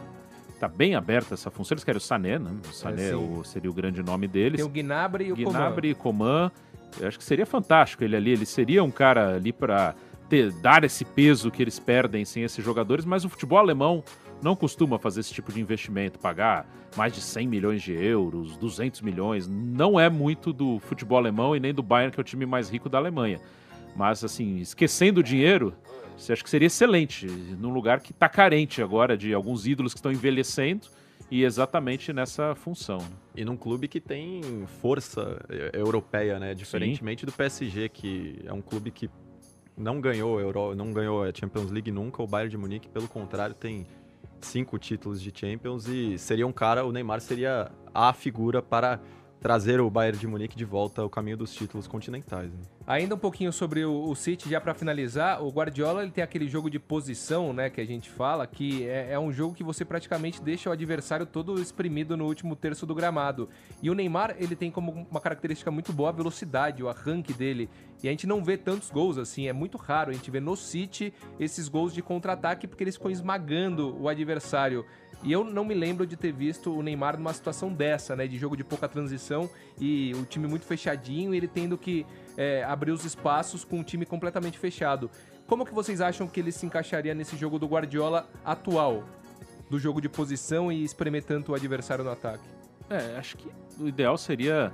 Tá 0.60 0.68
bem 0.68 0.96
aberta 0.96 1.34
essa 1.36 1.50
função. 1.52 1.76
Eles 1.76 1.84
querem 1.86 1.98
o 1.98 2.02
Sané, 2.02 2.38
né? 2.40 2.52
O 2.70 2.74
Sané 2.74 3.10
É, 3.12 3.16
o- 3.16 3.44
seria 3.46 3.70
o 3.70 3.74
grande 3.74 4.02
nome 4.04 4.28
deles. 4.28 4.58
Tem 4.58 4.66
o 4.66 4.70
Gnabry 4.70 5.28
e 5.28 5.32
o 5.32 5.36
Coman. 5.38 5.52
Gnabry 5.52 5.90
e 5.90 5.96
Coman. 5.96 6.52
Eu 7.00 7.08
acho 7.10 7.18
que 7.18 7.24
seria 7.26 7.46
fantástico 7.46 8.04
ele 8.04 8.16
ali. 8.16 8.32
Ele 8.32 8.46
seria 8.46 8.82
um 8.84 8.92
cara 8.92 9.36
ali 9.36 9.52
para 9.52 9.94
dar 10.62 10.84
esse 10.84 11.06
peso 11.06 11.52
que 11.52 11.62
eles 11.62 11.80
perdem 11.80 12.26
sem 12.26 12.44
esses 12.44 12.64
jogadores, 12.64 13.06
mas 13.06 13.26
o 13.26 13.30
futebol 13.30 13.60
alemão 13.60 14.04
não 14.42 14.56
costuma 14.56 15.00
fazer 15.00 15.22
esse 15.22 15.34
tipo 15.34 15.52
de 15.52 15.62
investimento, 15.62 16.20
pagar 16.20 16.68
mais 16.96 17.14
de 17.14 17.22
100 17.22 17.48
milhões 17.48 17.82
de 17.82 17.94
euros, 17.94 18.58
200 18.58 19.02
milhões. 19.02 19.48
Não 19.48 20.00
é 20.00 20.10
muito 20.10 20.52
do 20.52 20.80
futebol 20.80 21.18
alemão 21.18 21.56
e 21.56 21.60
nem 21.60 21.74
do 21.74 21.84
Bayern, 21.84 22.12
que 22.12 22.20
é 22.20 22.22
o 22.22 22.24
time 22.24 22.46
mais 22.46 22.70
rico 22.70 22.90
da 22.90 22.98
Alemanha. 22.98 23.40
Mas, 23.96 24.24
assim, 24.24 24.58
esquecendo 24.58 25.22
o 25.22 25.24
dinheiro, 25.24 25.74
você 26.18 26.34
acha 26.34 26.44
que 26.44 26.50
seria 26.50 26.68
excelente, 26.68 27.26
num 27.28 27.72
lugar 27.72 28.00
que 28.00 28.12
está 28.12 28.28
carente 28.28 28.82
agora 28.82 29.18
de 29.18 29.34
alguns 29.34 29.66
ídolos 29.66 29.94
que 29.94 30.00
estão 30.00 30.12
envelhecendo 30.12 30.88
e 31.30 31.44
exatamente 31.44 32.14
nessa 32.14 32.56
função. 32.56 33.00
né? 33.00 33.10
E 33.36 33.46
num 33.46 33.58
clube 33.58 33.88
que 33.88 34.00
tem 34.00 34.42
força 34.82 35.44
eh, 35.50 35.72
europeia, 35.74 36.40
né? 36.40 36.54
Diferentemente 36.54 37.26
do 37.26 37.32
PSG, 37.32 37.90
que 37.90 38.42
é 38.46 38.54
um 38.54 38.62
clube 38.62 38.92
que 38.92 39.10
não 39.78 40.00
ganhou 40.00 40.40
Euro, 40.40 40.76
não 40.76 40.92
ganhou 40.92 41.24
a 41.24 41.32
Champions 41.34 41.72
League 41.72 41.92
nunca. 41.92 42.22
O 42.22 42.28
Bayern 42.28 42.50
de 42.50 42.58
Munique, 42.58 42.88
pelo 42.88 43.08
contrário, 43.08 43.56
tem 43.56 43.86
cinco 44.42 44.78
títulos 44.78 45.22
de 45.22 45.32
Champions 45.34 45.88
e 45.88 46.18
seria 46.18 46.46
um 46.46 46.54
cara, 46.54 46.86
o 46.86 46.92
Neymar 46.92 47.20
seria 47.22 47.72
a 47.94 48.14
figura 48.14 48.62
para 48.62 49.00
trazer 49.46 49.80
o 49.80 49.92
Bayern 49.92 50.18
de 50.18 50.26
Munique 50.26 50.58
de 50.58 50.66
volta 50.66 51.04
ao 51.04 51.10
caminho 51.10 51.38
dos 51.38 51.54
títulos 51.54 51.86
continentais. 51.86 52.52
né? 52.52 52.60
Ainda 52.88 53.14
um 53.14 53.18
pouquinho 53.18 53.54
sobre 53.54 53.86
o, 53.86 54.10
o 54.10 54.16
City, 54.16 54.50
já 54.50 54.60
pra 54.60 54.74
finalizar, 54.74 55.44
o 55.44 55.52
Guardiola 55.52 56.02
ele 56.02 56.12
tem 56.12 56.24
aquele 56.24 56.48
jogo 56.48 56.68
de 56.68 56.80
posição, 56.80 57.54
né, 57.54 57.70
que 57.70 57.80
a 57.80 57.86
gente 57.86 58.10
fala, 58.10 58.48
que 58.48 58.88
é, 58.88 59.12
é 59.12 59.20
um 59.20 59.32
jogo 59.32 59.54
que 59.54 59.64
você 59.64 59.86
praticamente 59.86 60.42
deixa 60.42 60.68
o 60.68 60.74
adversário 60.74 61.28
todo 61.28 61.62
espremido 61.62 62.18
no 62.18 62.26
último 62.26 62.56
terço 62.56 62.88
do 62.88 62.96
gramado. 62.96 63.48
E 63.84 63.90
o 63.92 63.94
Neymar, 63.94 64.36
ele 64.40 64.56
tem 64.56 64.72
como 64.72 65.06
uma 65.12 65.22
característica 65.22 65.70
muito 65.70 65.94
boa 65.94 66.10
a 66.10 66.12
velocidade, 66.12 66.82
o 66.82 66.90
arranque 66.90 67.32
dele. 67.32 67.70
E 68.02 68.08
a 68.08 68.12
gente 68.12 68.26
não 68.26 68.44
vê 68.44 68.58
tantos 68.58 68.90
gols 68.90 69.20
assim, 69.20 69.48
é 69.48 69.54
muito 69.54 69.78
raro 69.78 70.10
a 70.10 70.14
gente 70.14 70.30
vê 70.32 70.40
no 70.40 70.56
City 70.56 71.14
esses 71.40 71.68
gols 71.68 71.94
de 71.94 72.02
contra-ataque 72.02 72.68
porque 72.68 72.84
eles 72.84 72.96
ficam 72.96 73.12
esmagando 73.12 73.96
o 74.02 74.10
adversário. 74.10 74.86
E 75.26 75.32
eu 75.32 75.44
não 75.44 75.66
me 75.66 75.74
lembro 75.74 76.06
de 76.06 76.16
ter 76.16 76.32
visto 76.32 76.72
o 76.72 76.84
Neymar 76.84 77.18
numa 77.18 77.34
situação 77.34 77.74
dessa, 77.74 78.16
né? 78.16 78.28
De 78.28 78.38
jogo 78.38 78.56
de 78.56 78.64
pouca 78.64 78.88
transição 78.88 79.50
e 79.82 80.14
o 80.14 80.24
time 80.24 80.48
muito 80.48 80.68
fechadinho 80.68 81.34
e 81.34 81.38
ele 81.38 81.48
tendo 81.48 81.80
que 81.80 82.06
é, 82.38 82.64
abrir 82.64 82.92
os 82.92 83.04
espaços 83.04 83.66
com 83.66 83.80
um 83.80 83.84
time 83.84 84.06
completamente 84.06 84.60
fechado. 84.60 85.10
Como 85.48 85.66
que 85.66 85.74
vocês 85.74 86.00
acham 86.00 86.28
que 86.28 86.40
ele 86.40 86.52
se 86.52 86.68
encaixaria 86.68 87.16
nesse 87.16 87.36
jogo 87.36 87.58
do 87.58 87.66
Guardiola 87.66 88.30
atual? 88.46 89.04
Do 89.68 89.80
jogo 89.80 90.00
de 90.00 90.08
posição 90.08 90.72
e 90.72 90.84
espremer 90.84 91.24
tanto 91.24 91.54
o 91.54 91.56
adversário 91.56 92.04
no 92.04 92.12
ataque? 92.12 92.48
É, 92.88 93.18
acho 93.18 93.36
que 93.36 93.50
o 93.80 93.88
ideal 93.88 94.16
seria 94.20 94.72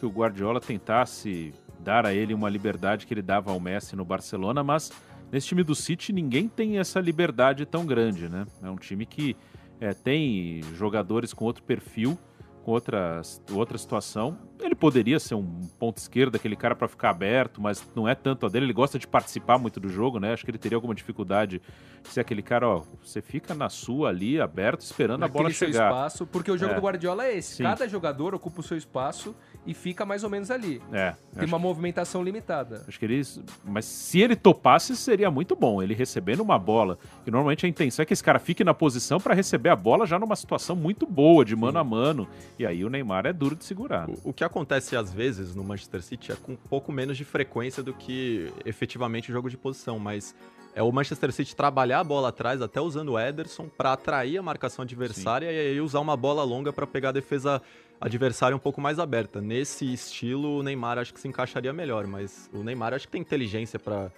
que 0.00 0.04
o 0.04 0.10
Guardiola 0.10 0.60
tentasse 0.60 1.54
dar 1.78 2.04
a 2.04 2.12
ele 2.12 2.34
uma 2.34 2.50
liberdade 2.50 3.06
que 3.06 3.14
ele 3.14 3.22
dava 3.22 3.52
ao 3.52 3.60
Messi 3.60 3.94
no 3.94 4.04
Barcelona, 4.04 4.64
mas 4.64 4.90
nesse 5.30 5.46
time 5.46 5.62
do 5.62 5.76
City 5.76 6.12
ninguém 6.12 6.48
tem 6.48 6.80
essa 6.80 6.98
liberdade 6.98 7.64
tão 7.64 7.86
grande, 7.86 8.28
né? 8.28 8.44
É 8.60 8.68
um 8.68 8.76
time 8.76 9.06
que 9.06 9.36
é, 9.80 9.92
tem 9.92 10.60
jogadores 10.74 11.32
com 11.32 11.44
outro 11.44 11.62
perfil, 11.62 12.18
com 12.64 12.70
outra, 12.70 13.20
outra 13.50 13.76
situação. 13.76 14.38
Ele 14.60 14.76
poderia 14.76 15.18
ser 15.18 15.34
um 15.34 15.44
ponto 15.80 15.96
esquerdo, 15.98 16.36
aquele 16.36 16.54
cara 16.54 16.76
para 16.76 16.86
ficar 16.86 17.10
aberto, 17.10 17.60
mas 17.60 17.84
não 17.96 18.06
é 18.08 18.14
tanto 18.14 18.46
a 18.46 18.48
dele. 18.48 18.66
Ele 18.66 18.72
gosta 18.72 18.96
de 19.00 19.08
participar 19.08 19.58
muito 19.58 19.80
do 19.80 19.88
jogo, 19.88 20.20
né? 20.20 20.32
Acho 20.32 20.44
que 20.44 20.50
ele 20.52 20.58
teria 20.58 20.76
alguma 20.76 20.94
dificuldade 20.94 21.60
de 22.04 22.08
ser 22.08 22.20
aquele 22.20 22.40
cara, 22.42 22.68
ó, 22.68 22.82
você 23.02 23.20
fica 23.20 23.52
na 23.54 23.68
sua 23.68 24.10
ali, 24.10 24.40
aberto, 24.40 24.82
esperando 24.82 25.24
a 25.24 25.28
bola 25.28 25.44
Naquele 25.48 25.58
seu 25.58 25.68
chegar. 25.72 25.88
espaço, 25.88 26.24
porque 26.24 26.52
o 26.52 26.56
jogo 26.56 26.72
É. 26.72 26.74
do 26.76 26.80
Guardiola 26.80 27.24
é 27.26 27.36
esse. 27.36 27.56
Sim. 27.56 27.64
Cada 27.64 27.88
jogador 27.88 28.32
ocupa 28.36 28.60
o 28.60 28.62
seu 28.62 28.76
espaço 28.76 29.34
e 29.66 29.74
fica 29.74 30.04
mais 30.04 30.24
ou 30.24 30.30
menos 30.30 30.50
ali. 30.50 30.82
É, 30.92 31.14
Tem 31.36 31.46
uma 31.46 31.58
movimentação 31.58 32.22
limitada. 32.22 32.84
Acho 32.88 32.98
que 32.98 33.04
ele. 33.04 33.22
Mas 33.64 33.84
se 33.84 34.20
ele 34.20 34.34
topasse, 34.34 34.96
seria 34.96 35.30
muito 35.30 35.54
bom. 35.54 35.82
Ele 35.82 35.94
recebendo 35.94 36.40
uma 36.40 36.58
bola. 36.58 36.98
E 37.26 37.30
normalmente 37.30 37.64
a 37.64 37.68
intenção 37.68 38.02
é 38.02 38.06
que 38.06 38.12
esse 38.12 38.24
cara 38.24 38.38
fique 38.38 38.64
na 38.64 38.74
posição 38.74 39.20
para 39.20 39.34
receber 39.34 39.68
a 39.70 39.76
bola 39.76 40.06
já 40.06 40.18
numa 40.18 40.36
situação 40.36 40.74
muito 40.74 41.06
boa, 41.06 41.44
de 41.44 41.54
mano 41.54 41.78
a 41.78 41.84
mano. 41.84 42.28
E 42.58 42.66
aí 42.66 42.84
o 42.84 42.90
Neymar 42.90 43.26
é 43.26 43.32
duro 43.32 43.54
de 43.54 43.64
segurar. 43.64 44.08
né? 44.08 44.14
O, 44.24 44.30
o 44.30 44.32
que 44.32 44.42
acontece 44.42 44.62
acontece 44.72 44.96
às 44.96 45.12
vezes 45.12 45.54
no 45.54 45.64
Manchester 45.64 46.02
City 46.02 46.32
é 46.32 46.36
com 46.36 46.52
um 46.52 46.56
pouco 46.56 46.92
menos 46.92 47.16
de 47.16 47.24
frequência 47.24 47.82
do 47.82 47.92
que 47.92 48.52
efetivamente 48.64 49.30
o 49.30 49.32
jogo 49.32 49.50
de 49.50 49.56
posição, 49.56 49.98
mas 49.98 50.34
é 50.74 50.82
o 50.82 50.90
Manchester 50.90 51.32
City 51.32 51.54
trabalhar 51.54 52.00
a 52.00 52.04
bola 52.04 52.28
atrás, 52.28 52.62
até 52.62 52.80
usando 52.80 53.10
o 53.12 53.20
Ederson, 53.20 53.68
para 53.68 53.92
atrair 53.92 54.38
a 54.38 54.42
marcação 54.42 54.82
adversária 54.82 55.48
Sim. 55.48 55.54
e 55.54 55.58
aí 55.58 55.80
usar 55.80 56.00
uma 56.00 56.16
bola 56.16 56.42
longa 56.44 56.72
para 56.72 56.86
pegar 56.86 57.10
a 57.10 57.12
defesa 57.12 57.60
adversária 58.02 58.56
um 58.56 58.58
pouco 58.58 58.80
mais 58.80 58.98
aberta. 58.98 59.40
Nesse 59.40 59.90
estilo, 59.92 60.58
o 60.58 60.62
Neymar 60.62 60.98
acho 60.98 61.14
que 61.14 61.20
se 61.20 61.28
encaixaria 61.28 61.72
melhor, 61.72 62.04
mas 62.06 62.50
o 62.52 62.62
Neymar 62.64 62.92
acho 62.92 63.06
que 63.06 63.12
tem 63.12 63.20
inteligência 63.20 63.78
para 63.78 64.10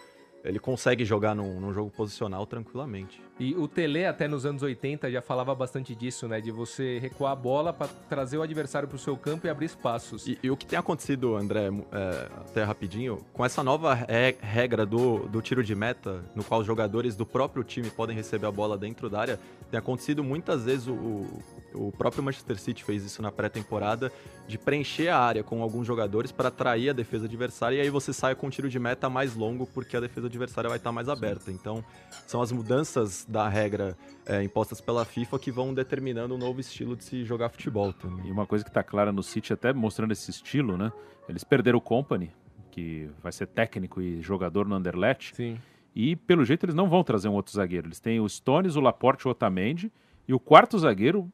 ele 0.45 0.59
consegue 0.59 1.05
jogar 1.07 1.35
num, 1.35 1.59
num, 1.59 1.73
jogo 1.73 1.91
posicional 1.91 2.47
tranquilamente. 2.47 3.21
E 3.41 3.55
o 3.55 3.67
Tele, 3.67 4.05
até 4.05 4.29
nos 4.29 4.45
anos 4.45 4.63
80, 4.63 5.11
já 5.11 5.23
falava 5.23 5.55
bastante 5.55 5.95
disso, 5.95 6.29
né? 6.29 6.39
De 6.39 6.51
você 6.51 6.99
recuar 6.99 7.33
a 7.33 7.37
bola 7.37 7.73
para 7.73 7.89
trazer 8.09 8.37
o 8.37 8.43
adversário 8.43 8.87
para 8.87 8.97
o 8.97 8.99
seu 8.99 9.17
campo 9.17 9.47
e 9.47 9.51
abrir 9.51 9.65
espaços. 9.67 10.27
E, 10.27 10.39
e, 10.43 10.51
o 10.51 10.57
que 10.57 10.67
tem 10.67 10.79
acontecido, 10.79 11.35
André, 11.35 11.71
é, 11.91 12.29
até 12.37 12.63
rapidinho, 12.63 13.25
com 13.33 13.43
essa 13.43 13.63
nova 13.65 13.95
regra 14.41 14.85
do, 14.85 15.21
do 15.29 15.41
tiro 15.41 15.65
de 15.65 15.75
meta, 15.75 16.23
no 16.35 16.45
qual 16.45 16.61
os 16.61 16.67
jogadores 16.67 17.17
do 17.17 17.25
próprio 17.25 17.65
time 17.65 17.89
podem 17.89 18.15
receber 18.15 18.47
a 18.47 18.53
bola 18.53 18.77
dentro 18.77 19.09
da 19.09 19.21
área, 19.21 19.41
tem 19.71 19.79
acontecido 19.79 20.23
muitas 20.23 20.65
vezes 20.65 20.87
o, 20.87 21.27
o 21.75 21.93
próprio 21.93 22.23
Manchester 22.23 22.59
City 22.59 22.85
fez 22.85 23.03
isso 23.03 23.21
na 23.21 23.33
pré-temporada, 23.33 24.13
de 24.47 24.59
preencher 24.59 25.09
a 25.09 25.19
área 25.19 25.43
com 25.43 25.63
alguns 25.63 25.87
jogadores 25.87 26.31
para 26.31 26.49
atrair 26.49 26.91
a 26.91 26.93
defesa 26.93 27.25
adversária 27.25 27.77
e 27.77 27.81
aí 27.81 27.91
você 27.91 28.13
sai 28.13 28.35
com 28.35 28.47
um 28.47 28.51
tiro 28.51 28.69
de 28.69 28.79
meta 28.79 29.09
mais 29.09 29.35
longo 29.35 29.67
porque 29.67 29.97
a 29.97 30.01
defesa 30.01 30.27
adversária 30.37 30.69
vai 30.69 30.79
estar 30.79 30.93
mais 30.93 31.09
aberta. 31.09 31.51
Então, 31.51 31.85
são 32.27 32.41
as 32.43 32.53
mudanças 32.53 33.25
da 33.29 33.49
regra 33.49 33.97
é, 34.27 34.43
impostas 34.43 34.81
pela 34.81 35.05
FIFA 35.05 35.39
que 35.39 35.51
vão 35.51 35.73
determinando 35.73 36.35
um 36.35 36.39
novo 36.39 36.61
estilo 36.61 36.97
de 36.97 37.05
se 37.05 37.25
jogar 37.25 37.49
futebol 37.49 37.93
também. 37.93 38.29
E 38.29 38.31
uma 38.31 38.47
coisa 38.47 38.65
que 38.65 38.71
está 38.71 38.83
clara 38.83 39.13
no 39.13 39.23
City, 39.23 39.53
até 39.53 39.73
mostrando 39.73 40.13
esse 40.13 40.31
estilo, 40.31 40.77
né? 40.77 40.93
Eles 41.29 41.45
perderam 41.45 41.79
o 41.79 41.81
Company, 41.81 42.31
que 42.71 43.09
vai 43.23 43.33
ser 43.33 43.47
técnico 43.47 44.01
e 44.01 44.21
jogador 44.21 44.67
no 44.67 44.75
Anderlecht. 44.75 45.35
Sim. 45.35 45.59
E, 45.95 46.17
pelo 46.17 46.45
jeito, 46.45 46.67
eles 46.67 46.75
não 46.75 46.89
vão 46.89 47.05
trazer 47.05 47.29
um 47.29 47.35
outro 47.35 47.53
zagueiro. 47.53 47.87
Eles 47.87 48.01
têm 48.01 48.21
o 48.21 48.29
Stones, 48.29 48.75
o 48.77 48.81
Laporte, 48.81 49.29
o 49.29 49.31
Otamendi. 49.31 49.93
E 50.27 50.35
o 50.35 50.41
quarto 50.41 50.79
zagueiro, 50.79 51.31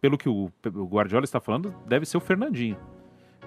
pelo 0.00 0.18
que 0.18 0.28
o, 0.28 0.52
o 0.74 0.84
Guardiola 0.84 1.24
está 1.24 1.40
falando, 1.40 1.74
deve 1.86 2.04
ser 2.04 2.18
o 2.18 2.20
Fernandinho. 2.20 2.76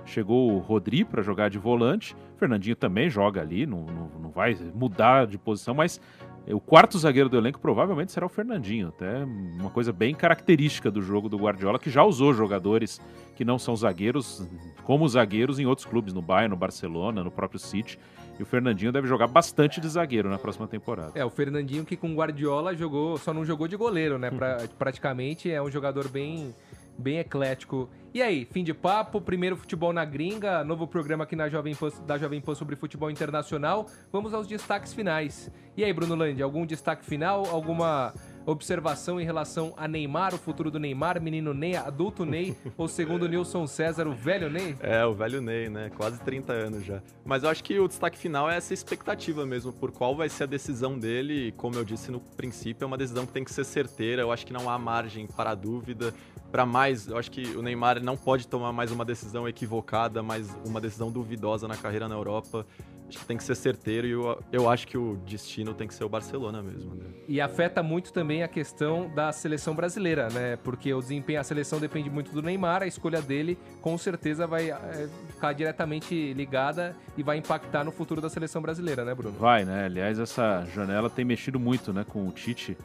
Chegou 0.05 0.51
o 0.51 0.59
Rodri 0.59 1.05
para 1.05 1.21
jogar 1.21 1.49
de 1.49 1.57
volante. 1.57 2.15
O 2.35 2.39
Fernandinho 2.39 2.75
também 2.75 3.09
joga 3.09 3.41
ali, 3.41 3.65
não, 3.65 3.85
não, 3.85 4.09
não 4.19 4.29
vai 4.29 4.57
mudar 4.73 5.27
de 5.27 5.37
posição, 5.37 5.73
mas 5.73 6.01
o 6.47 6.59
quarto 6.59 6.97
zagueiro 6.97 7.29
do 7.29 7.37
elenco 7.37 7.59
provavelmente 7.59 8.11
será 8.11 8.25
o 8.25 8.29
Fernandinho. 8.29 8.89
Até 8.89 9.23
uma 9.23 9.69
coisa 9.69 9.93
bem 9.93 10.15
característica 10.15 10.89
do 10.89 11.01
jogo 11.01 11.29
do 11.29 11.37
Guardiola, 11.37 11.77
que 11.77 11.89
já 11.89 12.03
usou 12.03 12.33
jogadores 12.33 12.99
que 13.35 13.45
não 13.45 13.59
são 13.59 13.75
zagueiros 13.75 14.45
como 14.83 15.07
zagueiros 15.07 15.59
em 15.59 15.65
outros 15.65 15.85
clubes, 15.85 16.13
no 16.13 16.21
Bayern, 16.21 16.49
no 16.49 16.57
Barcelona, 16.57 17.23
no 17.23 17.31
próprio 17.31 17.59
City. 17.59 17.99
E 18.39 18.43
o 18.43 18.45
Fernandinho 18.45 18.91
deve 18.91 19.07
jogar 19.07 19.27
bastante 19.27 19.79
de 19.79 19.87
zagueiro 19.87 20.29
na 20.29 20.39
próxima 20.39 20.67
temporada. 20.67 21.11
É, 21.13 21.23
o 21.23 21.29
Fernandinho 21.29 21.85
que 21.85 21.95
com 21.95 22.15
Guardiola 22.15 22.75
jogou, 22.75 23.17
só 23.17 23.33
não 23.33 23.45
jogou 23.45 23.67
de 23.67 23.75
goleiro, 23.75 24.17
né? 24.17 24.31
Pra, 24.31 24.67
praticamente 24.79 25.51
é 25.51 25.61
um 25.61 25.69
jogador 25.69 26.07
bem, 26.07 26.55
bem 26.97 27.19
eclético. 27.19 27.89
E 28.13 28.21
aí, 28.21 28.45
fim 28.45 28.63
de 28.63 28.73
papo, 28.73 29.21
primeiro 29.21 29.55
futebol 29.55 29.93
na 29.93 30.03
gringa, 30.03 30.63
novo 30.63 30.85
programa 30.85 31.23
aqui 31.23 31.35
na 31.35 31.47
Jovem 31.47 31.73
Pan, 31.73 31.89
da 32.05 32.17
Jovem 32.17 32.41
Pan 32.41 32.55
sobre 32.55 32.75
futebol 32.75 33.09
internacional. 33.09 33.87
Vamos 34.11 34.33
aos 34.33 34.47
destaques 34.47 34.93
finais. 34.93 35.49
E 35.77 35.83
aí, 35.83 35.93
Bruno 35.93 36.15
Landi, 36.15 36.43
algum 36.43 36.65
destaque 36.65 37.05
final? 37.05 37.45
Alguma 37.45 38.13
observação 38.45 39.19
em 39.19 39.23
relação 39.23 39.73
a 39.77 39.87
Neymar, 39.87 40.33
o 40.33 40.37
futuro 40.37 40.71
do 40.71 40.79
Neymar, 40.79 41.21
menino 41.21 41.53
Ney, 41.53 41.75
adulto 41.75 42.25
Ney, 42.25 42.55
ou 42.77 42.87
segundo 42.87 43.27
Nilson 43.27 43.67
César, 43.67 44.07
o 44.07 44.13
velho 44.13 44.49
Ney? 44.49 44.75
É, 44.79 45.05
o 45.05 45.13
velho 45.13 45.41
Ney, 45.41 45.69
né? 45.69 45.91
Quase 45.95 46.19
30 46.21 46.53
anos 46.53 46.85
já. 46.85 47.01
Mas 47.23 47.43
eu 47.43 47.49
acho 47.49 47.63
que 47.63 47.79
o 47.79 47.87
destaque 47.87 48.17
final 48.17 48.49
é 48.49 48.57
essa 48.57 48.73
expectativa 48.73 49.45
mesmo, 49.45 49.71
por 49.71 49.91
qual 49.91 50.15
vai 50.15 50.29
ser 50.29 50.43
a 50.43 50.47
decisão 50.47 50.97
dele. 50.97 51.47
E 51.47 51.51
como 51.51 51.75
eu 51.75 51.83
disse 51.83 52.11
no 52.11 52.19
princípio, 52.19 52.83
é 52.83 52.87
uma 52.87 52.97
decisão 52.97 53.25
que 53.25 53.31
tem 53.31 53.43
que 53.43 53.51
ser 53.51 53.63
certeira. 53.63 54.21
Eu 54.21 54.31
acho 54.31 54.45
que 54.45 54.53
não 54.53 54.69
há 54.69 54.77
margem 54.77 55.27
para 55.27 55.55
dúvida. 55.55 56.13
Para 56.51 56.65
mais, 56.65 57.07
eu 57.07 57.17
acho 57.17 57.31
que 57.31 57.43
o 57.55 57.61
Neymar 57.61 58.03
não 58.03 58.17
pode 58.17 58.47
tomar 58.47 58.73
mais 58.73 58.91
uma 58.91 59.05
decisão 59.05 59.47
equivocada, 59.47 60.21
mais 60.21 60.53
uma 60.65 60.81
decisão 60.81 61.09
duvidosa 61.09 61.67
na 61.67 61.77
carreira 61.77 62.09
na 62.09 62.15
Europa. 62.15 62.65
Acho 63.11 63.19
que 63.19 63.25
tem 63.25 63.35
que 63.35 63.43
ser 63.43 63.55
certeiro 63.55 64.07
e 64.07 64.11
eu, 64.11 64.41
eu 64.53 64.69
acho 64.69 64.87
que 64.87 64.97
o 64.97 65.17
destino 65.25 65.73
tem 65.73 65.85
que 65.85 65.93
ser 65.93 66.05
o 66.05 66.09
Barcelona 66.09 66.63
mesmo. 66.63 66.95
Né? 66.95 67.05
E 67.27 67.41
afeta 67.41 67.83
muito 67.83 68.13
também 68.13 68.41
a 68.41 68.47
questão 68.47 69.13
da 69.13 69.33
seleção 69.33 69.75
brasileira, 69.75 70.29
né? 70.29 70.55
Porque 70.63 70.93
o 70.93 71.01
desempenho, 71.01 71.39
a 71.41 71.43
seleção 71.43 71.77
depende 71.77 72.09
muito 72.09 72.31
do 72.31 72.41
Neymar, 72.41 72.83
a 72.83 72.87
escolha 72.87 73.21
dele 73.21 73.57
com 73.81 73.97
certeza 73.97 74.47
vai 74.47 74.71
é, 74.71 75.09
ficar 75.27 75.51
diretamente 75.51 76.33
ligada 76.33 76.95
e 77.17 77.23
vai 77.23 77.37
impactar 77.37 77.83
no 77.83 77.91
futuro 77.91 78.21
da 78.21 78.29
seleção 78.29 78.61
brasileira, 78.61 79.03
né, 79.03 79.13
Bruno? 79.13 79.37
Vai, 79.37 79.65
né? 79.65 79.85
Aliás, 79.85 80.17
essa 80.17 80.65
janela 80.73 81.09
tem 81.09 81.25
mexido 81.25 81.59
muito, 81.59 81.91
né, 81.91 82.05
com 82.07 82.25
o 82.25 82.31
Tite. 82.31 82.77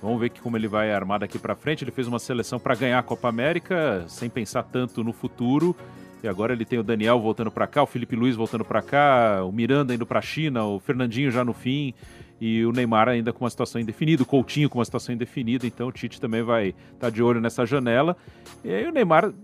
Vamos 0.00 0.18
ver 0.18 0.30
que 0.30 0.40
como 0.40 0.56
ele 0.56 0.68
vai 0.68 0.92
armar 0.92 1.20
daqui 1.20 1.38
para 1.38 1.54
frente. 1.54 1.84
Ele 1.84 1.90
fez 1.90 2.06
uma 2.06 2.18
seleção 2.18 2.58
para 2.58 2.74
ganhar 2.74 2.98
a 2.98 3.02
Copa 3.02 3.28
América, 3.28 4.04
sem 4.08 4.30
pensar 4.30 4.62
tanto 4.62 5.04
no 5.04 5.12
futuro. 5.12 5.76
E 6.24 6.28
agora 6.28 6.54
ele 6.54 6.64
tem 6.64 6.78
o 6.78 6.82
Daniel 6.82 7.20
voltando 7.20 7.50
para 7.50 7.66
cá, 7.66 7.82
o 7.82 7.86
Felipe 7.86 8.16
Luiz 8.16 8.34
voltando 8.34 8.64
para 8.64 8.80
cá, 8.80 9.44
o 9.44 9.52
Miranda 9.52 9.94
indo 9.94 10.06
para 10.06 10.20
a 10.20 10.22
China, 10.22 10.64
o 10.64 10.80
Fernandinho 10.80 11.30
já 11.30 11.44
no 11.44 11.52
fim 11.52 11.92
e 12.40 12.64
o 12.64 12.72
Neymar 12.72 13.10
ainda 13.10 13.30
com 13.30 13.44
uma 13.44 13.50
situação 13.50 13.78
indefinida, 13.78 14.22
o 14.22 14.26
Coutinho 14.26 14.70
com 14.70 14.78
uma 14.78 14.84
situação 14.86 15.14
indefinida, 15.14 15.66
então 15.66 15.88
o 15.88 15.92
Tite 15.92 16.18
também 16.18 16.42
vai 16.42 16.68
estar 16.68 16.76
tá 16.98 17.10
de 17.10 17.22
olho 17.22 17.42
nessa 17.42 17.66
janela. 17.66 18.16
E 18.64 18.72
aí 18.72 18.88
o 18.88 18.90
Neymar, 18.90 19.34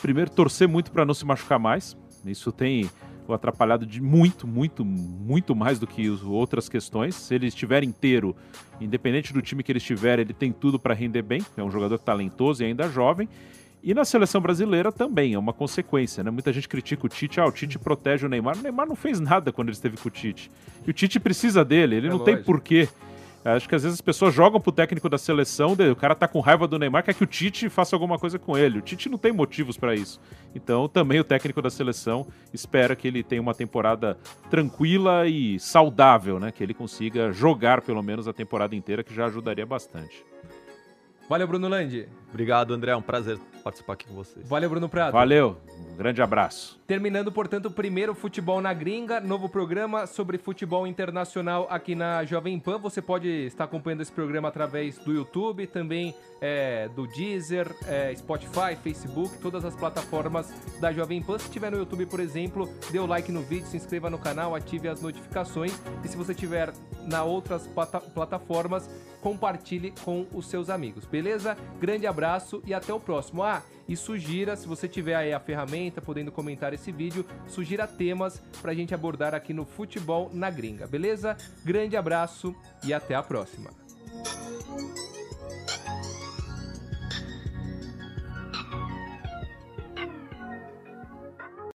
primeiro, 0.00 0.30
torcer 0.30 0.66
muito 0.66 0.90
para 0.90 1.04
não 1.04 1.12
se 1.12 1.26
machucar 1.26 1.58
mais. 1.58 1.94
Isso 2.24 2.50
tem 2.50 2.88
o 3.28 3.34
atrapalhado 3.34 3.84
de 3.84 4.00
muito, 4.00 4.46
muito, 4.46 4.86
muito 4.86 5.54
mais 5.54 5.78
do 5.78 5.86
que 5.86 6.08
outras 6.24 6.66
questões. 6.66 7.14
Se 7.14 7.34
ele 7.34 7.48
estiver 7.48 7.84
inteiro, 7.84 8.34
independente 8.80 9.34
do 9.34 9.42
time 9.42 9.62
que 9.62 9.70
ele 9.70 9.78
estiver, 9.78 10.18
ele 10.18 10.32
tem 10.32 10.50
tudo 10.50 10.78
para 10.78 10.94
render 10.94 11.20
bem. 11.20 11.42
É 11.58 11.62
um 11.62 11.70
jogador 11.70 11.98
talentoso 11.98 12.62
e 12.62 12.66
ainda 12.66 12.88
jovem. 12.88 13.28
E 13.82 13.92
na 13.92 14.04
seleção 14.04 14.40
brasileira 14.40 14.92
também, 14.92 15.34
é 15.34 15.38
uma 15.38 15.52
consequência, 15.52 16.22
né? 16.22 16.30
Muita 16.30 16.52
gente 16.52 16.68
critica 16.68 17.04
o 17.04 17.08
Tite, 17.08 17.40
ah, 17.40 17.46
o 17.46 17.50
Tite 17.50 17.78
protege 17.78 18.24
o 18.24 18.28
Neymar. 18.28 18.56
O 18.56 18.62
Neymar 18.62 18.86
não 18.86 18.94
fez 18.94 19.18
nada 19.18 19.50
quando 19.50 19.68
ele 19.68 19.74
esteve 19.74 19.96
com 19.96 20.08
o 20.08 20.10
Tite. 20.10 20.50
E 20.86 20.90
o 20.90 20.92
Tite 20.92 21.18
precisa 21.18 21.64
dele, 21.64 21.96
ele 21.96 22.06
é 22.06 22.10
não 22.10 22.18
lógico. 22.18 22.36
tem 22.36 22.44
porquê. 22.44 22.88
Acho 23.44 23.68
que 23.68 23.74
às 23.74 23.82
vezes 23.82 23.98
as 23.98 24.00
pessoas 24.00 24.32
jogam 24.32 24.60
pro 24.60 24.70
técnico 24.70 25.08
da 25.08 25.18
seleção, 25.18 25.72
o 25.72 25.96
cara 25.96 26.14
tá 26.14 26.28
com 26.28 26.38
raiva 26.38 26.68
do 26.68 26.78
Neymar, 26.78 27.02
quer 27.02 27.12
que 27.12 27.24
o 27.24 27.26
Tite 27.26 27.68
faça 27.68 27.96
alguma 27.96 28.16
coisa 28.16 28.38
com 28.38 28.56
ele. 28.56 28.78
O 28.78 28.82
Tite 28.82 29.08
não 29.08 29.18
tem 29.18 29.32
motivos 29.32 29.76
para 29.76 29.96
isso. 29.96 30.20
Então, 30.54 30.88
também 30.88 31.18
o 31.18 31.24
técnico 31.24 31.60
da 31.60 31.68
seleção 31.68 32.24
espera 32.54 32.94
que 32.94 33.08
ele 33.08 33.24
tenha 33.24 33.42
uma 33.42 33.52
temporada 33.52 34.16
tranquila 34.48 35.26
e 35.26 35.58
saudável, 35.58 36.38
né? 36.38 36.52
Que 36.52 36.62
ele 36.62 36.72
consiga 36.72 37.32
jogar 37.32 37.82
pelo 37.82 38.00
menos 38.00 38.28
a 38.28 38.32
temporada 38.32 38.76
inteira, 38.76 39.02
que 39.02 39.12
já 39.12 39.26
ajudaria 39.26 39.66
bastante. 39.66 40.24
Valeu, 41.28 41.48
Bruno 41.48 41.66
Landi. 41.66 42.08
Obrigado, 42.32 42.72
André. 42.72 42.92
É 42.92 42.96
um 42.96 43.02
prazer 43.02 43.38
participar 43.62 43.92
aqui 43.92 44.06
com 44.06 44.14
vocês. 44.14 44.48
Valeu, 44.48 44.70
Bruno 44.70 44.88
Prado. 44.88 45.12
Valeu. 45.12 45.58
Um 45.92 45.96
grande 45.96 46.22
abraço. 46.22 46.80
Terminando, 46.86 47.30
portanto, 47.30 47.66
o 47.66 47.70
primeiro 47.70 48.14
Futebol 48.14 48.60
na 48.60 48.72
Gringa, 48.72 49.20
novo 49.20 49.48
programa 49.48 50.06
sobre 50.06 50.38
futebol 50.38 50.86
internacional 50.86 51.66
aqui 51.70 51.94
na 51.94 52.24
Jovem 52.24 52.58
Pan. 52.58 52.78
Você 52.78 53.02
pode 53.02 53.28
estar 53.28 53.64
acompanhando 53.64 54.00
esse 54.00 54.10
programa 54.10 54.48
através 54.48 54.98
do 54.98 55.12
YouTube, 55.12 55.66
também 55.66 56.14
é, 56.40 56.88
do 56.88 57.06
Deezer, 57.06 57.70
é, 57.86 58.14
Spotify, 58.16 58.76
Facebook, 58.82 59.38
todas 59.38 59.64
as 59.64 59.76
plataformas 59.76 60.50
da 60.80 60.90
Jovem 60.90 61.22
Pan. 61.22 61.38
Se 61.38 61.46
estiver 61.46 61.70
no 61.70 61.78
YouTube, 61.78 62.06
por 62.06 62.18
exemplo, 62.18 62.68
dê 62.90 62.98
o 62.98 63.06
like 63.06 63.30
no 63.30 63.42
vídeo, 63.42 63.66
se 63.66 63.76
inscreva 63.76 64.08
no 64.08 64.18
canal, 64.18 64.54
ative 64.54 64.88
as 64.88 65.02
notificações. 65.02 65.78
E 66.02 66.08
se 66.08 66.16
você 66.16 66.32
estiver 66.32 66.72
na 67.06 67.22
outras 67.22 67.66
plata 67.66 68.00
plataformas, 68.00 68.88
compartilhe 69.20 69.94
com 70.04 70.26
os 70.34 70.46
seus 70.46 70.68
amigos, 70.68 71.04
beleza? 71.04 71.56
Grande 71.80 72.06
abraço 72.22 72.62
e 72.64 72.72
até 72.72 72.94
o 72.94 73.00
próximo. 73.00 73.42
Ah, 73.42 73.62
e 73.88 73.96
sugira, 73.96 74.54
se 74.54 74.68
você 74.68 74.86
tiver 74.86 75.16
aí 75.16 75.32
a 75.32 75.40
ferramenta, 75.40 76.00
podendo 76.00 76.30
comentar 76.30 76.72
esse 76.72 76.92
vídeo, 76.92 77.26
sugira 77.48 77.86
temas 77.86 78.40
pra 78.62 78.72
gente 78.72 78.94
abordar 78.94 79.34
aqui 79.34 79.52
no 79.52 79.64
Futebol 79.64 80.30
na 80.32 80.48
Gringa, 80.48 80.86
beleza? 80.86 81.36
Grande 81.64 81.96
abraço 81.96 82.54
e 82.84 82.94
até 82.94 83.16
a 83.16 83.22
próxima. 83.22 83.70